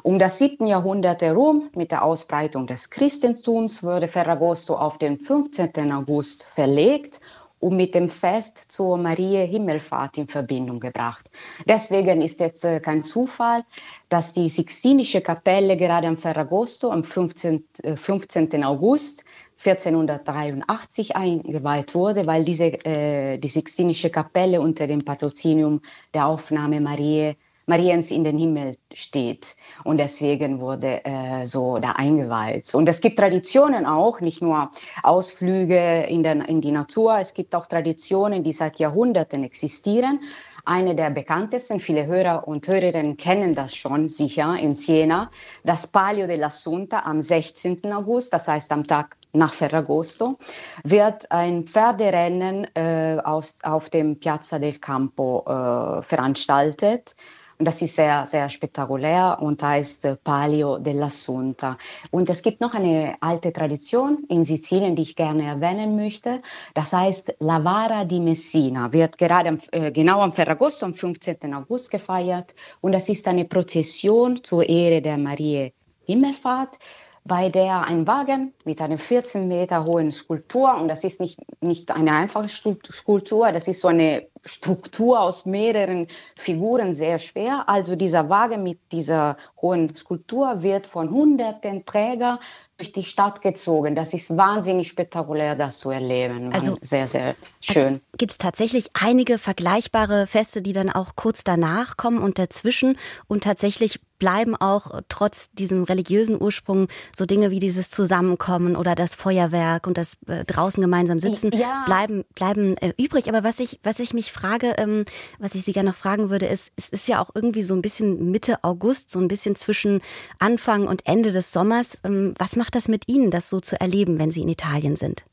Um 0.02 0.18
das 0.18 0.38
7. 0.38 0.66
Jahrhundert 0.66 1.22
herum, 1.22 1.70
mit 1.74 1.90
der 1.90 2.04
Ausbreitung 2.04 2.66
des 2.66 2.90
Christentums, 2.90 3.82
wurde 3.82 4.08
Ferragosto 4.08 4.76
auf 4.76 4.98
den 4.98 5.18
15. 5.18 5.92
August 5.92 6.44
verlegt 6.44 7.20
und 7.58 7.76
mit 7.76 7.94
dem 7.94 8.10
Fest 8.10 8.58
zur 8.58 8.98
Maria 8.98 9.42
Himmelfahrt 9.44 10.18
in 10.18 10.28
Verbindung 10.28 10.78
gebracht. 10.78 11.30
Deswegen 11.66 12.20
ist 12.20 12.40
jetzt 12.40 12.64
äh, 12.64 12.80
kein 12.80 13.02
Zufall, 13.02 13.62
dass 14.08 14.34
die 14.34 14.48
Sixtinische 14.48 15.22
Kapelle 15.22 15.76
gerade 15.76 16.06
am 16.06 16.18
Ferragosto 16.18 16.90
am 16.90 17.02
15. 17.02 17.64
15. 17.96 18.52
Äh, 18.52 18.64
August 18.64 19.24
1483 19.64 21.16
eingeweiht 21.16 21.94
wurde, 21.94 22.26
weil 22.26 22.44
diese, 22.44 22.66
äh, 22.84 23.38
die 23.38 23.48
Sixtinische 23.48 24.10
Kapelle 24.10 24.60
unter 24.60 24.86
dem 24.86 25.02
Patrozinium 25.02 25.80
der 26.12 26.26
Aufnahme 26.26 26.80
Mariä 26.80 27.36
Mariens 27.66 28.10
in 28.10 28.24
den 28.24 28.38
Himmel 28.38 28.76
steht. 28.94 29.56
Und 29.84 29.98
deswegen 29.98 30.60
wurde 30.60 31.04
äh, 31.04 31.44
so 31.44 31.78
da 31.78 31.92
eingeweiht. 31.92 32.74
Und 32.74 32.88
es 32.88 33.00
gibt 33.00 33.18
Traditionen 33.18 33.86
auch, 33.86 34.20
nicht 34.20 34.40
nur 34.40 34.70
Ausflüge 35.02 36.06
in, 36.08 36.22
den, 36.22 36.40
in 36.42 36.60
die 36.60 36.72
Natur, 36.72 37.18
es 37.18 37.34
gibt 37.34 37.54
auch 37.54 37.66
Traditionen, 37.66 38.44
die 38.44 38.52
seit 38.52 38.78
Jahrhunderten 38.78 39.42
existieren. 39.44 40.20
Eine 40.64 40.96
der 40.96 41.10
bekanntesten, 41.10 41.78
viele 41.78 42.06
Hörer 42.06 42.48
und 42.48 42.66
Hörerinnen 42.66 43.16
kennen 43.16 43.52
das 43.52 43.76
schon 43.76 44.08
sicher 44.08 44.56
in 44.58 44.74
Siena, 44.74 45.30
das 45.62 45.86
Palio 45.86 46.26
dell'Assunta 46.26 47.02
am 47.04 47.20
16. 47.20 47.92
August, 47.92 48.32
das 48.32 48.48
heißt 48.48 48.72
am 48.72 48.84
Tag 48.84 49.16
nach 49.32 49.54
Ferragosto, 49.54 50.38
wird 50.82 51.30
ein 51.30 51.68
Pferderennen 51.68 52.66
äh, 52.74 53.18
aus, 53.22 53.58
auf 53.62 53.90
dem 53.90 54.18
Piazza 54.18 54.58
del 54.58 54.78
Campo 54.78 55.44
äh, 55.46 56.02
veranstaltet. 56.02 57.14
Und 57.58 57.64
das 57.66 57.80
ist 57.80 57.96
sehr, 57.96 58.26
sehr 58.26 58.48
spektakulär 58.48 59.38
und 59.40 59.62
heißt 59.62 60.04
äh, 60.04 60.16
Palio 60.16 60.76
dell'Assunta. 60.76 61.76
Und 62.10 62.28
es 62.28 62.42
gibt 62.42 62.60
noch 62.60 62.74
eine 62.74 63.16
alte 63.20 63.52
Tradition 63.52 64.24
in 64.28 64.44
Sizilien, 64.44 64.94
die 64.94 65.02
ich 65.02 65.16
gerne 65.16 65.44
erwähnen 65.44 65.96
möchte. 65.96 66.42
Das 66.74 66.92
heißt 66.92 67.36
La 67.40 67.64
Vara 67.64 68.04
di 68.04 68.20
Messina, 68.20 68.92
wird 68.92 69.16
gerade 69.16 69.58
äh, 69.72 69.90
genau 69.90 70.20
am 70.20 70.32
Ferragosto 70.32 70.84
am 70.84 70.94
15. 70.94 71.54
August 71.54 71.90
gefeiert. 71.90 72.54
Und 72.82 72.92
das 72.92 73.08
ist 73.08 73.26
eine 73.26 73.46
Prozession 73.46 74.42
zur 74.42 74.68
Ehre 74.68 75.00
der 75.00 75.16
Marie 75.16 75.72
Himmelfahrt 76.04 76.78
bei 77.26 77.48
der 77.48 77.84
ein 77.84 78.06
Wagen 78.06 78.52
mit 78.64 78.80
einer 78.80 78.98
14 78.98 79.48
Meter 79.48 79.84
hohen 79.84 80.12
Skulptur, 80.12 80.74
und 80.76 80.88
das 80.88 81.04
ist 81.04 81.20
nicht, 81.20 81.38
nicht 81.60 81.90
eine 81.90 82.12
einfache 82.12 82.48
Skulptur, 82.48 83.52
das 83.52 83.68
ist 83.68 83.80
so 83.80 83.88
eine 83.88 84.26
Struktur 84.44 85.20
aus 85.20 85.44
mehreren 85.44 86.06
Figuren, 86.36 86.94
sehr 86.94 87.18
schwer. 87.18 87.68
Also 87.68 87.96
dieser 87.96 88.28
Wagen 88.28 88.62
mit 88.62 88.78
dieser 88.92 89.36
hohen 89.60 89.92
Skulptur 89.94 90.62
wird 90.62 90.86
von 90.86 91.10
hunderten 91.10 91.84
Träger 91.84 92.38
durch 92.76 92.92
die 92.92 93.02
Stadt 93.02 93.42
gezogen. 93.42 93.94
Das 93.94 94.12
ist 94.14 94.36
wahnsinnig 94.36 94.88
spektakulär, 94.88 95.56
das 95.56 95.78
zu 95.78 95.90
erleben. 95.90 96.52
Also 96.52 96.76
sehr, 96.82 97.08
sehr 97.08 97.26
also 97.26 97.38
schön. 97.60 97.86
Also 97.86 98.00
Gibt 98.18 98.32
es 98.32 98.38
tatsächlich 98.38 98.90
einige 98.92 99.38
vergleichbare 99.38 100.26
Feste, 100.26 100.62
die 100.62 100.72
dann 100.72 100.90
auch 100.90 101.16
kurz 101.16 101.42
danach 101.42 101.96
kommen 101.96 102.18
und 102.18 102.38
dazwischen 102.38 102.98
und 103.28 103.44
tatsächlich 103.44 104.00
bleiben 104.18 104.56
auch 104.56 105.00
trotz 105.08 105.50
diesem 105.52 105.84
religiösen 105.84 106.40
Ursprung 106.40 106.88
so 107.14 107.26
Dinge 107.26 107.50
wie 107.50 107.58
dieses 107.58 107.90
Zusammenkommen 107.90 108.76
oder 108.76 108.94
das 108.94 109.14
Feuerwerk 109.14 109.86
und 109.86 109.98
das 109.98 110.18
äh, 110.26 110.44
draußen 110.44 110.80
gemeinsam 110.80 111.20
sitzen 111.20 111.50
ja. 111.52 111.84
bleiben 111.86 112.24
bleiben 112.34 112.76
äh, 112.78 112.92
übrig. 112.96 113.28
Aber 113.28 113.44
was 113.44 113.60
ich 113.60 113.78
was 113.82 113.98
ich 113.98 114.14
mich 114.14 114.32
frage, 114.32 114.74
ähm, 114.78 115.04
was 115.38 115.54
ich 115.54 115.64
Sie 115.64 115.72
gerne 115.72 115.90
noch 115.90 115.96
fragen 115.96 116.30
würde, 116.30 116.46
ist, 116.46 116.72
es 116.76 116.88
ist 116.88 117.08
ja 117.08 117.22
auch 117.22 117.30
irgendwie 117.34 117.62
so 117.62 117.74
ein 117.74 117.82
bisschen 117.82 118.30
Mitte 118.30 118.62
August, 118.64 119.10
so 119.10 119.18
ein 119.18 119.28
bisschen 119.28 119.56
zwischen 119.56 120.00
Anfang 120.38 120.86
und 120.86 121.06
Ende 121.06 121.32
des 121.32 121.52
Sommers. 121.52 121.98
Ähm, 122.04 122.34
was 122.38 122.56
macht 122.56 122.74
das 122.74 122.88
mit 122.88 123.08
Ihnen, 123.08 123.30
das 123.30 123.50
so 123.50 123.60
zu 123.60 123.80
erleben, 123.80 124.18
wenn 124.18 124.30
Sie 124.30 124.42
in 124.42 124.48
Italien 124.48 124.96
sind? 124.96 125.24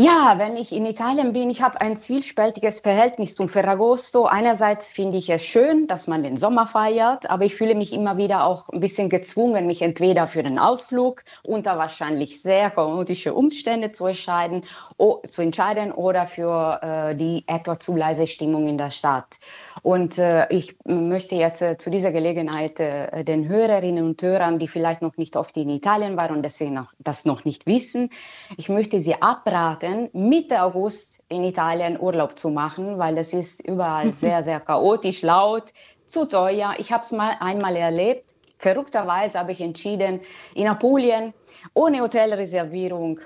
Ja, 0.00 0.34
wenn 0.38 0.54
ich 0.56 0.70
in 0.70 0.86
Italien 0.86 1.32
bin, 1.32 1.50
ich 1.50 1.60
habe 1.60 1.80
ein 1.80 1.96
zwiespältiges 1.96 2.78
Verhältnis 2.78 3.34
zum 3.34 3.48
Ferragosto. 3.48 4.26
Einerseits 4.26 4.86
finde 4.86 5.16
ich 5.16 5.28
es 5.28 5.44
schön, 5.44 5.88
dass 5.88 6.06
man 6.06 6.22
den 6.22 6.36
Sommer 6.36 6.68
feiert, 6.68 7.28
aber 7.28 7.44
ich 7.44 7.56
fühle 7.56 7.74
mich 7.74 7.92
immer 7.92 8.16
wieder 8.16 8.44
auch 8.44 8.68
ein 8.68 8.78
bisschen 8.78 9.10
gezwungen, 9.10 9.66
mich 9.66 9.82
entweder 9.82 10.28
für 10.28 10.44
den 10.44 10.60
Ausflug 10.60 11.24
unter 11.44 11.78
wahrscheinlich 11.78 12.42
sehr 12.42 12.70
chaotische 12.70 13.34
Umstände 13.34 13.90
zu 13.90 14.06
entscheiden, 14.06 14.64
zu 14.98 15.42
entscheiden 15.42 15.92
oder 15.92 16.26
für 16.26 16.80
äh, 16.82 17.14
die 17.14 17.44
etwa 17.46 17.78
zu 17.78 17.94
leise 17.96 18.26
Stimmung 18.26 18.66
in 18.66 18.78
der 18.78 18.90
Stadt. 18.90 19.38
Und 19.82 20.18
äh, 20.18 20.46
ich 20.50 20.76
möchte 20.84 21.36
jetzt 21.36 21.62
äh, 21.62 21.78
zu 21.78 21.88
dieser 21.90 22.10
Gelegenheit 22.10 22.80
äh, 22.80 23.22
den 23.22 23.48
Hörerinnen 23.48 24.04
und 24.04 24.20
Hörern, 24.20 24.58
die 24.58 24.66
vielleicht 24.66 25.00
noch 25.00 25.16
nicht 25.16 25.36
oft 25.36 25.56
in 25.56 25.68
Italien 25.68 26.16
waren 26.16 26.36
und 26.36 26.42
deswegen 26.42 26.74
noch, 26.74 26.92
das 26.98 27.24
noch 27.24 27.44
nicht 27.44 27.66
wissen, 27.66 28.10
ich 28.56 28.68
möchte 28.68 28.98
sie 29.00 29.20
abraten, 29.22 30.10
Mitte 30.12 30.62
August 30.62 31.22
in 31.28 31.44
Italien 31.44 32.00
Urlaub 32.00 32.38
zu 32.38 32.50
machen, 32.50 32.98
weil 32.98 33.16
es 33.18 33.32
ist 33.32 33.62
überall 33.62 34.12
sehr, 34.14 34.42
sehr 34.42 34.58
chaotisch, 34.58 35.22
laut, 35.22 35.72
zu 36.06 36.26
teuer. 36.26 36.74
Ich 36.78 36.90
habe 36.90 37.04
es 37.04 37.12
mal 37.12 37.36
einmal 37.38 37.76
erlebt. 37.76 38.34
Verrückterweise 38.58 39.38
habe 39.38 39.52
ich 39.52 39.60
entschieden, 39.60 40.20
in 40.54 40.66
Apulien 40.66 41.32
ohne 41.74 42.00
Hotelreservierung 42.00 43.20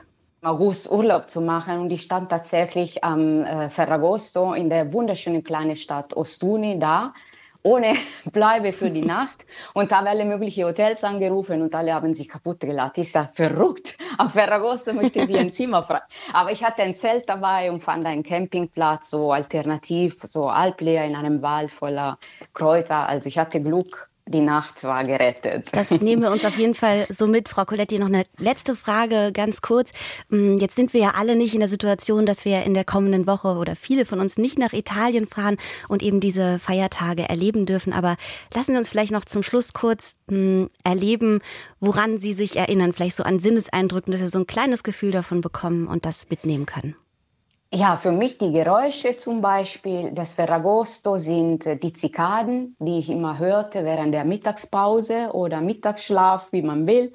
August 0.45 0.91
Urlaub 0.91 1.31
zu 1.31 1.41
machen 1.41 1.79
und 1.79 1.93
ich 1.93 2.03
stand 2.03 2.29
tatsächlich 2.29 3.05
am 3.05 3.45
äh, 3.45 3.69
Ferragosto 3.69 4.55
in 4.55 4.69
der 4.69 4.93
wunderschönen 4.93 5.45
kleinen 5.45 5.77
Stadt 5.77 6.17
Ostuni 6.17 6.81
da, 6.81 7.15
ohne 7.63 7.95
Bleibe 8.33 8.73
für 8.73 8.91
die 8.91 9.03
Nacht 9.07 9.47
und 9.73 9.93
habe 9.93 10.09
alle 10.09 10.25
möglichen 10.25 10.65
Hotels 10.65 11.05
angerufen 11.05 11.63
und 11.63 11.73
alle 11.77 11.95
haben 11.95 12.13
sich 12.13 12.29
kaputt 12.29 12.59
gelacht. 12.59 12.99
Ich 12.99 13.13
sage, 13.13 13.29
verrückt, 13.33 13.97
auf 14.19 14.33
Ferragosto 14.33 14.93
möchte 14.93 15.29
sie 15.29 15.39
ein 15.39 15.51
Zimmer 15.53 15.85
frei. 15.85 16.01
Aber 16.33 16.51
ich 16.51 16.65
hatte 16.65 16.83
ein 16.83 16.97
Zelt 16.97 17.29
dabei 17.29 17.71
und 17.71 17.81
fand 17.81 18.05
einen 18.05 18.25
Campingplatz, 18.25 19.11
so 19.11 19.31
alternativ, 19.31 20.23
so 20.23 20.49
Alpleer 20.49 21.05
in 21.05 21.15
einem 21.15 21.41
Wald 21.41 21.71
voller 21.71 22.19
Kräuter. 22.53 23.09
Also 23.09 23.29
ich 23.29 23.39
hatte 23.39 23.61
Glück 23.61 24.11
die 24.33 24.41
Nacht 24.41 24.83
war 24.83 25.05
gerettet. 25.05 25.69
Das 25.73 25.91
nehmen 25.91 26.23
wir 26.23 26.31
uns 26.31 26.45
auf 26.45 26.57
jeden 26.57 26.75
Fall 26.75 27.07
so 27.09 27.27
mit. 27.27 27.49
Frau 27.49 27.65
Coletti, 27.65 27.99
noch 27.99 28.07
eine 28.07 28.25
letzte 28.39 28.75
Frage, 28.75 29.31
ganz 29.33 29.63
kurz. 29.63 29.91
Mm, 30.29 30.57
jetzt 30.57 30.75
sind 30.75 30.93
wir 30.93 31.01
ja 31.01 31.11
alle 31.17 31.37
nicht 31.37 31.55
in 31.55 31.61
der 31.61 31.69
Situation, 31.69 32.27
dass 32.27 32.45
wir 32.45 32.63
in 32.65 32.75
der 32.75 32.85
kommenden 32.85 33.27
Woche 33.27 33.57
oder 33.57 33.77
viele 33.77 34.05
von 34.05 34.21
uns 34.21 34.39
nicht 34.39 34.59
nach 34.59 34.73
Italien 34.73 35.27
fahren 35.27 35.57
und 35.89 36.03
eben 36.03 36.21
diese 36.21 36.59
Feiertage 36.59 37.29
erleben 37.29 37.67
dürfen. 37.67 37.93
Aber 37.93 38.17
lassen 38.55 38.73
Sie 38.73 38.79
uns 38.79 38.89
vielleicht 38.89 39.13
noch 39.13 39.25
zum 39.25 39.43
Schluss 39.43 39.73
kurz 39.73 40.17
mm, 40.29 40.65
erleben, 40.83 41.41
woran 41.81 42.19
Sie 42.19 42.33
sich 42.33 42.57
erinnern. 42.57 42.93
Vielleicht 42.93 43.17
so 43.17 43.23
an 43.23 43.39
Sinneseindrücken, 43.39 44.11
dass 44.11 44.21
wir 44.21 44.29
so 44.29 44.39
ein 44.39 44.47
kleines 44.47 44.83
Gefühl 44.83 45.13
davon 45.13 45.41
bekommen 45.41 45.87
und 45.87 46.07
das 46.07 46.29
mitnehmen 46.31 46.67
können. 46.67 46.97
Ja, 47.75 47.97
für 47.97 48.13
mich 48.13 48.37
die 48.37 48.53
Geräusche 48.53 49.17
zum 49.17 49.41
Beispiel 49.41 50.13
des 50.13 50.35
Ferragosto 50.35 51.17
sind 51.17 51.65
äh, 51.65 51.79
die 51.79 51.95
Zikaden, 51.95 52.77
die 52.79 52.99
ich 52.99 53.09
immer 53.09 53.39
hörte 53.39 53.83
während 53.87 54.13
der 54.13 54.27
Mittagspause 54.27 55.31
oder 55.33 55.63
Mittagsschlaf, 55.63 56.49
wie 56.53 56.61
man 56.61 56.87
will, 56.87 57.15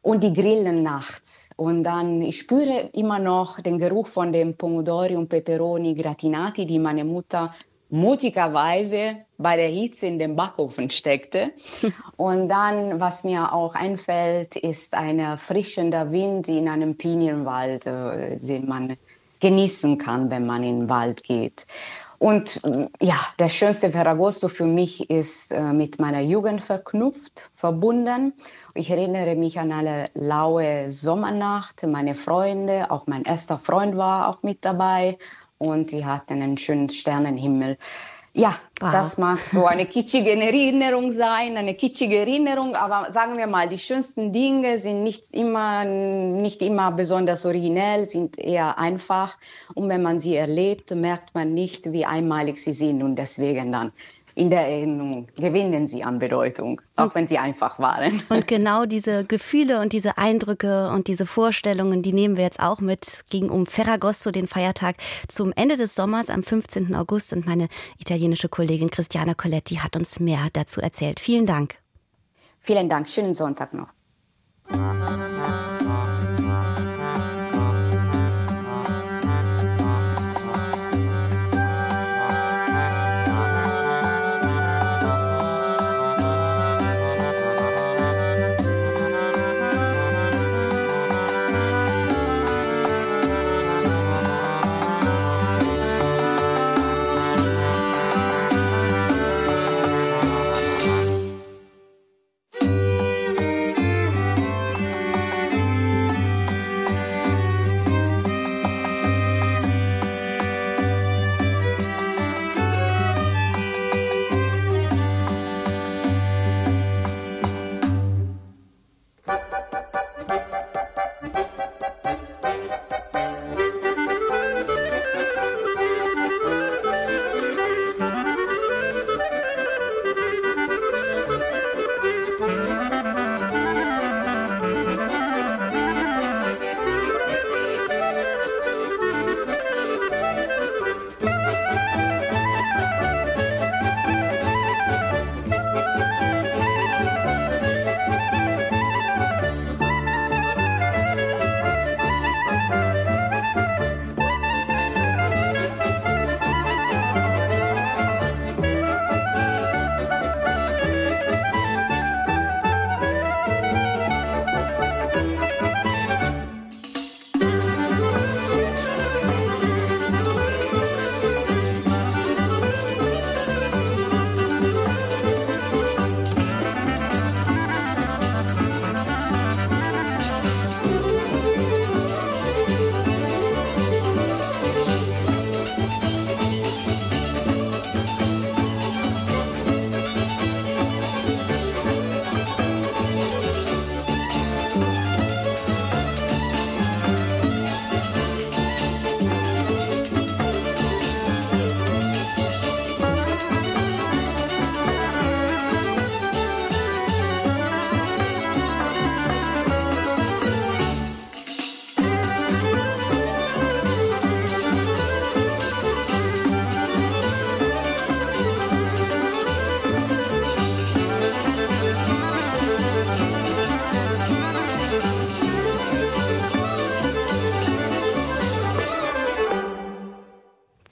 und 0.00 0.22
die 0.22 0.32
Grillen 0.32 0.82
nachts. 0.82 1.50
Und 1.56 1.82
dann, 1.82 2.22
ich 2.22 2.38
spüre 2.38 2.88
immer 2.94 3.18
noch 3.18 3.60
den 3.60 3.78
Geruch 3.78 4.06
von 4.06 4.32
dem 4.32 4.56
Pomodori 4.56 5.16
und 5.16 5.28
Peperoni 5.28 5.94
gratinati, 5.94 6.64
die 6.64 6.78
meine 6.78 7.04
Mutter 7.04 7.54
mutigerweise 7.90 9.16
bei 9.36 9.56
der 9.56 9.68
Hitze 9.68 10.06
in 10.06 10.18
den 10.18 10.34
Backofen 10.34 10.88
steckte. 10.88 11.50
Und 12.16 12.48
dann, 12.48 13.00
was 13.00 13.24
mir 13.24 13.52
auch 13.52 13.74
einfällt, 13.74 14.54
ist 14.54 14.94
ein 14.94 15.18
erfrischender 15.18 16.12
Wind 16.12 16.46
in 16.48 16.68
einem 16.68 16.96
Pinienwald, 16.96 17.86
äh, 17.86 18.38
den 18.38 18.68
man 18.68 18.96
genießen 19.40 19.98
kann, 19.98 20.30
wenn 20.30 20.46
man 20.46 20.62
in 20.62 20.80
den 20.80 20.88
Wald 20.88 21.22
geht. 21.24 21.66
Und 22.18 22.60
ja, 23.00 23.16
der 23.38 23.48
schönste 23.48 23.90
Ferragosto 23.90 24.48
für 24.48 24.66
mich 24.66 25.08
ist 25.08 25.50
äh, 25.52 25.72
mit 25.72 25.98
meiner 25.98 26.20
Jugend 26.20 26.60
verknüpft, 26.60 27.50
verbunden. 27.54 28.34
Ich 28.74 28.90
erinnere 28.90 29.36
mich 29.36 29.58
an 29.58 29.72
eine 29.72 30.10
laue 30.12 30.90
Sommernacht, 30.90 31.86
meine 31.86 32.14
Freunde, 32.14 32.90
auch 32.90 33.06
mein 33.06 33.22
erster 33.22 33.58
Freund 33.58 33.96
war 33.96 34.28
auch 34.28 34.42
mit 34.42 34.66
dabei 34.66 35.16
und 35.56 35.92
wir 35.92 36.04
hatten 36.04 36.42
einen 36.42 36.58
schönen 36.58 36.90
Sternenhimmel. 36.90 37.78
Ja, 38.32 38.54
wow. 38.80 38.92
das 38.92 39.18
mag 39.18 39.40
so 39.40 39.66
eine 39.66 39.86
kitschige 39.86 40.30
Erinnerung 40.30 41.10
sein, 41.10 41.56
eine 41.56 41.74
kitschige 41.74 42.18
Erinnerung, 42.18 42.76
aber 42.76 43.10
sagen 43.10 43.36
wir 43.36 43.48
mal, 43.48 43.68
die 43.68 43.78
schönsten 43.78 44.32
Dinge 44.32 44.78
sind 44.78 45.02
nicht 45.02 45.34
immer, 45.34 45.84
nicht 45.84 46.62
immer 46.62 46.92
besonders 46.92 47.44
originell, 47.44 48.08
sind 48.08 48.38
eher 48.38 48.78
einfach. 48.78 49.36
Und 49.74 49.88
wenn 49.88 50.02
man 50.02 50.20
sie 50.20 50.36
erlebt, 50.36 50.94
merkt 50.94 51.34
man 51.34 51.54
nicht, 51.54 51.92
wie 51.92 52.06
einmalig 52.06 52.58
sie 52.58 52.72
sind 52.72 53.02
und 53.02 53.16
deswegen 53.16 53.72
dann 53.72 53.90
in 54.40 54.48
der 54.48 54.66
Erinnerung 54.66 55.28
gewinnen 55.36 55.86
sie 55.86 56.02
an 56.02 56.18
Bedeutung, 56.18 56.80
auch 56.96 57.14
wenn 57.14 57.28
sie 57.28 57.36
einfach 57.36 57.78
waren. 57.78 58.22
Und 58.30 58.46
genau 58.46 58.86
diese 58.86 59.26
Gefühle 59.26 59.80
und 59.80 59.92
diese 59.92 60.16
Eindrücke 60.16 60.88
und 60.90 61.08
diese 61.08 61.26
Vorstellungen, 61.26 62.00
die 62.00 62.14
nehmen 62.14 62.38
wir 62.38 62.44
jetzt 62.44 62.58
auch 62.58 62.80
mit. 62.80 63.06
Es 63.06 63.26
ging 63.26 63.50
um 63.50 63.66
Ferragosto, 63.66 64.30
den 64.30 64.46
Feiertag 64.46 64.96
zum 65.28 65.52
Ende 65.54 65.76
des 65.76 65.94
Sommers 65.94 66.30
am 66.30 66.42
15. 66.42 66.94
August 66.94 67.34
und 67.34 67.46
meine 67.46 67.68
italienische 67.98 68.48
Kollegin 68.48 68.90
Christiana 68.90 69.34
Coletti 69.34 69.74
hat 69.74 69.94
uns 69.94 70.20
mehr 70.20 70.48
dazu 70.54 70.80
erzählt. 70.80 71.20
Vielen 71.20 71.44
Dank. 71.44 71.74
Vielen 72.60 72.88
Dank. 72.88 73.08
Schönen 73.08 73.34
Sonntag 73.34 73.74
noch. 73.74 73.88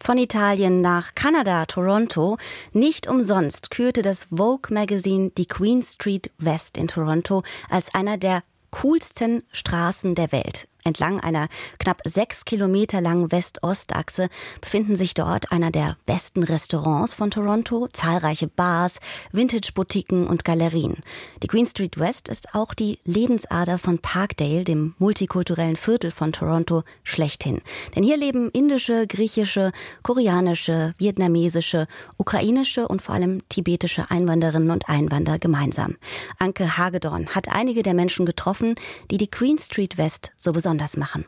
Von 0.09 0.17
Italien 0.17 0.81
nach 0.81 1.15
Kanada, 1.15 1.67
Toronto. 1.67 2.39
Nicht 2.73 3.09
umsonst 3.09 3.71
kürte 3.71 4.01
das 4.01 4.29
Vogue 4.35 4.73
Magazine 4.73 5.33
die 5.37 5.45
Queen 5.45 5.83
Street 5.83 6.31
West 6.39 6.79
in 6.79 6.89
Toronto 6.89 7.43
als 7.69 7.95
einer 7.95 8.17
der 8.17 8.43
coolsten 8.71 9.43
Straßen 9.53 10.15
der 10.15 10.33
Welt. 10.33 10.67
Entlang 10.85 11.21
einer 11.21 11.49
knapp 11.79 12.01
sechs 12.05 12.47
Kilometer 12.47 13.03
langen 13.03 13.31
West-Ost-Achse 13.31 14.29
befinden 14.61 14.97
sich 14.97 15.13
dort 15.13 15.53
einer 15.53 15.71
der 15.71 15.99
besten 16.07 16.43
Restaurants 16.43 17.13
von 17.13 17.31
Toronto, 17.31 17.89
zahlreiche 17.93 18.47
Bars, 18.47 19.01
Vintage-Boutiquen 19.33 20.27
und 20.27 20.47
Galerien. 20.47 21.03
Die 21.43 21.47
Queen 21.47 21.67
Street 21.67 21.99
West 21.99 22.31
ist 22.31 22.55
auch 22.55 22.73
die 22.73 22.99
Lebensader 23.05 23.77
von 23.77 23.99
Parkdale, 23.99 24.65
dem 24.65 24.95
multikulturellen 24.99 25.77
Viertel 25.77 26.11
von 26.11 26.33
Toronto, 26.33 26.85
schlechthin. 27.03 27.61
Denn 27.95 28.03
hier 28.03 28.17
leben 28.17 28.51
indische, 28.51 29.07
griechische, 29.07 29.73
koreanische, 30.03 30.95
vietnamesische, 30.97 31.87
ukrainische 32.17 32.89
und 32.89 33.03
vor 33.03 33.15
allem 33.15 33.47
tibetische 33.51 34.11
Einwanderinnen 34.11 34.71
und 34.71 34.89
Einwanderer 34.89 35.39
gemeinsam. 35.39 35.97
Anke 36.39 36.79
Hagedorn 36.79 37.35
hat 37.35 37.49
einige 37.49 37.83
der 37.83 37.95
Menschen 37.95 38.25
getroffen, 38.25 38.77
die 39.11 39.19
die 39.19 39.31
Queen 39.31 39.59
Street 39.59 39.99
West 39.99 40.33
so 40.39 40.53
besonders 40.53 40.78
besonders 40.79 40.97
machen. 40.97 41.25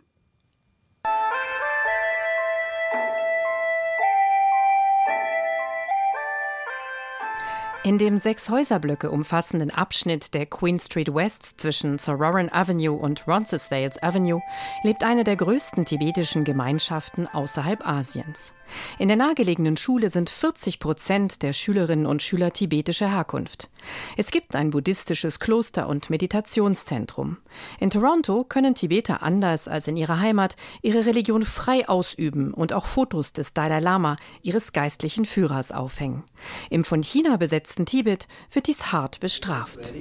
In 7.82 7.96
dem 7.96 8.18
sechs 8.18 8.50
Häuserblöcke 8.50 9.10
umfassenden 9.10 9.70
Abschnitt 9.70 10.34
der 10.34 10.44
Queen 10.44 10.78
Street 10.78 11.14
West 11.14 11.60
zwischen 11.60 11.96
Sauroran 11.96 12.50
Avenue 12.50 12.92
und 12.92 13.26
Roncesvalles 13.26 14.02
Avenue 14.02 14.42
lebt 14.82 15.02
eine 15.02 15.24
der 15.24 15.36
größten 15.36 15.86
tibetischen 15.86 16.44
Gemeinschaften 16.44 17.26
außerhalb 17.26 17.84
Asiens. 17.86 18.52
In 18.98 19.08
der 19.08 19.16
nahegelegenen 19.16 19.76
Schule 19.76 20.10
sind 20.10 20.30
40 20.30 20.78
Prozent 20.78 21.42
der 21.42 21.52
Schülerinnen 21.52 22.06
und 22.06 22.22
Schüler 22.22 22.52
tibetischer 22.52 23.10
Herkunft. 23.10 23.68
Es 24.16 24.30
gibt 24.30 24.54
ein 24.54 24.70
buddhistisches 24.70 25.38
Kloster 25.38 25.88
und 25.88 26.10
Meditationszentrum. 26.10 27.38
In 27.78 27.90
Toronto 27.90 28.44
können 28.44 28.74
Tibeter 28.74 29.22
anders 29.22 29.68
als 29.68 29.88
in 29.88 29.96
ihrer 29.96 30.20
Heimat 30.20 30.56
ihre 30.82 31.06
Religion 31.06 31.44
frei 31.44 31.88
ausüben 31.88 32.52
und 32.52 32.72
auch 32.72 32.86
Fotos 32.86 33.32
des 33.32 33.54
Dalai 33.54 33.80
Lama, 33.80 34.16
ihres 34.42 34.72
geistlichen 34.72 35.24
Führers, 35.24 35.72
aufhängen. 35.72 36.24
Im 36.68 36.84
von 36.84 37.02
China 37.02 37.36
besetzten 37.36 37.86
Tibet 37.86 38.28
wird 38.52 38.66
dies 38.66 38.92
hart 38.92 39.20
bestraft. 39.20 39.92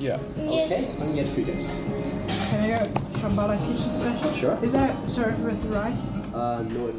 Yeah. 0.00 0.18
Okay. 0.46 0.86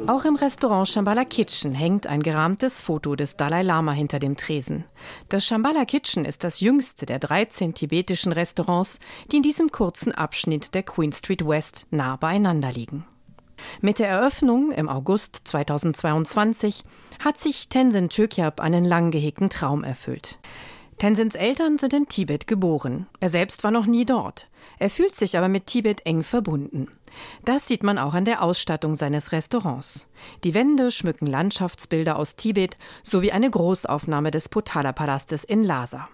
Auch 0.06 0.24
im 0.24 0.36
Restaurant 0.36 0.88
Shambhala 0.88 1.24
Kitchen 1.24 1.74
hängt 1.74 2.06
ein 2.06 2.22
gerahmtes 2.22 2.80
Foto 2.80 3.16
des 3.16 3.36
Dalai 3.36 3.62
Lama 3.62 3.92
hinter 3.92 4.18
dem 4.18 4.36
Tresen. 4.36 4.84
Das 5.28 5.46
Shambhala 5.46 5.84
Kitchen 5.84 6.24
ist 6.24 6.44
das 6.44 6.60
jüngste 6.60 7.06
der 7.06 7.18
13 7.18 7.74
tibetischen 7.74 8.32
Restaurants, 8.32 8.98
die 9.30 9.36
in 9.36 9.42
diesem 9.42 9.70
kurzen 9.70 10.12
Abschnitt 10.12 10.74
der 10.74 10.82
Queen 10.82 11.12
Street 11.12 11.46
West 11.46 11.86
nah 11.90 12.16
beieinander 12.16 12.72
liegen. 12.72 13.04
Mit 13.80 13.98
der 13.98 14.08
Eröffnung 14.08 14.72
im 14.72 14.88
August 14.88 15.40
2022 15.44 16.84
hat 17.24 17.38
sich 17.38 17.68
Tenzin 17.68 18.08
Chökyap 18.08 18.60
einen 18.60 18.84
lang 18.84 19.10
gehegten 19.10 19.50
Traum 19.50 19.84
erfüllt. 19.84 20.38
Tenzins 20.98 21.34
Eltern 21.34 21.78
sind 21.78 21.92
in 21.92 22.08
Tibet 22.08 22.46
geboren. 22.46 23.06
Er 23.20 23.28
selbst 23.28 23.64
war 23.64 23.70
noch 23.70 23.86
nie 23.86 24.06
dort. 24.06 24.48
Er 24.78 24.90
fühlt 24.90 25.14
sich 25.14 25.38
aber 25.38 25.48
mit 25.48 25.66
Tibet 25.66 26.04
eng 26.04 26.22
verbunden. 26.22 26.88
Das 27.44 27.66
sieht 27.66 27.82
man 27.82 27.98
auch 27.98 28.14
an 28.14 28.24
der 28.24 28.42
Ausstattung 28.42 28.96
seines 28.96 29.32
Restaurants. 29.32 30.06
Die 30.44 30.54
Wände 30.54 30.90
schmücken 30.90 31.26
Landschaftsbilder 31.26 32.18
aus 32.18 32.36
Tibet 32.36 32.76
sowie 33.02 33.32
eine 33.32 33.50
Großaufnahme 33.50 34.30
des 34.30 34.48
Potala-Palastes 34.48 35.44
in 35.44 35.64
Lhasa. 35.64 36.08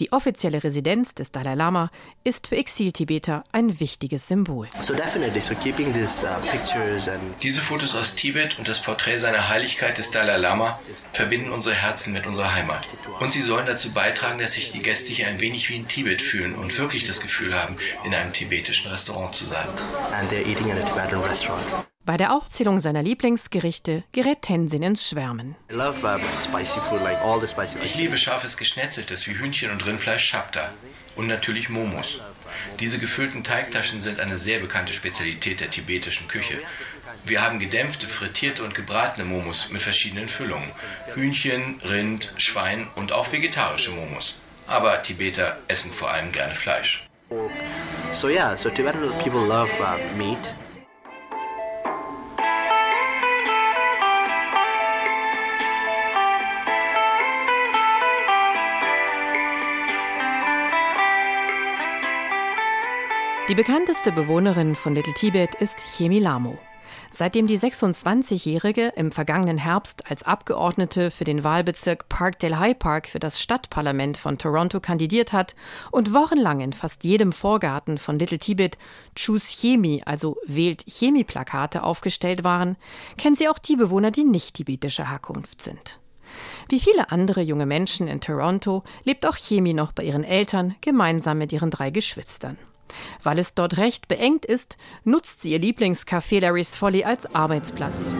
Die 0.00 0.12
offizielle 0.12 0.62
Residenz 0.62 1.14
des 1.14 1.30
Dalai 1.30 1.54
Lama 1.54 1.90
ist 2.24 2.46
für 2.46 2.56
Exil-Tibeter 2.56 3.44
ein 3.52 3.80
wichtiges 3.80 4.28
Symbol. 4.28 4.68
Uh, 4.76 4.94
Diese 7.42 7.60
Fotos 7.60 7.94
aus 7.94 8.14
Tibet 8.14 8.58
und 8.58 8.68
das 8.68 8.82
Porträt 8.82 9.18
seiner 9.18 9.48
Heiligkeit 9.48 9.98
des 9.98 10.10
Dalai 10.10 10.36
Lama 10.36 10.80
verbinden 11.12 11.50
unsere 11.50 11.74
Herzen 11.74 12.12
mit 12.12 12.26
unserer 12.26 12.54
Heimat. 12.54 12.84
Und 13.20 13.32
sie 13.32 13.42
sollen 13.42 13.66
dazu 13.66 13.92
beitragen, 13.92 14.38
dass 14.38 14.54
sich 14.54 14.72
die 14.72 14.80
Gäste 14.80 15.12
hier 15.12 15.28
ein 15.28 15.40
wenig 15.40 15.70
wie 15.70 15.76
in 15.76 15.88
Tibet 15.88 16.22
fühlen 16.22 16.54
und 16.54 16.78
wirklich 16.78 17.04
das 17.04 17.20
Gefühl 17.20 17.54
haben, 17.54 17.76
in 18.04 18.14
einem 18.14 18.32
tibetischen 18.32 18.90
Restaurant 18.90 19.34
zu 19.34 19.46
sein. 19.46 19.66
And 20.12 20.30
they're 20.30 20.46
eating 20.46 20.68
in 20.70 20.78
a 20.78 20.84
Tibetan 20.84 21.20
restaurant. 21.22 21.86
Bei 22.06 22.16
der 22.16 22.32
Aufzählung 22.32 22.80
seiner 22.80 23.02
Lieblingsgerichte 23.02 24.04
gerät 24.12 24.42
Tenzin 24.42 24.84
ins 24.84 25.08
Schwärmen. 25.08 25.56
Ich 27.82 27.96
liebe 27.96 28.16
scharfes 28.16 28.56
Geschnetzeltes 28.56 29.26
wie 29.26 29.36
Hühnchen 29.36 29.72
und 29.72 29.84
Rindfleisch 29.84 30.24
Shabda 30.24 30.70
und 31.16 31.26
natürlich 31.26 31.68
Momos. 31.68 32.20
Diese 32.78 33.00
gefüllten 33.00 33.42
Teigtaschen 33.42 33.98
sind 33.98 34.20
eine 34.20 34.36
sehr 34.36 34.60
bekannte 34.60 34.94
Spezialität 34.94 35.60
der 35.60 35.70
tibetischen 35.70 36.28
Küche. 36.28 36.58
Wir 37.24 37.42
haben 37.42 37.58
gedämpfte, 37.58 38.06
frittierte 38.06 38.62
und 38.62 38.76
gebratene 38.76 39.24
Momos 39.24 39.70
mit 39.72 39.82
verschiedenen 39.82 40.28
Füllungen. 40.28 40.70
Hühnchen, 41.12 41.80
Rind, 41.84 42.32
Schwein 42.36 42.86
und 42.94 43.10
auch 43.10 43.32
vegetarische 43.32 43.90
Momos. 43.90 44.36
Aber 44.68 45.02
Tibeter 45.02 45.58
essen 45.66 45.90
vor 45.90 46.12
allem 46.12 46.30
gerne 46.30 46.54
Fleisch. 46.54 47.04
So 48.12 48.28
yeah, 48.28 48.56
so 48.56 48.70
Tibetan 48.70 49.10
people 49.18 49.44
love 49.44 49.70
uh, 49.80 49.98
meat. 50.16 50.54
Die 63.48 63.54
bekannteste 63.54 64.10
Bewohnerin 64.10 64.74
von 64.74 64.96
Little 64.96 65.14
Tibet 65.14 65.54
ist 65.54 65.78
Chemi 65.78 66.18
Lamo. 66.18 66.58
Seitdem 67.12 67.46
die 67.46 67.56
26-Jährige 67.56 68.92
im 68.96 69.12
vergangenen 69.12 69.56
Herbst 69.56 70.10
als 70.10 70.24
Abgeordnete 70.24 71.12
für 71.12 71.22
den 71.22 71.44
Wahlbezirk 71.44 72.08
Parkdale 72.08 72.58
High 72.58 72.76
Park 72.76 73.06
für 73.06 73.20
das 73.20 73.40
Stadtparlament 73.40 74.16
von 74.18 74.36
Toronto 74.36 74.80
kandidiert 74.80 75.32
hat 75.32 75.54
und 75.92 76.12
wochenlang 76.12 76.60
in 76.60 76.72
fast 76.72 77.04
jedem 77.04 77.30
Vorgarten 77.30 77.98
von 77.98 78.18
Little 78.18 78.40
Tibet 78.40 78.78
Choose 79.14 79.46
Chemi, 79.46 80.02
also 80.04 80.38
wählt 80.44 80.84
Chemi-Plakate 80.88 81.84
aufgestellt 81.84 82.42
waren, 82.42 82.74
kennen 83.16 83.36
sie 83.36 83.48
auch 83.48 83.58
die 83.58 83.76
Bewohner, 83.76 84.10
die 84.10 84.24
nicht 84.24 84.56
tibetischer 84.56 85.08
Herkunft 85.08 85.62
sind. 85.62 86.00
Wie 86.68 86.80
viele 86.80 87.12
andere 87.12 87.42
junge 87.42 87.66
Menschen 87.66 88.08
in 88.08 88.20
Toronto 88.20 88.82
lebt 89.04 89.24
auch 89.24 89.36
Chemi 89.36 89.72
noch 89.72 89.92
bei 89.92 90.02
ihren 90.02 90.24
Eltern 90.24 90.74
gemeinsam 90.80 91.38
mit 91.38 91.52
ihren 91.52 91.70
drei 91.70 91.90
Geschwistern. 91.90 92.58
Weil 93.22 93.38
es 93.38 93.54
dort 93.54 93.76
recht 93.76 94.08
beengt 94.08 94.44
ist, 94.44 94.76
nutzt 95.04 95.40
sie 95.40 95.52
ihr 95.52 95.60
Lieblingscafé 95.60 96.40
Larry's 96.40 96.76
Folly 96.76 97.04
als 97.04 97.34
Arbeitsplatz. 97.34 98.14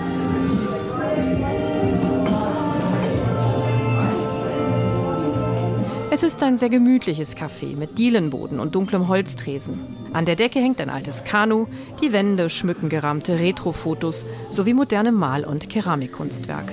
Es 6.16 6.22
ist 6.22 6.42
ein 6.42 6.56
sehr 6.56 6.70
gemütliches 6.70 7.36
Café 7.36 7.76
mit 7.76 7.98
Dielenboden 7.98 8.58
und 8.58 8.74
dunklem 8.74 9.06
Holztresen. 9.06 9.96
An 10.14 10.24
der 10.24 10.34
Decke 10.34 10.60
hängt 10.60 10.80
ein 10.80 10.88
altes 10.88 11.24
Kanu, 11.24 11.66
die 12.00 12.10
Wände 12.14 12.48
schmücken 12.48 12.88
gerahmte 12.88 13.38
Retrofotos 13.38 14.24
sowie 14.48 14.72
moderne 14.72 15.12
Mal- 15.12 15.44
und 15.44 15.68
Keramikkunstwerke. 15.68 16.72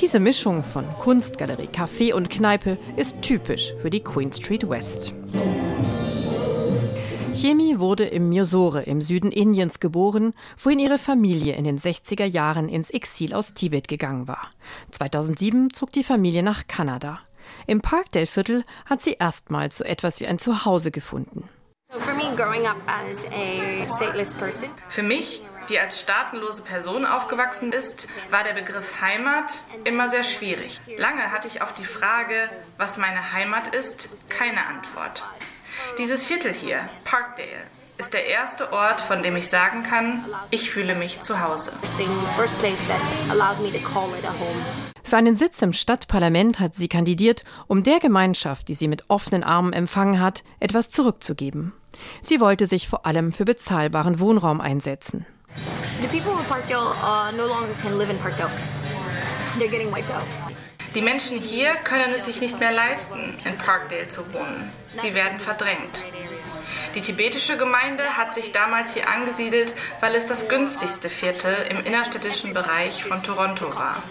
Diese 0.00 0.20
Mischung 0.20 0.62
von 0.62 0.84
Kunstgalerie, 0.98 1.66
Café 1.66 2.14
und 2.14 2.30
Kneipe 2.30 2.78
ist 2.96 3.20
typisch 3.22 3.74
für 3.82 3.90
die 3.90 4.04
Queen 4.04 4.32
Street 4.32 4.68
West. 4.68 5.14
Chemi 7.32 7.78
wurde 7.78 8.04
im 8.04 8.28
Mysore 8.28 8.82
im 8.82 9.00
Süden 9.00 9.30
Indiens 9.30 9.78
geboren, 9.78 10.34
wohin 10.58 10.80
ihre 10.80 10.98
Familie 10.98 11.54
in 11.54 11.64
den 11.64 11.78
60er 11.78 12.24
Jahren 12.24 12.68
ins 12.68 12.90
Exil 12.90 13.34
aus 13.34 13.54
Tibet 13.54 13.86
gegangen 13.86 14.26
war. 14.26 14.50
2007 14.90 15.72
zog 15.72 15.92
die 15.92 16.02
Familie 16.02 16.42
nach 16.42 16.66
Kanada. 16.66 17.20
Im 17.66 17.80
Parkdale-Viertel 17.80 18.64
hat 18.84 19.00
sie 19.00 19.14
erstmals 19.14 19.78
so 19.78 19.84
etwas 19.84 20.20
wie 20.20 20.26
ein 20.26 20.38
Zuhause 20.38 20.90
gefunden. 20.90 21.48
Für 24.88 25.02
mich, 25.02 25.42
die 25.68 25.78
als 25.78 26.00
staatenlose 26.00 26.62
Person 26.62 27.06
aufgewachsen 27.06 27.72
ist, 27.72 28.08
war 28.30 28.42
der 28.44 28.54
Begriff 28.54 29.00
Heimat 29.00 29.52
immer 29.84 30.08
sehr 30.08 30.24
schwierig. 30.24 30.80
Lange 30.96 31.30
hatte 31.30 31.46
ich 31.48 31.62
auf 31.62 31.74
die 31.74 31.84
Frage, 31.84 32.50
was 32.76 32.96
meine 32.96 33.32
Heimat 33.32 33.74
ist, 33.74 34.08
keine 34.28 34.66
Antwort. 34.66 35.22
Dieses 35.98 36.24
Viertel 36.24 36.52
hier, 36.52 36.88
Parkdale, 37.04 37.66
ist 37.98 38.14
der 38.14 38.26
erste 38.26 38.72
Ort, 38.72 39.00
von 39.02 39.22
dem 39.22 39.36
ich 39.36 39.48
sagen 39.48 39.82
kann, 39.82 40.24
ich 40.50 40.70
fühle 40.70 40.94
mich 40.94 41.20
zu 41.20 41.40
Hause. 41.40 41.72
Für 45.02 45.16
einen 45.16 45.36
Sitz 45.36 45.60
im 45.60 45.72
Stadtparlament 45.72 46.60
hat 46.60 46.74
sie 46.74 46.88
kandidiert, 46.88 47.44
um 47.66 47.82
der 47.82 47.98
Gemeinschaft, 47.98 48.68
die 48.68 48.74
sie 48.74 48.88
mit 48.88 49.04
offenen 49.08 49.44
Armen 49.44 49.72
empfangen 49.72 50.20
hat, 50.20 50.44
etwas 50.60 50.88
zurückzugeben. 50.90 51.72
Sie 52.22 52.40
wollte 52.40 52.66
sich 52.66 52.88
vor 52.88 53.04
allem 53.04 53.32
für 53.32 53.44
bezahlbaren 53.44 54.18
Wohnraum 54.18 54.60
einsetzen. 54.60 55.26
The 56.00 56.08
people 56.08 56.32
in 56.40 56.46
Parkdale 56.46 56.94
uh, 57.02 57.36
no 57.36 57.46
longer 57.46 57.74
can 57.82 57.98
live 57.98 58.08
in 58.08 58.18
Parkdale. 58.18 58.50
Die 60.94 61.02
Menschen 61.02 61.38
hier 61.38 61.74
können 61.84 62.14
es 62.16 62.24
sich 62.24 62.40
nicht 62.40 62.58
mehr 62.58 62.72
leisten, 62.72 63.36
in 63.44 63.54
Parkdale 63.56 64.08
zu 64.08 64.22
wohnen. 64.32 64.72
Sie 64.96 65.14
werden 65.14 65.40
verdrängt. 65.40 66.02
Die 66.94 67.02
tibetische 67.02 67.56
Gemeinde 67.56 68.16
hat 68.16 68.34
sich 68.34 68.52
damals 68.52 68.94
hier 68.94 69.08
angesiedelt, 69.08 69.72
weil 70.00 70.14
es 70.14 70.26
das 70.26 70.48
günstigste 70.48 71.10
Viertel 71.10 71.54
im 71.68 71.84
innerstädtischen 71.84 72.54
Bereich 72.54 73.04
von 73.04 73.22
Toronto 73.22 73.74
war. 73.74 74.02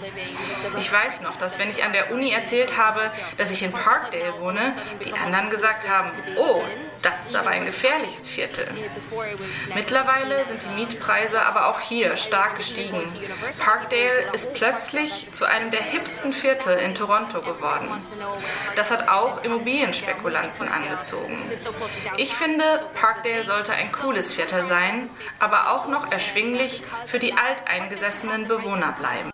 Ich 0.80 0.92
weiß 0.92 1.22
noch, 1.22 1.38
dass 1.38 1.60
wenn 1.60 1.70
ich 1.70 1.84
an 1.84 1.94
der 1.94 2.12
Uni 2.12 2.32
erzählt 2.32 2.78
habe, 2.78 3.12
dass 3.38 3.52
ich 3.52 3.64
in 3.64 3.72
Parkdale 3.72 4.34
wohne, 4.40 4.76
die 5.06 5.14
anderen 5.14 5.50
gesagt 5.50 5.88
haben, 5.88 6.12
oh, 6.38 6.64
das 7.02 7.28
ist 7.28 7.36
aber 7.36 7.50
ein 7.50 7.66
gefährliches 7.66 8.28
Viertel. 8.28 8.68
Mittlerweile 9.74 10.44
sind 10.46 10.62
die 10.64 10.76
Mietpreise 10.76 11.42
aber 11.42 11.68
auch 11.68 11.80
hier 11.80 12.18
stark 12.18 12.58
gestiegen. 12.58 13.02
Parkdale 13.58 14.32
ist 14.34 14.54
plötzlich 14.54 15.32
zu 15.32 15.46
einem 15.46 15.72
der 15.72 15.82
hipsten 15.82 16.34
Viertel 16.34 16.78
in 16.78 16.96
Toronto 16.96 17.42
geworden. 17.42 17.90
Das 18.76 18.92
hat 18.92 19.08
auch 19.08 19.44
Immobilienspekulanten 19.44 20.68
angezogen. 20.68 21.42
Ich 22.18 22.36
finde, 22.36 22.49
Parkdale 22.94 23.46
sollte 23.46 23.74
ein 23.74 23.92
cooles 23.92 24.32
Viertel 24.32 24.64
sein, 24.66 25.10
aber 25.40 25.72
auch 25.72 25.88
noch 25.88 26.12
erschwinglich 26.12 26.84
für 27.06 27.20
die 27.20 27.34
alteingesessenen 27.34 28.48
Bewohner 28.48 28.96
bleiben. 29.00 29.32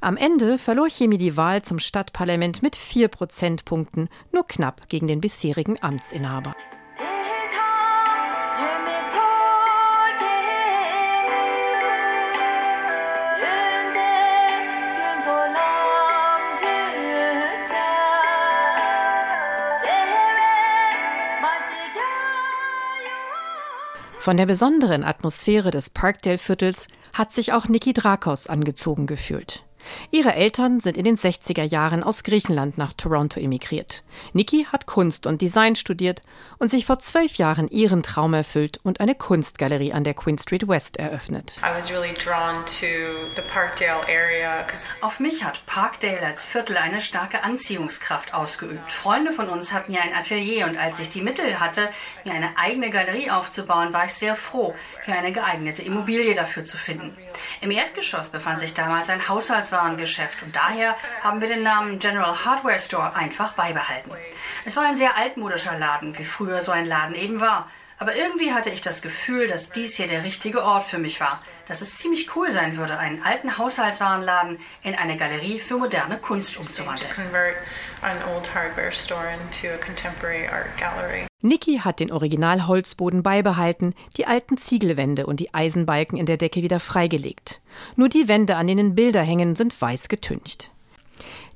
Am 0.00 0.16
Ende 0.16 0.58
verlor 0.58 0.88
Chemie 0.88 1.18
die 1.18 1.36
Wahl 1.36 1.62
zum 1.62 1.78
Stadtparlament 1.78 2.62
mit 2.62 2.76
vier 2.76 3.08
Prozentpunkten, 3.08 4.08
nur 4.32 4.46
knapp 4.46 4.88
gegen 4.88 5.08
den 5.08 5.20
bisherigen 5.20 5.82
Amtsinhaber. 5.82 6.54
Von 24.28 24.36
der 24.36 24.44
besonderen 24.44 25.04
Atmosphäre 25.04 25.70
des 25.70 25.88
Parkdale-Viertels 25.88 26.88
hat 27.14 27.32
sich 27.32 27.54
auch 27.54 27.66
Niki 27.66 27.94
Drakos 27.94 28.46
angezogen 28.46 29.06
gefühlt. 29.06 29.64
Ihre 30.10 30.34
Eltern 30.34 30.80
sind 30.80 30.96
in 30.96 31.04
den 31.04 31.16
60er 31.16 31.62
Jahren 31.62 32.02
aus 32.02 32.22
Griechenland 32.22 32.78
nach 32.78 32.92
Toronto 32.92 33.40
emigriert. 33.40 34.02
Nikki 34.32 34.66
hat 34.70 34.86
Kunst 34.86 35.26
und 35.26 35.42
Design 35.42 35.76
studiert 35.76 36.22
und 36.58 36.68
sich 36.68 36.86
vor 36.86 36.98
zwölf 36.98 37.36
Jahren 37.36 37.68
ihren 37.68 38.02
Traum 38.02 38.34
erfüllt 38.34 38.80
und 38.82 39.00
eine 39.00 39.14
Kunstgalerie 39.14 39.92
an 39.92 40.04
der 40.04 40.14
Queen 40.14 40.38
Street 40.38 40.68
West 40.68 40.96
eröffnet. 40.96 41.60
Auf 45.00 45.20
mich 45.20 45.44
hat 45.44 45.66
Parkdale 45.66 46.22
als 46.22 46.44
Viertel 46.44 46.76
eine 46.76 47.02
starke 47.02 47.44
Anziehungskraft 47.44 48.34
ausgeübt. 48.34 48.92
Freunde 48.92 49.32
von 49.32 49.48
uns 49.48 49.72
hatten 49.72 49.92
ja 49.92 50.00
ein 50.02 50.14
Atelier 50.14 50.66
und 50.66 50.76
als 50.76 50.98
ich 51.00 51.08
die 51.08 51.22
Mittel 51.22 51.60
hatte, 51.60 51.88
mir 52.24 52.32
eine 52.32 52.56
eigene 52.56 52.90
Galerie 52.90 53.30
aufzubauen, 53.30 53.92
war 53.92 54.06
ich 54.06 54.14
sehr 54.14 54.36
froh, 54.36 54.74
hier 55.04 55.16
eine 55.16 55.32
geeignete 55.32 55.82
Immobilie 55.82 56.34
dafür 56.34 56.64
zu 56.64 56.76
finden. 56.76 57.16
Im 57.60 57.70
Erdgeschoss 57.70 58.28
befand 58.28 58.60
sich 58.60 58.74
damals 58.74 59.10
ein 59.10 59.28
Haushaltswarengeschäft 59.78 60.42
und 60.42 60.54
daher 60.54 60.96
haben 61.22 61.40
wir 61.40 61.48
den 61.48 61.62
Namen 61.62 61.98
General 61.98 62.44
Hardware 62.44 62.80
Store 62.80 63.14
einfach 63.14 63.52
beibehalten. 63.52 64.10
Es 64.64 64.76
war 64.76 64.84
ein 64.84 64.96
sehr 64.96 65.16
altmodischer 65.16 65.78
Laden, 65.78 66.18
wie 66.18 66.24
früher 66.24 66.62
so 66.62 66.72
ein 66.72 66.86
Laden 66.86 67.14
eben 67.14 67.40
war. 67.40 67.70
Aber 67.98 68.14
irgendwie 68.14 68.52
hatte 68.52 68.70
ich 68.70 68.80
das 68.80 69.02
Gefühl, 69.02 69.48
dass 69.48 69.70
dies 69.70 69.96
hier 69.96 70.06
der 70.06 70.22
richtige 70.24 70.62
Ort 70.62 70.84
für 70.84 70.98
mich 70.98 71.20
war. 71.20 71.42
Dass 71.68 71.82
es 71.82 71.96
ziemlich 71.96 72.34
cool 72.34 72.50
sein 72.50 72.76
würde, 72.78 72.98
einen 72.98 73.22
alten 73.22 73.58
Haushaltswarenladen 73.58 74.58
in 74.82 74.94
eine 74.94 75.18
Galerie 75.18 75.60
für 75.60 75.76
moderne 75.76 76.18
Kunst 76.18 76.56
umzuwandeln. 76.56 77.10
Niki 81.40 81.78
hat 81.78 82.00
den 82.00 82.10
Originalholzboden 82.10 83.22
beibehalten, 83.22 83.94
die 84.16 84.26
alten 84.26 84.56
Ziegelwände 84.56 85.26
und 85.26 85.38
die 85.38 85.54
Eisenbalken 85.54 86.18
in 86.18 86.26
der 86.26 86.36
Decke 86.36 86.62
wieder 86.62 86.80
freigelegt. 86.80 87.60
Nur 87.94 88.08
die 88.08 88.26
Wände, 88.26 88.56
an 88.56 88.66
denen 88.66 88.94
Bilder 88.94 89.22
hängen, 89.22 89.54
sind 89.54 89.80
weiß 89.80 90.08
getüncht. 90.08 90.72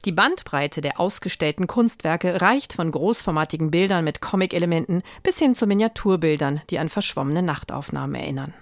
Die 0.04 0.10
Bandbreite 0.10 0.80
der 0.80 0.98
ausgestellten 0.98 1.68
Kunstwerke 1.68 2.42
reicht 2.42 2.72
von 2.72 2.90
großformatigen 2.90 3.70
Bildern 3.70 4.02
mit 4.02 4.20
Comic-Elementen 4.20 5.04
bis 5.22 5.38
hin 5.38 5.54
zu 5.54 5.68
Miniaturbildern, 5.68 6.60
die 6.70 6.80
an 6.80 6.88
verschwommene 6.88 7.40
Nachtaufnahmen 7.40 8.16
erinnern. 8.16 8.52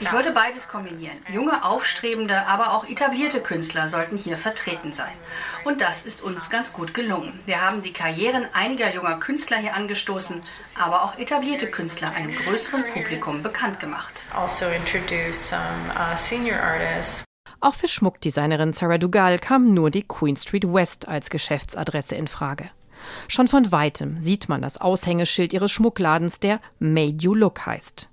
Ich 0.00 0.12
wollte 0.12 0.32
beides 0.32 0.68
kombinieren. 0.68 1.16
Junge, 1.32 1.64
aufstrebende, 1.64 2.46
aber 2.46 2.74
auch 2.74 2.86
etablierte 2.86 3.40
Künstler 3.40 3.88
sollten 3.88 4.18
hier 4.18 4.36
vertreten 4.36 4.92
sein. 4.92 5.12
Und 5.64 5.80
das 5.80 6.04
ist 6.04 6.22
uns 6.22 6.50
ganz 6.50 6.74
gut 6.74 6.92
gelungen. 6.92 7.40
Wir 7.46 7.62
haben 7.62 7.82
die 7.82 7.94
Karrieren 7.94 8.44
einiger 8.52 8.94
junger 8.94 9.18
Künstler 9.18 9.56
hier 9.56 9.74
angestoßen, 9.74 10.42
aber 10.78 11.04
auch 11.04 11.16
etablierte 11.18 11.68
Künstler 11.68 12.12
einem 12.12 12.36
größeren 12.36 12.84
Publikum 12.84 13.42
bekannt 13.42 13.80
gemacht. 13.80 14.22
Also 14.34 14.66
introduce 14.66 15.48
some 15.48 15.90
uh, 15.94 16.14
senior 16.14 16.58
artists 16.60 16.97
auch 17.60 17.74
für 17.74 17.88
Schmuckdesignerin 17.88 18.72
Sarah 18.72 18.98
Dugal 18.98 19.38
kam 19.38 19.74
nur 19.74 19.90
die 19.90 20.04
Queen 20.04 20.36
Street 20.36 20.72
West 20.72 21.08
als 21.08 21.28
Geschäftsadresse 21.28 22.14
in 22.14 22.28
Frage. 22.28 22.70
Schon 23.26 23.48
von 23.48 23.72
weitem 23.72 24.20
sieht 24.20 24.48
man 24.48 24.62
das 24.62 24.80
Aushängeschild 24.80 25.52
ihres 25.52 25.72
Schmuckladens, 25.72 26.40
der 26.40 26.60
Made 26.78 27.16
You 27.20 27.34
Look 27.34 27.66
heißt. 27.66 28.08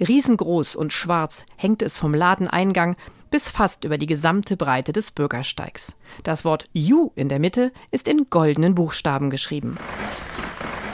Riesengroß 0.00 0.76
und 0.76 0.92
schwarz 0.92 1.46
hängt 1.56 1.82
es 1.82 1.96
vom 1.96 2.12
Ladeneingang 2.12 2.96
bis 3.30 3.50
fast 3.50 3.84
über 3.84 3.96
die 3.96 4.06
gesamte 4.06 4.56
Breite 4.56 4.92
des 4.92 5.12
Bürgersteigs. 5.12 5.94
Das 6.24 6.44
Wort 6.44 6.64
You 6.72 7.12
in 7.14 7.28
der 7.28 7.38
Mitte 7.38 7.72
ist 7.90 8.08
in 8.08 8.28
goldenen 8.28 8.74
Buchstaben 8.74 9.30
geschrieben. 9.30 9.78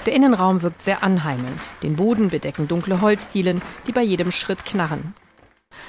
Der 0.05 0.15
Innenraum 0.15 0.63
wirkt 0.63 0.83
sehr 0.83 1.03
anheimelnd. 1.03 1.61
Den 1.83 1.97
Boden 1.97 2.29
bedecken 2.29 2.69
dunkle 2.69 3.01
Holzdielen, 3.01 3.63
die 3.87 3.93
bei 3.93 4.03
jedem 4.03 4.31
Schritt 4.31 4.65
knarren. 4.65 5.15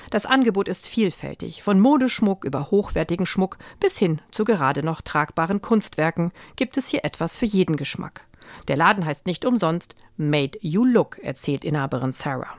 Das 0.10 0.26
Angebot 0.26 0.68
ist 0.68 0.88
vielfältig, 0.88 1.64
von 1.64 1.80
Modeschmuck 1.80 2.46
über 2.46 2.72
hochwertigen 2.72 3.26
Schmuck 3.26 3.58
bis 3.80 3.98
hin 3.98 4.22
zu 4.32 4.44
gerade 4.44 4.84
noch 4.84 5.02
tragbaren 5.02 5.62
Kunstwerken 5.62 6.32
gibt 6.56 6.78
es 6.78 6.90
hier 6.90 7.04
etwas 7.04 7.38
für 7.38 7.46
jeden 7.46 7.76
Geschmack. 7.76 8.27
Der 8.68 8.78
Laden 8.78 9.06
heißt 9.06 9.26
nicht 9.26 9.46
umsonst 9.46 9.96
Made 10.18 10.58
You 10.62 10.84
Look, 10.84 11.20
erzählt 11.20 11.64
Inhaberin 11.64 12.12
Sarah. 12.12 12.56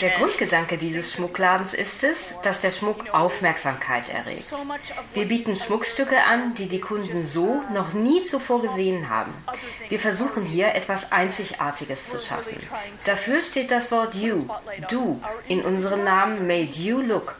Der 0.00 0.10
Grundgedanke 0.10 0.78
dieses 0.78 1.12
Schmuckladens 1.12 1.74
ist 1.74 2.02
es, 2.02 2.34
dass 2.42 2.62
der 2.62 2.70
Schmuck 2.70 3.12
Aufmerksamkeit 3.12 4.08
erregt. 4.08 4.50
Wir 5.12 5.26
bieten 5.26 5.54
Schmuckstücke 5.54 6.24
an, 6.24 6.54
die 6.54 6.66
die 6.66 6.80
Kunden 6.80 7.18
so 7.18 7.62
noch 7.74 7.92
nie 7.92 8.24
zuvor 8.24 8.62
gesehen 8.62 9.10
haben. 9.10 9.32
Wir 9.90 9.98
versuchen 9.98 10.44
hier 10.44 10.74
etwas 10.74 11.12
Einzigartiges 11.12 12.08
zu 12.08 12.18
schaffen. 12.18 12.56
Dafür 13.04 13.42
steht 13.42 13.70
das 13.70 13.92
Wort 13.92 14.14
You, 14.14 14.46
du, 14.88 15.20
in 15.46 15.62
unserem 15.62 16.04
Namen 16.04 16.46
Made 16.46 16.72
You 16.72 17.00
Look. 17.00 17.36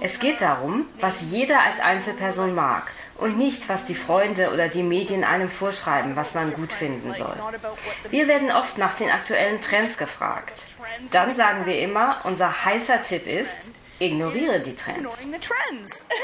Es 0.00 0.18
geht 0.18 0.40
darum, 0.40 0.86
was 1.00 1.22
jeder 1.30 1.62
als 1.62 1.80
Einzelperson 1.80 2.54
mag 2.54 2.90
und 3.18 3.36
nicht, 3.36 3.68
was 3.68 3.84
die 3.84 3.94
Freunde 3.94 4.52
oder 4.52 4.68
die 4.68 4.82
Medien 4.82 5.24
einem 5.24 5.50
vorschreiben, 5.50 6.16
was 6.16 6.34
man 6.34 6.52
gut 6.54 6.72
finden 6.72 7.12
soll. 7.14 7.34
Wir 8.10 8.28
werden 8.28 8.50
oft 8.50 8.78
nach 8.78 8.94
den 8.94 9.10
aktuellen 9.10 9.60
Trends 9.60 9.98
gefragt. 9.98 10.62
Dann 11.10 11.34
sagen 11.34 11.66
wir 11.66 11.78
immer, 11.80 12.20
unser 12.24 12.64
heißer 12.64 13.02
Tipp 13.02 13.26
ist, 13.26 13.72
ignoriere 13.98 14.60
die 14.60 14.74
Trends. 14.74 16.04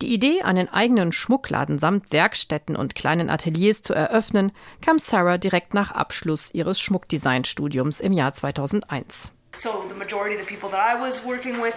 Die 0.00 0.12
Idee, 0.12 0.42
einen 0.42 0.68
eigenen 0.68 1.12
Schmuckladen 1.12 1.78
samt 1.78 2.10
Werkstätten 2.10 2.74
und 2.74 2.96
kleinen 2.96 3.30
Ateliers 3.30 3.82
zu 3.82 3.94
eröffnen, 3.94 4.50
kam 4.84 4.98
Sarah 4.98 5.38
direkt 5.38 5.74
nach 5.74 5.92
Abschluss 5.92 6.52
ihres 6.52 6.80
Schmuckdesignstudiums 6.80 8.00
im 8.00 8.12
Jahr 8.12 8.32
2001. 8.32 9.30
So 9.56 9.84
the 9.88 9.94
majority 9.94 10.34
of 10.34 10.40
the 10.40 10.56
people 10.56 10.70
that 10.70 10.80
I 10.80 11.00
was 11.00 11.24
working 11.24 11.62
with 11.62 11.74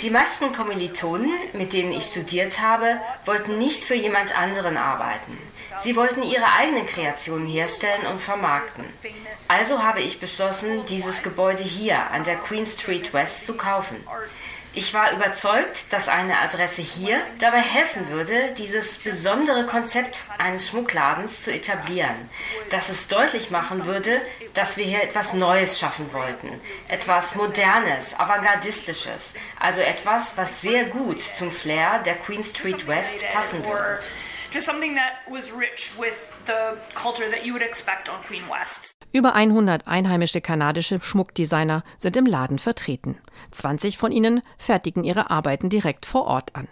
die 0.00 0.10
meisten 0.10 0.52
Kommilitonen, 0.52 1.30
mit 1.52 1.72
denen 1.72 1.92
ich 1.92 2.04
studiert 2.06 2.60
habe, 2.60 3.00
wollten 3.24 3.58
nicht 3.58 3.84
für 3.84 3.94
jemand 3.94 4.36
anderen 4.36 4.76
arbeiten. 4.76 5.38
Sie 5.82 5.96
wollten 5.96 6.22
ihre 6.22 6.52
eigenen 6.58 6.86
Kreationen 6.86 7.46
herstellen 7.46 8.06
und 8.06 8.20
vermarkten. 8.20 8.84
Also 9.48 9.82
habe 9.82 10.00
ich 10.00 10.20
beschlossen, 10.20 10.84
dieses 10.86 11.22
Gebäude 11.22 11.62
hier 11.62 12.10
an 12.10 12.24
der 12.24 12.36
Queen 12.36 12.66
Street 12.66 13.12
West 13.14 13.46
zu 13.46 13.54
kaufen. 13.56 13.96
Ich 14.74 14.94
war 14.94 15.12
überzeugt, 15.12 15.76
dass 15.90 16.08
eine 16.08 16.38
Adresse 16.38 16.80
hier 16.80 17.20
dabei 17.38 17.60
helfen 17.60 18.08
würde, 18.08 18.54
dieses 18.56 18.98
besondere 18.98 19.66
Konzept 19.66 20.18
eines 20.38 20.68
Schmuckladens 20.68 21.42
zu 21.42 21.52
etablieren, 21.52 22.30
dass 22.70 22.88
es 22.88 23.06
deutlich 23.06 23.50
machen 23.50 23.84
würde, 23.84 24.22
dass 24.54 24.78
wir 24.78 24.86
hier 24.86 25.02
etwas 25.02 25.34
Neues 25.34 25.78
schaffen 25.78 26.10
wollten, 26.14 26.58
etwas 26.88 27.34
Modernes, 27.34 28.18
Avantgardistisches, 28.18 29.34
also 29.58 29.82
etwas, 29.82 30.36
was 30.36 30.62
sehr 30.62 30.86
gut 30.86 31.20
zum 31.20 31.52
Flair 31.52 31.98
der 31.98 32.14
Queen 32.14 32.42
Street 32.42 32.86
West 32.86 33.22
passen 33.32 33.64
würde. 33.64 34.00
just 34.52 34.66
something 34.66 34.94
that 34.94 35.22
was 35.30 35.50
rich 35.50 35.92
with 35.98 36.30
the 36.44 36.76
culture 36.94 37.28
that 37.30 37.44
you 37.44 37.54
would 37.54 37.62
expect 37.62 38.08
on 38.08 38.22
Queen 38.22 38.46
West. 38.48 38.94
Über 39.12 39.34
100 39.34 39.86
einheimische 39.86 40.40
kanadische 40.40 40.98
Schmuckdesigner 41.02 41.84
sind 41.98 42.16
im 42.16 42.24
Laden 42.24 42.58
vertreten. 42.58 43.18
20 43.50 43.98
von 43.98 44.10
ihnen 44.10 44.40
fertigen 44.56 45.04
ihre 45.04 45.30
Arbeiten 45.30 45.68
direkt 45.68 46.06
vor 46.06 46.24
Ort 46.24 46.56
an. 46.56 46.68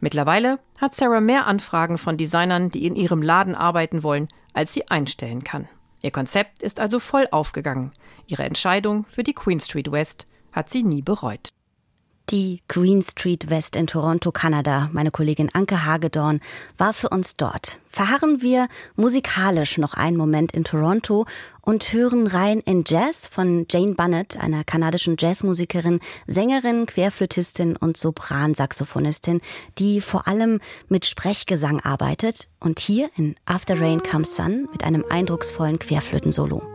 Mittlerweile 0.00 0.58
hat 0.80 0.94
Sarah 0.94 1.20
mehr 1.20 1.46
Anfragen 1.46 1.96
von 1.96 2.16
Designern, 2.16 2.68
die 2.68 2.84
in 2.84 2.96
ihrem 2.96 3.22
Laden 3.22 3.54
arbeiten 3.54 4.02
wollen, 4.02 4.28
als 4.52 4.74
sie 4.74 4.88
einstellen 4.88 5.44
kann. 5.44 5.68
Ihr 6.02 6.10
Konzept 6.10 6.62
ist 6.62 6.80
also 6.80 6.98
voll 6.98 7.28
aufgegangen. 7.30 7.92
Ihre 8.26 8.42
Entscheidung 8.42 9.04
für 9.04 9.22
die 9.22 9.32
Queen 9.32 9.60
Street 9.60 9.90
West 9.90 10.26
hat 10.52 10.70
sie 10.70 10.82
nie 10.82 11.00
bereut. 11.00 11.50
Die 12.30 12.62
Queen 12.68 13.02
Street 13.02 13.50
West 13.50 13.76
in 13.76 13.86
Toronto, 13.86 14.32
Kanada. 14.32 14.88
Meine 14.92 15.10
Kollegin 15.10 15.50
Anke 15.52 15.84
Hagedorn 15.84 16.40
war 16.78 16.94
für 16.94 17.10
uns 17.10 17.36
dort. 17.36 17.80
Verharren 17.86 18.40
wir 18.40 18.68
musikalisch 18.96 19.76
noch 19.76 19.92
einen 19.92 20.16
Moment 20.16 20.52
in 20.52 20.64
Toronto 20.64 21.26
und 21.60 21.92
hören 21.92 22.26
rein 22.26 22.60
in 22.60 22.84
Jazz 22.86 23.26
von 23.26 23.66
Jane 23.70 23.94
Bunnett, 23.94 24.38
einer 24.38 24.64
kanadischen 24.64 25.16
Jazzmusikerin, 25.18 26.00
Sängerin, 26.26 26.86
Querflötistin 26.86 27.76
und 27.76 27.98
Sopransaxophonistin, 27.98 29.42
die 29.78 30.00
vor 30.00 30.26
allem 30.26 30.60
mit 30.88 31.04
Sprechgesang 31.04 31.80
arbeitet 31.80 32.48
und 32.58 32.80
hier 32.80 33.10
in 33.16 33.34
After 33.44 33.78
Rain 33.78 34.02
Comes 34.02 34.34
Sun 34.34 34.66
mit 34.72 34.82
einem 34.82 35.04
eindrucksvollen 35.10 35.78
Querflötensolo. 35.78 36.73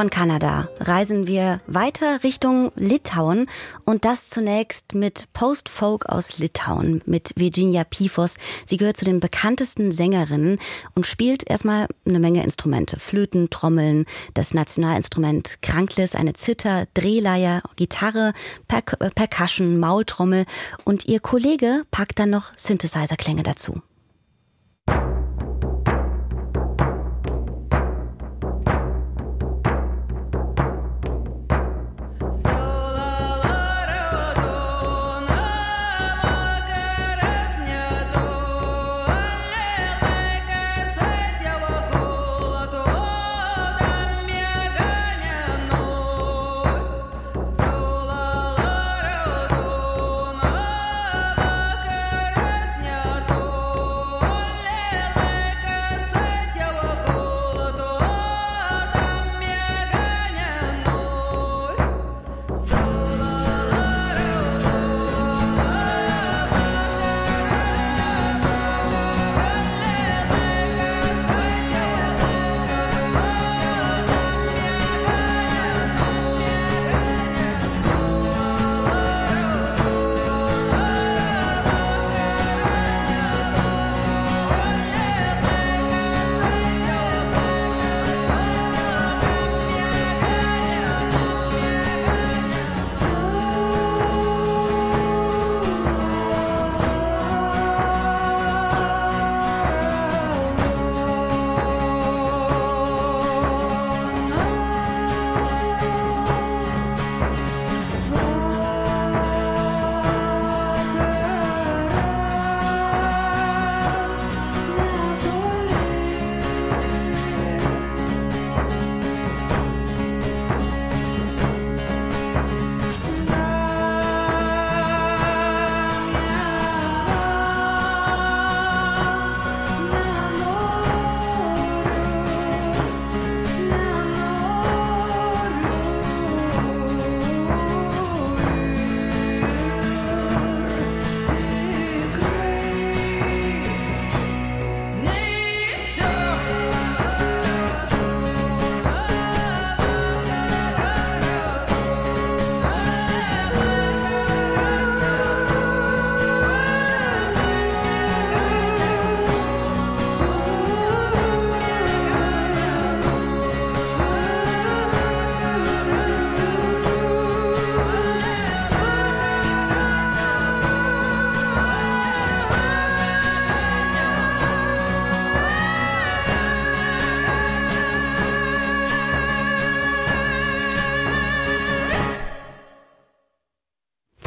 Von 0.00 0.08
Kanada 0.08 0.70
reisen 0.78 1.26
wir 1.26 1.60
weiter 1.66 2.24
Richtung 2.24 2.72
Litauen 2.74 3.50
und 3.84 4.06
das 4.06 4.30
zunächst 4.30 4.94
mit 4.94 5.30
Post-Folk 5.34 6.06
aus 6.06 6.38
Litauen 6.38 7.02
mit 7.04 7.34
Virginia 7.36 7.84
Pifos. 7.84 8.38
Sie 8.64 8.78
gehört 8.78 8.96
zu 8.96 9.04
den 9.04 9.20
bekanntesten 9.20 9.92
Sängerinnen 9.92 10.58
und 10.94 11.06
spielt 11.06 11.46
erstmal 11.50 11.86
eine 12.06 12.18
Menge 12.18 12.42
Instrumente. 12.44 12.98
Flöten, 12.98 13.50
Trommeln, 13.50 14.06
das 14.32 14.54
Nationalinstrument 14.54 15.60
Kranklis, 15.60 16.14
eine 16.14 16.32
Zither, 16.32 16.86
Drehleier, 16.94 17.60
Gitarre, 17.76 18.32
per 18.68 18.80
Percussion, 18.80 19.78
Maultrommel 19.78 20.46
und 20.82 21.04
ihr 21.04 21.20
Kollege 21.20 21.84
packt 21.90 22.18
dann 22.18 22.30
noch 22.30 22.52
Synthesizer-Klänge 22.56 23.42
dazu. 23.42 23.82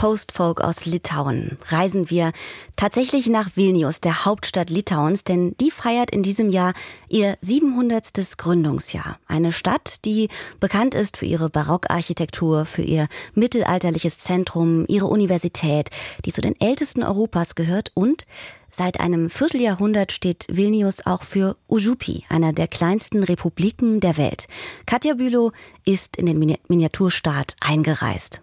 Postfolk 0.03 0.59
aus 0.59 0.83
Litauen 0.83 1.57
reisen 1.69 2.09
wir 2.09 2.33
tatsächlich 2.75 3.27
nach 3.27 3.55
Vilnius, 3.55 4.01
der 4.01 4.25
Hauptstadt 4.25 4.69
Litauens, 4.69 5.23
denn 5.23 5.55
die 5.61 5.71
feiert 5.71 6.11
in 6.11 6.23
diesem 6.23 6.49
Jahr 6.49 6.73
ihr 7.07 7.37
700. 7.39 8.11
Gründungsjahr. 8.37 9.17
Eine 9.29 9.53
Stadt, 9.53 10.03
die 10.03 10.27
bekannt 10.59 10.93
ist 10.93 11.15
für 11.15 11.25
ihre 11.25 11.49
Barockarchitektur, 11.49 12.65
für 12.65 12.81
ihr 12.81 13.07
mittelalterliches 13.33 14.17
Zentrum, 14.17 14.83
ihre 14.89 15.05
Universität, 15.05 15.89
die 16.25 16.33
zu 16.33 16.41
den 16.41 16.59
ältesten 16.59 17.03
Europas 17.03 17.55
gehört 17.55 17.93
und 17.93 18.25
Seit 18.75 18.99
einem 18.99 19.29
Vierteljahrhundert 19.29 20.11
steht 20.11 20.47
Vilnius 20.49 21.05
auch 21.05 21.21
für 21.21 21.57
Ujupi, 21.69 22.25
einer 22.27 22.53
der 22.53 22.67
kleinsten 22.67 23.23
Republiken 23.23 23.99
der 23.99 24.17
Welt. 24.17 24.47
Katja 24.87 25.13
Bülow 25.13 25.51
ist 25.85 26.17
in 26.17 26.25
den 26.25 26.57
Miniaturstaat 26.67 27.55
eingereist. 27.61 28.42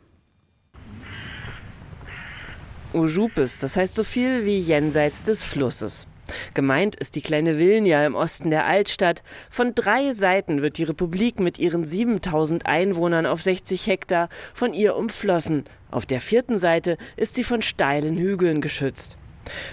Ujupis, 2.93 3.61
das 3.61 3.77
heißt 3.77 3.95
so 3.95 4.05
viel 4.05 4.45
wie 4.45 4.59
jenseits 4.59 5.23
des 5.23 5.43
Flusses. 5.43 6.07
Gemeint 6.55 6.95
ist 6.97 7.17
die 7.17 7.23
kleine 7.23 7.59
Vilnia 7.59 8.05
im 8.05 8.15
Osten 8.15 8.51
der 8.51 8.67
Altstadt. 8.67 9.23
Von 9.51 9.75
drei 9.75 10.15
Seiten 10.15 10.63
wird 10.63 10.79
die 10.79 10.85
Republik 10.85 11.41
mit 11.41 11.59
ihren 11.59 11.87
7000 11.87 12.67
Einwohnern 12.67 13.27
auf 13.27 13.43
60 13.43 13.87
Hektar 13.87 14.29
von 14.55 14.73
ihr 14.73 14.97
umflossen. 14.97 15.65
Auf 15.91 16.07
der 16.07 16.21
vierten 16.21 16.59
Seite 16.59 16.97
ist 17.17 17.35
sie 17.35 17.45
von 17.45 17.63
steilen 17.63 18.17
Hügeln 18.17 18.61
geschützt. 18.61 19.17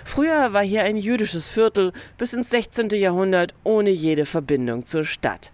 Früher 0.03 0.53
war 0.53 0.63
hier 0.63 0.83
ein 0.83 0.97
jüdisches 0.97 1.47
Viertel 1.47 1.93
bis 2.17 2.33
ins 2.33 2.49
16. 2.49 2.89
Jahrhundert 2.89 3.53
ohne 3.63 3.89
jede 3.89 4.25
Verbindung 4.25 4.85
zur 4.85 5.05
Stadt. 5.05 5.51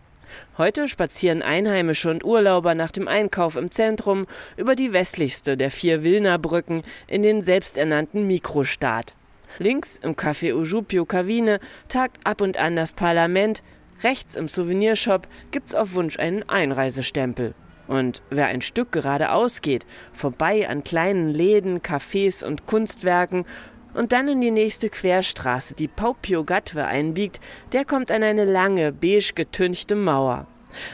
Heute 0.57 0.87
spazieren 0.87 1.41
Einheimische 1.41 2.09
und 2.09 2.23
Urlauber 2.23 2.75
nach 2.75 2.91
dem 2.91 3.07
Einkauf 3.07 3.55
im 3.55 3.71
Zentrum 3.71 4.27
über 4.57 4.75
die 4.75 4.93
westlichste 4.93 5.57
der 5.57 5.71
vier 5.71 6.03
Wilna-Brücken 6.03 6.83
in 7.07 7.23
den 7.23 7.41
selbsternannten 7.41 8.27
Mikrostaat. 8.27 9.15
Links 9.59 9.97
im 9.97 10.15
Café 10.15 10.53
Ujupio 10.53 11.05
Kavine 11.05 11.59
tagt 11.87 12.25
ab 12.25 12.41
und 12.41 12.57
an 12.57 12.75
das 12.75 12.93
Parlament, 12.93 13.61
rechts 14.03 14.35
im 14.35 14.47
Souvenirshop 14.47 15.27
gibt's 15.51 15.75
auf 15.75 15.93
Wunsch 15.93 16.17
einen 16.17 16.47
Einreisestempel. 16.49 17.53
Und 17.87 18.21
wer 18.29 18.47
ein 18.47 18.61
Stück 18.61 18.91
geradeaus 18.91 19.61
geht, 19.61 19.85
vorbei 20.13 20.69
an 20.69 20.83
kleinen 20.83 21.27
Läden, 21.29 21.81
Cafés 21.81 22.43
und 22.43 22.65
Kunstwerken 22.65 23.45
und 23.93 24.11
dann 24.11 24.27
in 24.27 24.41
die 24.41 24.51
nächste 24.51 24.89
Querstraße, 24.89 25.75
die 25.75 25.87
Paupio-Gatwe 25.87 26.85
einbiegt, 26.85 27.39
der 27.71 27.85
kommt 27.85 28.11
an 28.11 28.23
eine 28.23 28.45
lange, 28.45 28.91
beige 28.91 29.33
getünchte 29.35 29.95
Mauer. 29.95 30.47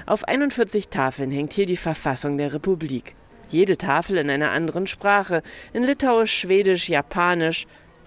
Auf 0.05 0.27
41 0.27 0.89
Tafeln 0.89 1.31
hängt 1.31 1.53
hier 1.53 1.65
die 1.65 1.77
Verfassung 1.77 2.37
der 2.37 2.53
Republik. 2.53 3.15
Jede 3.49 3.77
Tafel 3.77 4.17
in 4.17 4.29
einer 4.29 4.51
anderen 4.51 4.87
Sprache, 4.87 5.41
in 5.73 5.83
Litauisch, 5.83 6.33
Schwedisch, 6.33 6.89
Japanisch. 6.89 7.65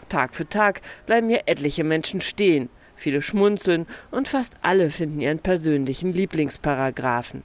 Tag 0.08 0.34
für 0.34 0.48
Tag 0.48 0.82
bleiben 1.06 1.28
hier 1.28 1.42
etliche 1.46 1.84
Menschen 1.84 2.20
stehen. 2.20 2.68
Viele 2.94 3.22
schmunzeln 3.22 3.86
und 4.10 4.28
fast 4.28 4.54
alle 4.62 4.90
finden 4.90 5.20
ihren 5.20 5.40
persönlichen 5.40 6.12
Lieblingsparagraphen. 6.12 7.42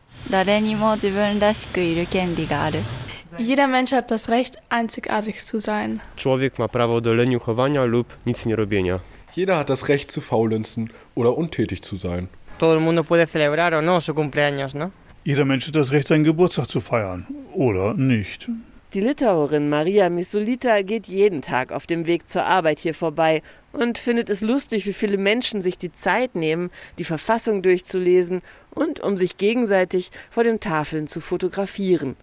Jeder 3.39 3.67
Mensch 3.67 3.91
hat 3.91 4.09
das 4.09 4.29
Recht, 4.29 4.57
einzigartig 4.69 5.45
zu 5.45 5.59
sein. 5.59 5.99
Człowiek 6.15 6.57
ma 6.57 6.67
prawo 6.67 7.01
do 7.01 7.13
leniuchowania 7.13 7.85
lub 7.85 8.07
nic 8.25 8.45
nie 8.45 8.55
robienia. 8.55 8.99
Jeder 9.35 9.57
hat 9.57 9.69
das 9.69 9.87
Recht 9.89 10.11
zu 10.11 10.21
faulenzen 10.21 10.89
oder 11.15 11.37
untätig 11.37 11.83
zu 11.83 11.97
sein. 11.97 12.29
Todo 12.57 12.73
el 12.73 12.79
mundo 12.79 13.03
puede 13.03 13.27
celebrar 13.27 13.73
o 13.73 13.81
no 13.81 13.99
su 13.99 14.13
cumpleaños, 14.13 14.73
¿no? 14.73 14.91
Jeder 15.23 15.45
Mensch 15.45 15.67
hat 15.67 15.75
das 15.75 15.91
Recht, 15.91 16.07
seinen 16.07 16.23
Geburtstag 16.23 16.67
zu 16.67 16.81
feiern. 16.81 17.27
Oder 17.53 17.93
nicht. 17.93 18.49
Die 18.93 19.01
Litauerin 19.01 19.69
Maria 19.69 20.09
Missolita 20.09 20.81
geht 20.81 21.07
jeden 21.07 21.41
Tag 21.41 21.71
auf 21.71 21.85
dem 21.85 22.07
Weg 22.07 22.29
zur 22.29 22.45
Arbeit 22.45 22.79
hier 22.79 22.93
vorbei 22.93 23.43
und 23.71 23.99
findet 23.99 24.29
es 24.29 24.41
lustig, 24.41 24.87
wie 24.87 24.93
viele 24.93 25.17
Menschen 25.17 25.61
sich 25.61 25.77
die 25.77 25.91
Zeit 25.91 26.33
nehmen, 26.33 26.71
die 26.97 27.03
Verfassung 27.03 27.61
durchzulesen 27.61 28.41
und 28.71 29.01
um 29.01 29.17
sich 29.17 29.37
gegenseitig 29.37 30.09
vor 30.31 30.43
den 30.43 30.59
Tafeln 30.59 31.07
zu 31.07 31.21
fotografieren. 31.21 32.15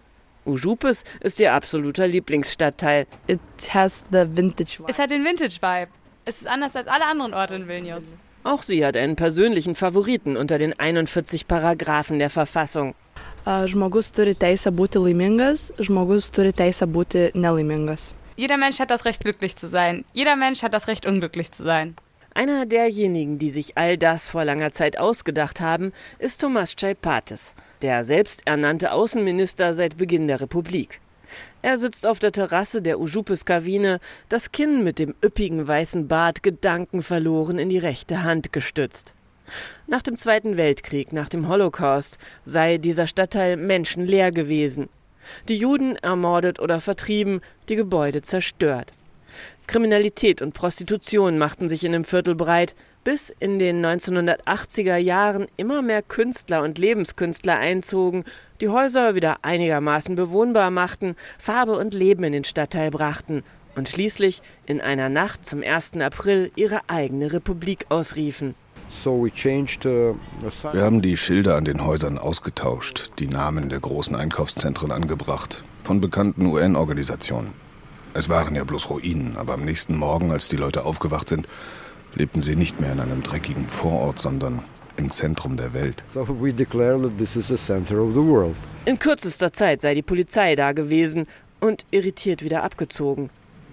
Ujupis 0.46 1.04
ist 1.20 1.40
ihr 1.40 1.52
absoluter 1.52 2.06
Lieblingsstadtteil. 2.06 3.06
It 3.26 3.40
has 3.70 4.04
the 4.10 4.24
vintage 4.36 4.78
vibe. 4.78 4.90
Es 4.90 4.98
hat 4.98 5.10
den 5.10 5.24
Vintage 5.24 5.56
Vibe. 5.60 5.88
Es 6.24 6.38
ist 6.38 6.46
anders 6.46 6.76
als 6.76 6.86
alle 6.86 7.06
anderen 7.06 7.34
Orte 7.34 7.54
in 7.54 7.68
Vilnius. 7.68 8.04
Auch 8.44 8.62
sie 8.62 8.84
hat 8.84 8.96
einen 8.96 9.16
persönlichen 9.16 9.74
Favoriten 9.74 10.36
unter 10.36 10.58
den 10.58 10.78
41 10.78 11.46
Paragraphen 11.46 12.18
der 12.18 12.30
Verfassung. 12.30 12.94
Žmogus 13.44 14.08
turi 14.16 14.32
teisę 14.40 14.70
būti 14.72 15.00
laimingas, 15.04 15.66
žmogus 15.76 16.30
turi 16.32 16.54
teisę 16.56 16.86
būti 16.88 17.26
nelaimingas. 17.36 18.14
Jeder 18.36 18.56
Mensch 18.56 18.80
hat 18.80 18.90
das 18.90 19.04
Recht, 19.04 19.20
glücklich 19.20 19.56
zu 19.56 19.68
sein. 19.68 20.04
Jeder 20.14 20.34
Mensch 20.36 20.62
hat 20.62 20.72
das 20.72 20.88
Recht, 20.88 21.04
unglücklich 21.04 21.52
zu 21.52 21.62
sein. 21.62 21.94
Einer 22.32 22.64
derjenigen, 22.64 23.38
die 23.38 23.50
sich 23.50 23.76
all 23.76 23.98
das 23.98 24.26
vor 24.26 24.44
langer 24.44 24.72
Zeit 24.72 24.98
ausgedacht 24.98 25.60
haben, 25.60 25.92
ist 26.18 26.40
Thomas 26.40 26.74
Chaipatis 26.74 27.54
der 27.84 28.02
selbsternannte 28.02 28.92
Außenminister 28.92 29.74
seit 29.74 29.98
Beginn 29.98 30.26
der 30.26 30.40
Republik. 30.40 31.02
Er 31.60 31.76
sitzt 31.76 32.06
auf 32.06 32.18
der 32.18 32.32
Terrasse 32.32 32.80
der 32.80 32.98
Ujupis-Kavine, 32.98 34.00
das 34.30 34.52
Kinn 34.52 34.82
mit 34.82 34.98
dem 34.98 35.14
üppigen 35.22 35.68
weißen 35.68 36.08
Bart 36.08 36.42
gedankenverloren 36.42 37.58
in 37.58 37.68
die 37.68 37.76
rechte 37.76 38.22
Hand 38.22 38.54
gestützt. 38.54 39.12
Nach 39.86 40.00
dem 40.00 40.16
Zweiten 40.16 40.56
Weltkrieg, 40.56 41.12
nach 41.12 41.28
dem 41.28 41.46
Holocaust, 41.46 42.16
sei 42.46 42.78
dieser 42.78 43.06
Stadtteil 43.06 43.58
menschenleer 43.58 44.30
gewesen. 44.30 44.88
Die 45.50 45.56
Juden 45.56 45.96
ermordet 45.96 46.60
oder 46.60 46.80
vertrieben, 46.80 47.42
die 47.68 47.76
Gebäude 47.76 48.22
zerstört. 48.22 48.92
Kriminalität 49.66 50.42
und 50.42 50.54
Prostitution 50.54 51.38
machten 51.38 51.68
sich 51.68 51.84
in 51.84 51.92
dem 51.92 52.04
Viertel 52.04 52.34
breit, 52.34 52.74
bis 53.04 53.34
in 53.38 53.58
den 53.58 53.84
1980er 53.84 54.96
Jahren 54.96 55.46
immer 55.56 55.82
mehr 55.82 56.02
Künstler 56.02 56.62
und 56.62 56.78
Lebenskünstler 56.78 57.56
einzogen, 57.56 58.24
die 58.60 58.68
Häuser 58.68 59.14
wieder 59.14 59.38
einigermaßen 59.42 60.16
bewohnbar 60.16 60.70
machten, 60.70 61.16
Farbe 61.38 61.76
und 61.76 61.94
Leben 61.94 62.24
in 62.24 62.32
den 62.32 62.44
Stadtteil 62.44 62.90
brachten 62.90 63.42
und 63.76 63.88
schließlich 63.88 64.42
in 64.66 64.80
einer 64.80 65.08
Nacht 65.08 65.46
zum 65.46 65.62
1. 65.62 65.94
April 66.00 66.50
ihre 66.56 66.80
eigene 66.88 67.32
Republik 67.32 67.86
ausriefen. 67.88 68.54
Uh, 69.04 69.26
Wir 69.26 70.82
haben 70.82 71.02
die 71.02 71.16
Schilder 71.16 71.56
an 71.56 71.64
den 71.64 71.84
Häusern 71.84 72.16
ausgetauscht, 72.16 73.12
die 73.18 73.26
Namen 73.26 73.68
der 73.68 73.80
großen 73.80 74.14
Einkaufszentren 74.14 74.92
angebracht, 74.92 75.64
von 75.82 76.00
bekannten 76.00 76.46
UN-Organisationen. 76.46 77.63
Es 78.16 78.28
waren 78.28 78.54
ja 78.54 78.62
bloß 78.62 78.90
Ruinen, 78.90 79.36
aber 79.36 79.54
am 79.54 79.64
nächsten 79.64 79.96
Morgen, 79.96 80.30
als 80.30 80.46
die 80.46 80.56
Leute 80.56 80.84
aufgewacht 80.84 81.28
sind, 81.28 81.48
lebten 82.14 82.42
sie 82.42 82.54
nicht 82.54 82.80
mehr 82.80 82.92
in 82.92 83.00
einem 83.00 83.24
dreckigen 83.24 83.68
Vorort, 83.68 84.20
sondern 84.20 84.62
im 84.96 85.10
Zentrum 85.10 85.56
der 85.56 85.72
Welt. 85.72 86.04
In 88.84 88.98
kürzester 89.00 89.52
Zeit 89.52 89.80
sei 89.80 89.94
die 89.94 90.02
Polizei 90.02 90.54
da 90.54 90.70
gewesen 90.70 91.26
und 91.58 91.84
irritiert 91.90 92.44
wieder 92.44 92.62
abgezogen. 92.62 93.30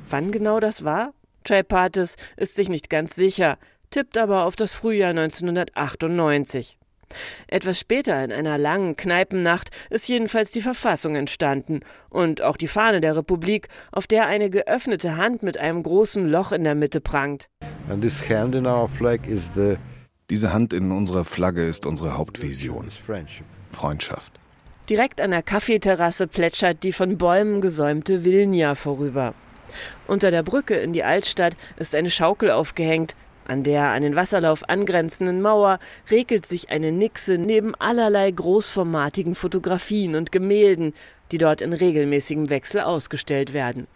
Wann 0.10 0.32
genau 0.32 0.60
das 0.60 0.84
war? 0.84 1.14
Chaipatis 1.46 2.16
ist 2.36 2.56
sich 2.56 2.68
nicht 2.68 2.90
ganz 2.90 3.14
sicher, 3.14 3.60
tippt 3.92 4.18
aber 4.18 4.46
auf 4.46 4.56
das 4.56 4.74
Frühjahr 4.74 5.12
1998. 5.12 6.80
Etwas 7.48 7.80
später, 7.80 8.24
in 8.24 8.32
einer 8.32 8.58
langen 8.58 8.96
Kneipennacht, 8.96 9.70
ist 9.90 10.08
jedenfalls 10.08 10.52
die 10.52 10.62
Verfassung 10.62 11.16
entstanden 11.16 11.82
und 12.10 12.42
auch 12.42 12.58
die 12.58 12.68
Fahne 12.68 13.02
der 13.02 13.16
Republik, 13.16 13.68
auf 13.92 14.08
der 14.08 14.28
eine 14.28 14.50
geöffnete 14.50 15.18
Hand 15.18 15.44
mit 15.44 15.58
einem 15.58 15.84
großen 15.84 16.28
Loch 16.30 16.52
in 16.52 16.64
der 16.64 16.76
Mitte 16.76 17.02
prangt. 17.02 17.50
Diese 20.30 20.54
Hand 20.54 20.72
in 20.72 20.92
unserer 20.92 21.26
Flagge 21.26 21.68
ist 21.68 21.86
unsere 21.86 22.18
Hauptvision. 22.18 22.90
Freundschaft. 23.72 24.40
Direkt 24.90 25.22
an 25.22 25.32
der 25.32 25.44
Kaffeeterrasse 25.44 26.28
plätschert 26.28 26.84
die 26.84 26.94
von 26.94 27.18
Bäumen 27.18 27.62
gesäumte 27.62 28.24
Vilnia 28.26 28.76
vorüber. 28.76 29.34
Unter 30.08 30.32
der 30.32 30.44
Brücke 30.44 30.76
in 30.76 30.94
die 30.94 31.04
Altstadt 31.04 31.56
ist 31.78 31.96
eine 31.96 32.10
Schaukel 32.10 32.52
aufgehängt, 32.52 33.16
an 33.52 33.64
der 33.64 33.90
an 33.90 34.02
den 34.02 34.16
Wasserlauf 34.16 34.68
angrenzenden 34.70 35.42
Mauer 35.42 35.80
regelt 36.10 36.46
sich 36.46 36.70
eine 36.70 36.92
Nixe 36.92 37.38
neben 37.38 37.76
allerlei 37.76 38.32
großformatigen 38.32 39.36
Fotografien 39.36 40.16
und 40.16 40.32
Gemälden, 40.32 40.94
die 41.32 41.38
dort 41.38 41.62
in 41.62 41.74
regelmäßigem 41.74 42.50
Wechsel 42.50 42.82
ausgestellt 42.82 43.54
werden. 43.54 43.88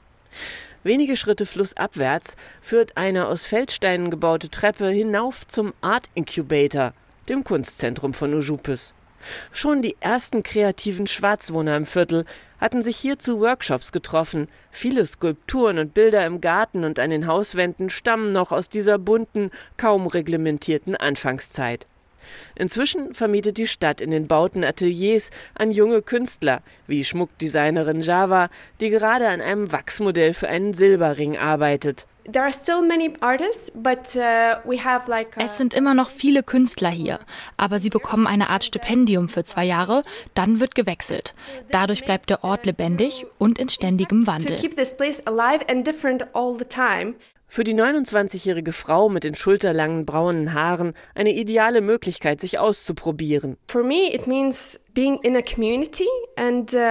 Wenige 0.83 1.15
Schritte 1.15 1.45
flussabwärts 1.45 2.35
führt 2.61 2.97
eine 2.97 3.27
aus 3.27 3.43
Feldsteinen 3.43 4.11
gebaute 4.11 4.49
Treppe 4.49 4.89
hinauf 4.89 5.47
zum 5.47 5.73
Art 5.81 6.09
Incubator, 6.13 6.93
dem 7.29 7.43
Kunstzentrum 7.43 8.13
von 8.13 8.33
Ujupis. 8.33 8.93
Schon 9.51 9.81
die 9.81 9.97
ersten 9.99 10.43
kreativen 10.43 11.07
Schwarzwohner 11.07 11.75
im 11.77 11.85
Viertel 11.85 12.25
hatten 12.59 12.81
sich 12.81 12.97
hier 12.97 13.19
zu 13.19 13.39
Workshops 13.39 13.91
getroffen. 13.91 14.47
Viele 14.71 15.05
Skulpturen 15.05 15.79
und 15.79 15.93
Bilder 15.93 16.25
im 16.25 16.41
Garten 16.41 16.83
und 16.83 16.99
an 16.99 17.09
den 17.09 17.27
Hauswänden 17.27 17.89
stammen 17.89 18.31
noch 18.31 18.51
aus 18.51 18.69
dieser 18.69 18.97
bunten, 18.97 19.51
kaum 19.77 20.07
reglementierten 20.07 20.95
Anfangszeit. 20.95 21.87
Inzwischen 22.55 23.13
vermietet 23.13 23.57
die 23.57 23.67
Stadt 23.67 24.01
in 24.01 24.11
den 24.11 24.27
Bauten 24.27 24.63
Ateliers 24.63 25.29
an 25.53 25.71
junge 25.71 26.01
Künstler, 26.01 26.61
wie 26.87 27.03
Schmuckdesignerin 27.03 28.01
Java, 28.01 28.49
die 28.81 28.89
gerade 28.89 29.27
an 29.27 29.41
einem 29.41 29.71
Wachsmodell 29.71 30.33
für 30.33 30.47
einen 30.47 30.73
Silberring 30.73 31.37
arbeitet. 31.37 32.07
Es 35.43 35.57
sind 35.57 35.73
immer 35.73 35.93
noch 35.93 36.09
viele 36.09 36.41
Künstler 36.43 36.89
hier, 36.89 37.19
aber 37.57 37.79
sie 37.79 37.89
bekommen 37.89 38.27
eine 38.27 38.49
Art 38.49 38.63
Stipendium 38.63 39.29
für 39.29 39.43
zwei 39.43 39.65
Jahre, 39.65 40.03
dann 40.33 40.59
wird 40.59 40.75
gewechselt. 40.75 41.35
Dadurch 41.69 42.03
bleibt 42.03 42.29
der 42.29 42.43
Ort 42.43 42.65
lebendig 42.65 43.25
und 43.37 43.59
in 43.59 43.69
ständigem 43.69 44.25
Wandel. 44.27 44.57
Für 47.47 47.63
die 47.63 47.73
29-jährige 47.73 48.73
Frau 48.73 49.07
mit 49.07 49.23
den 49.23 49.35
schulterlangen 49.35 50.05
braunen 50.05 50.53
Haaren 50.53 50.93
eine 51.13 51.33
ideale 51.33 51.81
Möglichkeit, 51.81 52.41
sich 52.41 52.59
auszuprobieren. 52.59 53.57
Uh, 53.73 53.79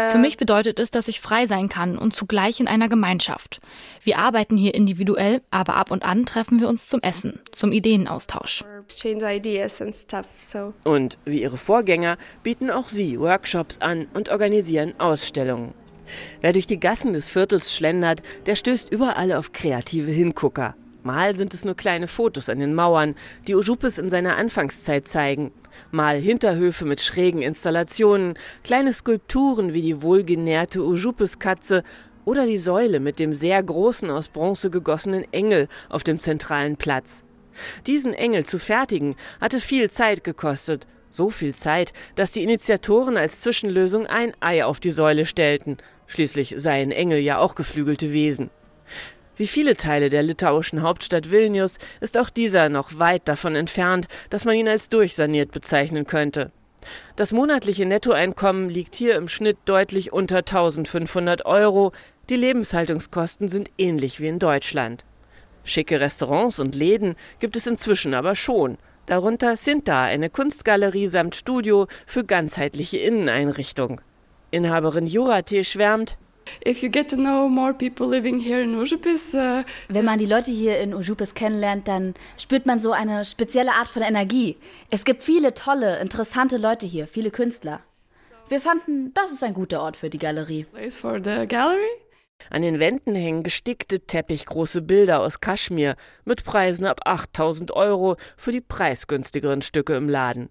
Für 0.08 0.18
mich 0.18 0.36
bedeutet 0.36 0.78
es, 0.78 0.90
dass 0.90 1.08
ich 1.08 1.20
frei 1.20 1.46
sein 1.46 1.68
kann 1.68 1.98
und 1.98 2.16
zugleich 2.16 2.60
in 2.60 2.68
einer 2.68 2.88
Gemeinschaft. 2.88 3.60
Wir 4.02 4.18
arbeiten 4.18 4.56
hier 4.56 4.74
individuell, 4.74 5.42
aber 5.50 5.74
ab 5.74 5.90
und 5.90 6.02
an 6.02 6.24
treffen 6.24 6.60
wir 6.60 6.68
uns 6.68 6.88
zum 6.88 7.02
Essen, 7.02 7.40
zum 7.52 7.72
Ideenaustausch. 7.72 8.64
Und 10.84 11.18
wie 11.24 11.42
ihre 11.42 11.58
Vorgänger 11.58 12.16
bieten 12.42 12.70
auch 12.70 12.88
sie 12.88 13.18
Workshops 13.18 13.78
an 13.78 14.06
und 14.14 14.28
organisieren 14.28 14.98
Ausstellungen. 14.98 15.74
Wer 16.40 16.52
durch 16.52 16.66
die 16.66 16.80
Gassen 16.80 17.12
des 17.12 17.28
Viertels 17.28 17.74
schlendert, 17.74 18.22
der 18.46 18.56
stößt 18.56 18.92
überall 18.92 19.32
auf 19.32 19.52
kreative 19.52 20.10
Hingucker. 20.10 20.74
Mal 21.02 21.36
sind 21.36 21.52
es 21.52 21.66
nur 21.66 21.74
kleine 21.74 22.06
Fotos 22.08 22.48
an 22.48 22.60
den 22.60 22.74
Mauern, 22.74 23.14
die 23.46 23.54
Ojupes 23.54 23.98
in 23.98 24.08
seiner 24.08 24.36
Anfangszeit 24.36 25.06
zeigen. 25.06 25.52
Mal 25.90 26.18
Hinterhöfe 26.18 26.86
mit 26.86 27.02
schrägen 27.02 27.42
Installationen, 27.42 28.38
kleine 28.62 28.92
Skulpturen 28.92 29.74
wie 29.74 29.82
die 29.82 30.00
wohlgenährte 30.00 30.82
Ojupes-Katze 30.82 31.84
oder 32.24 32.46
die 32.46 32.56
Säule 32.56 33.00
mit 33.00 33.18
dem 33.18 33.34
sehr 33.34 33.62
großen 33.62 34.10
aus 34.10 34.28
Bronze 34.28 34.70
gegossenen 34.70 35.30
Engel 35.30 35.68
auf 35.90 36.04
dem 36.04 36.18
zentralen 36.18 36.76
Platz. 36.76 37.22
Diesen 37.86 38.14
Engel 38.14 38.44
zu 38.46 38.58
fertigen 38.58 39.14
hatte 39.42 39.60
viel 39.60 39.90
Zeit 39.90 40.24
gekostet, 40.24 40.86
so 41.10 41.30
viel 41.30 41.54
Zeit, 41.54 41.92
dass 42.16 42.32
die 42.32 42.42
Initiatoren 42.42 43.16
als 43.16 43.40
Zwischenlösung 43.42 44.06
ein 44.06 44.32
Ei 44.40 44.64
auf 44.64 44.80
die 44.80 44.90
Säule 44.90 45.26
stellten. 45.26 45.76
Schließlich 46.06 46.54
seien 46.56 46.92
Engel 46.92 47.18
ja 47.18 47.38
auch 47.38 47.54
geflügelte 47.54 48.12
Wesen. 48.12 48.50
Wie 49.36 49.46
viele 49.48 49.76
Teile 49.76 50.10
der 50.10 50.22
litauischen 50.22 50.82
Hauptstadt 50.82 51.32
Vilnius 51.32 51.78
ist 52.00 52.16
auch 52.18 52.30
dieser 52.30 52.68
noch 52.68 52.98
weit 52.98 53.22
davon 53.26 53.56
entfernt, 53.56 54.06
dass 54.30 54.44
man 54.44 54.54
ihn 54.54 54.68
als 54.68 54.88
durchsaniert 54.88 55.50
bezeichnen 55.50 56.06
könnte. 56.06 56.52
Das 57.16 57.32
monatliche 57.32 57.86
Nettoeinkommen 57.86 58.68
liegt 58.68 58.94
hier 58.94 59.16
im 59.16 59.26
Schnitt 59.28 59.56
deutlich 59.64 60.12
unter 60.12 60.38
1500 60.38 61.46
Euro. 61.46 61.92
Die 62.28 62.36
Lebenshaltungskosten 62.36 63.48
sind 63.48 63.70
ähnlich 63.76 64.20
wie 64.20 64.28
in 64.28 64.38
Deutschland. 64.38 65.04
Schicke 65.64 65.98
Restaurants 65.98 66.60
und 66.60 66.74
Läden 66.74 67.16
gibt 67.40 67.56
es 67.56 67.66
inzwischen 67.66 68.14
aber 68.14 68.36
schon. 68.36 68.78
Darunter 69.06 69.56
Sinta, 69.56 70.02
eine 70.04 70.30
Kunstgalerie 70.30 71.08
samt 71.08 71.34
Studio 71.34 71.88
für 72.06 72.24
ganzheitliche 72.24 72.98
Inneneinrichtung. 72.98 74.00
Inhaberin 74.54 75.06
Jurate 75.06 75.64
schwärmt, 75.64 76.16
Uh, 76.66 76.72
Wenn 79.88 80.04
man 80.04 80.18
die 80.18 80.26
Leute 80.26 80.50
hier 80.50 80.78
in 80.78 80.94
Ujupis 80.94 81.34
kennenlernt, 81.34 81.88
dann 81.88 82.14
spürt 82.36 82.66
man 82.66 82.80
so 82.80 82.92
eine 82.92 83.24
spezielle 83.24 83.72
Art 83.72 83.88
von 83.88 84.02
Energie. 84.02 84.56
Es 84.90 85.04
gibt 85.04 85.24
viele 85.24 85.54
tolle, 85.54 85.98
interessante 86.00 86.58
Leute 86.58 86.86
hier, 86.86 87.06
viele 87.06 87.30
Künstler. 87.30 87.80
Wir 88.48 88.60
fanden, 88.60 89.14
das 89.14 89.32
ist 89.32 89.42
ein 89.42 89.54
guter 89.54 89.80
Ort 89.80 89.96
für 89.96 90.10
die 90.10 90.18
Galerie. 90.18 90.66
An 92.50 92.62
den 92.62 92.78
Wänden 92.78 93.14
hängen 93.14 93.42
gestickte 93.42 94.00
teppichgroße 94.00 94.82
Bilder 94.82 95.20
aus 95.20 95.40
Kaschmir 95.40 95.96
mit 96.24 96.44
Preisen 96.44 96.84
ab 96.84 97.00
8000 97.04 97.72
Euro 97.72 98.16
für 98.36 98.52
die 98.52 98.60
preisgünstigeren 98.60 99.62
Stücke 99.62 99.94
im 99.94 100.10
Laden. 100.10 100.50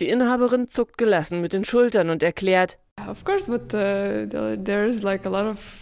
Die 0.00 0.08
Inhaberin 0.08 0.68
zuckt 0.68 0.98
gelassen 0.98 1.40
mit 1.40 1.54
den 1.54 1.64
Schultern 1.64 2.10
und 2.10 2.22
erklärt, 2.22 2.78
uh, 3.08 4.56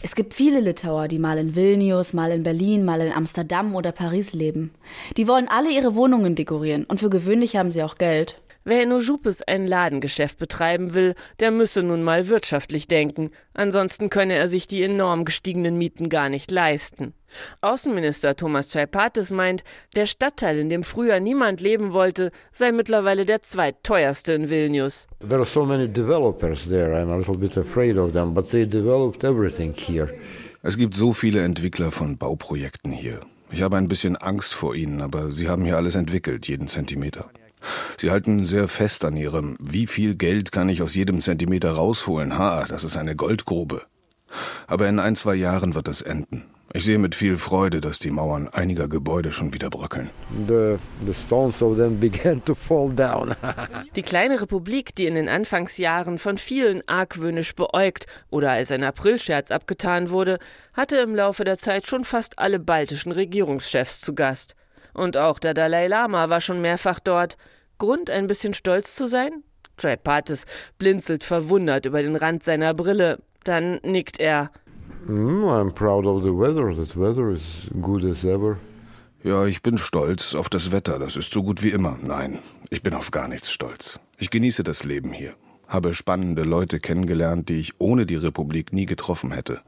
Es 0.02 0.14
gibt 0.14 0.34
viele 0.34 0.60
Litauer, 0.60 1.08
die 1.08 1.18
mal 1.18 1.38
in 1.38 1.54
Vilnius, 1.54 2.12
mal 2.12 2.30
in 2.30 2.42
Berlin, 2.42 2.84
mal 2.84 3.00
in 3.00 3.12
Amsterdam 3.12 3.74
oder 3.74 3.92
Paris 3.92 4.32
leben. 4.32 4.72
Die 5.16 5.28
wollen 5.28 5.48
alle 5.48 5.70
ihre 5.70 5.94
Wohnungen 5.94 6.34
dekorieren 6.34 6.84
und 6.84 7.00
für 7.00 7.10
gewöhnlich 7.10 7.56
haben 7.56 7.70
sie 7.70 7.82
auch 7.82 7.96
Geld. 7.96 8.40
Wer 8.64 8.82
in 8.82 8.92
Ojupes 8.92 9.42
ein 9.42 9.66
Ladengeschäft 9.66 10.38
betreiben 10.38 10.94
will, 10.94 11.14
der 11.40 11.50
müsse 11.50 11.82
nun 11.82 12.02
mal 12.02 12.28
wirtschaftlich 12.28 12.86
denken, 12.86 13.30
ansonsten 13.54 14.10
könne 14.10 14.34
er 14.34 14.48
sich 14.48 14.66
die 14.66 14.82
enorm 14.82 15.24
gestiegenen 15.24 15.78
Mieten 15.78 16.10
gar 16.10 16.28
nicht 16.28 16.50
leisten. 16.50 17.14
Außenminister 17.60 18.36
Thomas 18.36 18.68
Chaipatis 18.68 19.30
meint, 19.30 19.64
der 19.96 20.06
Stadtteil, 20.06 20.58
in 20.58 20.68
dem 20.68 20.82
früher 20.82 21.20
niemand 21.20 21.60
leben 21.60 21.92
wollte, 21.92 22.30
sei 22.52 22.72
mittlerweile 22.72 23.24
der 23.24 23.42
zweitteuerste 23.42 24.32
in 24.32 24.50
Vilnius. 24.50 25.06
There 25.20 25.36
are 25.36 25.44
so 25.44 25.64
many 25.64 25.88
developers 25.88 26.68
there. 26.68 26.94
I'm 26.94 27.10
a 27.10 27.16
little 27.16 27.36
bit 27.36 27.56
afraid 27.56 27.96
of 27.96 28.12
them, 28.12 28.34
but 28.34 28.50
they 28.50 28.66
developed 28.66 29.24
everything 29.24 29.74
here. 29.74 30.08
Es 30.62 30.76
gibt 30.76 30.94
so 30.94 31.12
viele 31.12 31.42
Entwickler 31.42 31.92
von 31.92 32.18
Bauprojekten 32.18 32.92
hier. 32.92 33.20
Ich 33.50 33.62
habe 33.62 33.76
ein 33.76 33.88
bisschen 33.88 34.16
Angst 34.16 34.54
vor 34.54 34.74
ihnen, 34.74 35.00
aber 35.00 35.30
sie 35.30 35.48
haben 35.48 35.64
hier 35.64 35.76
alles 35.76 35.94
entwickelt, 35.94 36.48
jeden 36.48 36.68
Zentimeter. 36.68 37.30
Sie 37.96 38.10
halten 38.10 38.44
sehr 38.44 38.68
fest 38.68 39.04
an 39.04 39.16
ihrem, 39.16 39.56
wie 39.60 39.86
viel 39.86 40.14
Geld 40.14 40.52
kann 40.52 40.68
ich 40.68 40.82
aus 40.82 40.94
jedem 40.94 41.20
Zentimeter 41.20 41.72
rausholen? 41.72 42.38
Ha, 42.38 42.66
das 42.68 42.84
ist 42.84 42.96
eine 42.96 43.16
Goldgrube. 43.16 43.82
Aber 44.68 44.86
in 44.86 44.98
ein, 44.98 45.16
zwei 45.16 45.34
Jahren 45.34 45.74
wird 45.74 45.88
es 45.88 46.02
enden. 46.02 46.44
Ich 46.74 46.84
sehe 46.84 46.98
mit 46.98 47.14
viel 47.14 47.38
Freude, 47.38 47.80
dass 47.80 47.98
die 47.98 48.10
Mauern 48.10 48.48
einiger 48.48 48.88
Gebäude 48.88 49.32
schon 49.32 49.54
wieder 49.54 49.70
bröckeln. 49.70 50.10
The, 50.46 50.76
the 51.06 51.14
stones 51.14 51.62
of 51.62 51.78
them 51.78 51.98
began 52.00 52.44
to 52.44 52.54
fall 52.54 52.90
down. 52.90 53.34
die 53.96 54.02
kleine 54.02 54.38
Republik, 54.38 54.94
die 54.94 55.06
in 55.06 55.14
den 55.14 55.30
Anfangsjahren 55.30 56.18
von 56.18 56.36
vielen 56.36 56.86
argwöhnisch 56.86 57.54
beäugt 57.54 58.06
oder 58.28 58.50
als 58.50 58.70
ein 58.70 58.84
Aprilscherz 58.84 59.50
abgetan 59.50 60.10
wurde, 60.10 60.38
hatte 60.74 60.98
im 60.98 61.16
Laufe 61.16 61.44
der 61.44 61.56
Zeit 61.56 61.86
schon 61.86 62.04
fast 62.04 62.38
alle 62.38 62.58
baltischen 62.58 63.12
Regierungschefs 63.12 64.02
zu 64.02 64.14
Gast. 64.14 64.54
Und 64.92 65.16
auch 65.16 65.38
der 65.38 65.54
Dalai 65.54 65.86
Lama 65.86 66.28
war 66.28 66.42
schon 66.42 66.60
mehrfach 66.60 67.00
dort. 67.00 67.38
Grund, 67.78 68.10
ein 68.10 68.26
bisschen 68.26 68.52
stolz 68.52 68.94
zu 68.94 69.06
sein? 69.06 69.42
Tripatis 69.78 70.44
blinzelt 70.76 71.24
verwundert 71.24 71.86
über 71.86 72.02
den 72.02 72.16
Rand 72.16 72.44
seiner 72.44 72.74
Brille. 72.74 73.20
Dann 73.48 73.80
nickt 73.82 74.20
er. 74.20 74.50
Mm, 75.06 75.44
I'm 75.44 75.72
proud 75.72 76.04
of 76.04 76.22
the 76.22 76.28
weather. 76.28 76.76
That 76.76 76.94
weather 76.94 77.30
is 77.30 77.66
good 77.80 78.04
as 78.04 78.22
ever. 78.22 78.58
Ja, 79.24 79.46
ich 79.46 79.62
bin 79.62 79.78
stolz 79.78 80.34
auf 80.34 80.50
das 80.50 80.70
Wetter. 80.70 80.98
Das 80.98 81.16
ist 81.16 81.32
so 81.32 81.42
gut 81.42 81.62
wie 81.62 81.70
immer. 81.70 81.96
Nein, 82.02 82.40
ich 82.68 82.82
bin 82.82 82.92
auf 82.92 83.10
gar 83.10 83.26
nichts 83.26 83.50
stolz. 83.50 84.00
Ich 84.18 84.28
genieße 84.28 84.64
das 84.64 84.84
Leben 84.84 85.14
hier. 85.14 85.32
Habe 85.66 85.94
spannende 85.94 86.42
Leute 86.42 86.78
kennengelernt, 86.78 87.48
die 87.48 87.58
ich 87.58 87.80
ohne 87.80 88.04
die 88.04 88.16
Republik 88.16 88.74
nie 88.74 88.84
getroffen 88.84 89.32
hätte. 89.32 89.62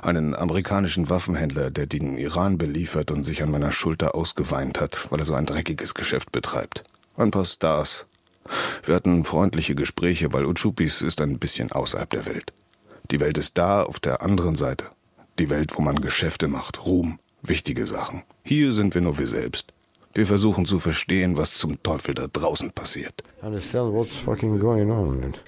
Einen 0.00 0.34
amerikanischen 0.34 1.10
Waffenhändler, 1.10 1.70
der 1.70 1.84
den 1.84 2.16
Iran 2.16 2.56
beliefert 2.56 3.10
und 3.10 3.24
sich 3.24 3.42
an 3.42 3.50
meiner 3.50 3.72
Schulter 3.72 4.14
ausgeweint 4.14 4.80
hat, 4.80 5.08
weil 5.10 5.20
er 5.20 5.26
so 5.26 5.34
ein 5.34 5.44
dreckiges 5.44 5.92
Geschäft 5.92 6.32
betreibt. 6.32 6.82
Ein 7.18 7.30
paar 7.30 7.44
Stars. 7.44 8.06
Wir 8.84 8.94
hatten 8.94 9.24
freundliche 9.24 9.74
Gespräche, 9.74 10.32
weil 10.32 10.46
Uchupis 10.46 11.02
ist 11.02 11.20
ein 11.20 11.38
bisschen 11.38 11.72
außerhalb 11.72 12.08
der 12.08 12.24
Welt. 12.24 12.54
Die 13.10 13.20
Welt 13.20 13.38
ist 13.38 13.58
da 13.58 13.82
auf 13.82 14.00
der 14.00 14.22
anderen 14.22 14.54
Seite. 14.54 14.86
Die 15.38 15.50
Welt, 15.50 15.76
wo 15.76 15.82
man 15.82 16.00
Geschäfte 16.00 16.48
macht, 16.48 16.86
Ruhm, 16.86 17.18
wichtige 17.42 17.86
Sachen. 17.86 18.22
Hier 18.44 18.72
sind 18.72 18.94
wir 18.94 19.02
nur 19.02 19.18
wir 19.18 19.26
selbst. 19.26 19.72
Wir 20.14 20.26
versuchen 20.26 20.66
zu 20.66 20.78
verstehen, 20.78 21.38
was 21.38 21.54
zum 21.54 21.82
Teufel 21.82 22.14
da 22.14 22.26
draußen 22.30 22.70
passiert. 22.72 23.22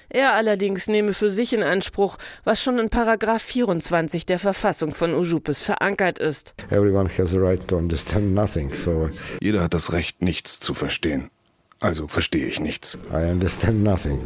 Er 0.09 0.33
allerdings 0.33 0.87
nehme 0.87 1.13
für 1.13 1.29
sich 1.29 1.53
in 1.53 1.61
Anspruch, 1.61 2.17
was 2.43 2.63
schon 2.63 2.79
in 2.79 2.89
Paragraph 2.89 3.43
24 3.43 4.25
der 4.25 4.39
Verfassung 4.39 4.95
von 4.95 5.13
Ujupes 5.13 5.61
verankert 5.61 6.17
ist. 6.17 6.55
Right 6.71 7.71
nothing, 8.33 8.73
so 8.73 9.09
Jeder 9.39 9.61
hat 9.61 9.75
das 9.75 9.93
Recht, 9.93 10.23
nichts 10.23 10.59
zu 10.59 10.73
verstehen. 10.73 11.29
Also 11.79 12.07
verstehe 12.07 12.47
ich 12.47 12.59
nichts. 12.59 12.97
I 13.11 13.29
understand 13.29 13.83
nothing. 13.83 14.19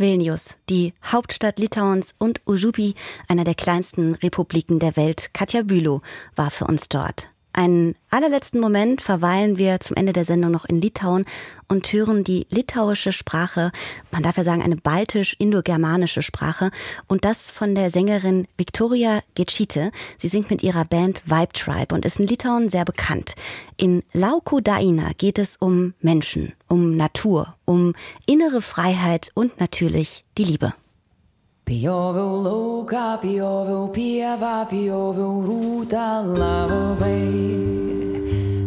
Vilnius, 0.00 0.56
die 0.68 0.94
Hauptstadt 1.04 1.58
Litauens 1.58 2.14
und 2.18 2.40
Ujupi, 2.46 2.94
einer 3.28 3.44
der 3.44 3.54
kleinsten 3.54 4.14
Republiken 4.16 4.78
der 4.78 4.96
Welt, 4.96 5.32
Katja 5.32 5.62
Bülow, 5.62 6.00
war 6.34 6.50
für 6.50 6.64
uns 6.64 6.88
dort. 6.88 7.28
Einen 7.60 7.94
allerletzten 8.08 8.58
Moment 8.58 9.02
verweilen 9.02 9.58
wir 9.58 9.80
zum 9.80 9.94
Ende 9.94 10.14
der 10.14 10.24
Sendung 10.24 10.50
noch 10.50 10.64
in 10.64 10.80
Litauen 10.80 11.26
und 11.68 11.92
hören 11.92 12.24
die 12.24 12.46
litauische 12.48 13.12
Sprache, 13.12 13.70
man 14.10 14.22
darf 14.22 14.38
ja 14.38 14.44
sagen 14.44 14.62
eine 14.62 14.76
baltisch-indogermanische 14.76 16.22
Sprache 16.22 16.70
und 17.06 17.26
das 17.26 17.50
von 17.50 17.74
der 17.74 17.90
Sängerin 17.90 18.48
Viktoria 18.56 19.20
Gecite. 19.34 19.92
Sie 20.16 20.28
singt 20.28 20.48
mit 20.48 20.62
ihrer 20.62 20.86
Band 20.86 21.20
Vibe 21.26 21.52
Tribe 21.52 21.94
und 21.94 22.06
ist 22.06 22.18
in 22.18 22.28
Litauen 22.28 22.70
sehr 22.70 22.86
bekannt. 22.86 23.34
In 23.76 24.04
Lauku 24.14 24.60
Daina 24.62 25.10
geht 25.18 25.38
es 25.38 25.58
um 25.58 25.92
Menschen, 26.00 26.54
um 26.66 26.92
Natur, 26.96 27.56
um 27.66 27.92
innere 28.24 28.62
Freiheit 28.62 29.32
und 29.34 29.60
natürlich 29.60 30.24
die 30.38 30.44
Liebe. 30.44 30.72
Pjoviau 31.70 32.42
lauką, 32.42 33.20
pjoviau 33.22 33.84
pievą, 33.94 34.66
pjoviau 34.66 35.36
rūtą 35.46 36.06
labai. 36.26 37.30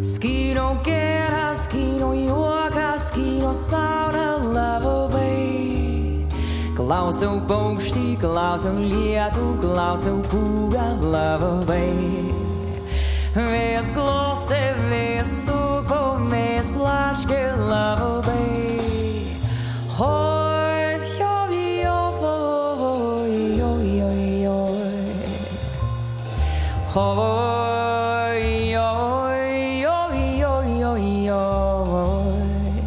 Skyniau 0.00 0.78
kėlę, 0.86 1.42
skyniau 1.52 2.14
juoką, 2.16 2.86
skyniau 2.96 3.52
saulę 3.52 4.24
labai. 4.56 6.24
Klausiau 6.80 7.44
paukštį, 7.44 8.06
klausiau 8.24 8.72
lietų, 8.80 9.46
klausiau 9.60 10.24
pūgą 10.32 10.88
labai. 11.04 11.92
Vėjas 13.36 13.92
klausė, 13.92 14.62
vėjas 14.88 15.40
suko, 15.44 16.04
vėjas 16.32 16.72
plaškė 16.72 17.42
labai. 17.68 18.48
Oh, 20.00 20.33
Oi, 26.96 28.76
oi, 28.76 29.84
oi, 29.84 30.44
oi, 30.46 30.84
oi, 30.84 31.30
oi. 31.34 32.82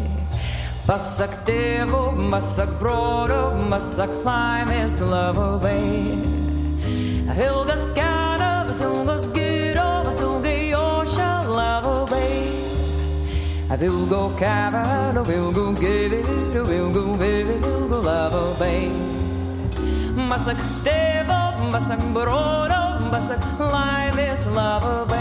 Pasak 0.86 1.34
tėvų, 1.44 2.00
pasak 2.32 2.72
brolių, 2.80 3.42
pasak 3.68 4.08
laimės 4.24 4.96
labai. 5.04 6.16
Ilgas 7.36 7.84
kelias, 7.92 8.80
ilgas 8.80 9.28
gyrovas, 9.36 10.24
ilgai 10.24 10.72
ošia 10.80 11.28
labai. 11.52 12.32
Vilgo 13.76 14.24
kelią, 14.40 15.28
vilgo 15.28 15.68
gyvybę, 15.84 16.64
vilgo 16.72 17.04
vilgo 17.20 18.02
labai. 18.08 18.88
Pasak 20.32 20.68
tėvų, 20.88 21.42
pasak 21.76 22.00
brolių, 22.16 22.87
bombastic 23.10 23.58
lie 23.58 24.10
this 24.14 24.46
lover. 24.48 25.17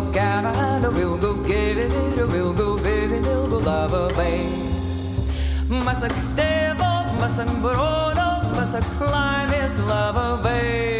go 0.00 0.12
cat, 0.12 0.44
a 0.84 0.90
real 0.90 1.16
go 1.16 1.34
give 1.44 1.78
it, 1.78 2.18
a 2.18 2.26
real 2.26 2.52
go 2.52 2.76
baby, 2.82 3.16
real 3.18 3.46
go 3.46 3.58
lover, 3.58 4.08
babe. 4.14 4.50
Masak 5.68 6.14
devil, 6.36 7.02
masak 7.20 7.48
brodo, 7.62 8.28
masak 8.54 8.84
climb 8.98 9.52
is 9.52 9.80
lover, 9.86 10.42
babe. 10.42 10.97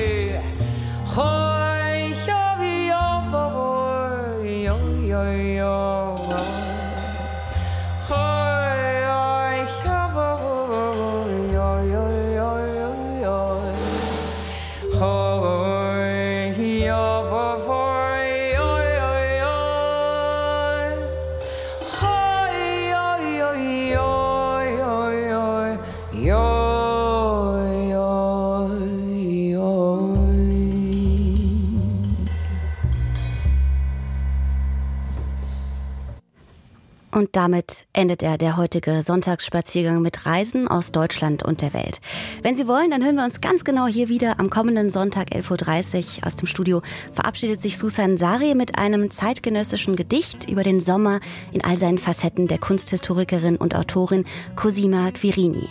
Und 37.29 37.37
damit 37.37 37.85
endet 37.93 38.23
er 38.23 38.39
der 38.39 38.57
heutige 38.57 39.03
Sonntagsspaziergang 39.03 40.01
mit 40.01 40.25
Reisen 40.25 40.67
aus 40.67 40.93
Deutschland 40.93 41.43
und 41.43 41.61
der 41.61 41.75
Welt. 41.75 42.01
Wenn 42.43 42.57
Sie 42.57 42.67
wollen, 42.67 42.91
dann 42.91 43.05
hören 43.05 43.17
wir 43.17 43.25
uns 43.25 43.43
ganz 43.43 43.65
genau 43.65 43.87
hier 43.87 44.09
wieder 44.09 44.41
am 44.41 44.49
kommenden 44.49 44.89
Sonntag 44.89 45.35
11.30 45.35 46.21
Uhr 46.21 46.27
aus 46.27 46.37
dem 46.37 46.47
Studio. 46.47 46.81
Verabschiedet 47.13 47.61
sich 47.61 47.77
Susan 47.77 48.17
Sari 48.17 48.55
mit 48.55 48.79
einem 48.79 49.11
zeitgenössischen 49.11 49.95
Gedicht 49.95 50.49
über 50.49 50.63
den 50.63 50.81
Sommer 50.81 51.21
in 51.53 51.63
all 51.63 51.77
seinen 51.77 51.99
Facetten 51.99 52.47
der 52.47 52.57
Kunsthistorikerin 52.57 53.57
und 53.57 53.75
Autorin 53.75 54.25
Cosima 54.57 55.11
Quirini. 55.11 55.69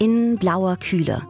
In 0.00 0.36
blauer 0.36 0.76
Kühle, 0.76 1.22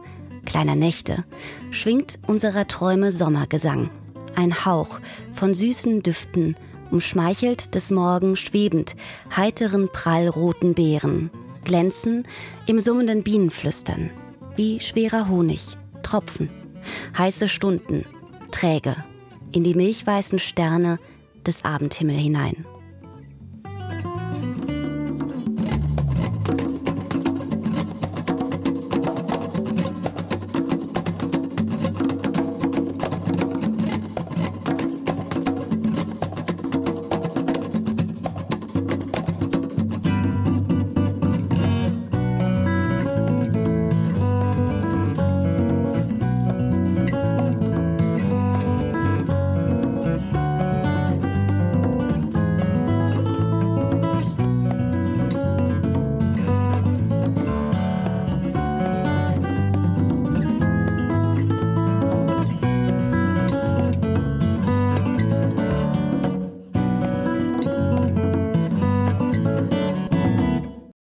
kleiner 0.43 0.75
Nächte, 0.75 1.23
schwingt 1.71 2.19
unserer 2.27 2.67
Träume 2.67 3.13
Sommergesang. 3.13 3.89
Ein 4.35 4.65
Hauch 4.65 4.99
von 5.31 5.53
süßen 5.53 6.03
Düften, 6.03 6.57
umschmeichelt 6.91 7.75
des 7.75 7.91
Morgen 7.91 8.35
schwebend, 8.35 8.95
heiteren 9.35 9.89
prallroten 9.89 10.73
Beeren, 10.73 11.29
glänzen 11.63 12.27
im 12.67 12.79
summenden 12.79 13.23
Bienenflüstern, 13.23 14.09
wie 14.55 14.79
schwerer 14.79 15.27
Honig, 15.29 15.77
Tropfen, 16.03 16.49
heiße 17.17 17.47
Stunden, 17.47 18.05
träge, 18.51 18.95
in 19.51 19.63
die 19.63 19.75
milchweißen 19.75 20.39
Sterne 20.39 20.99
des 21.45 21.65
Abendhimmel 21.65 22.15
hinein. 22.15 22.65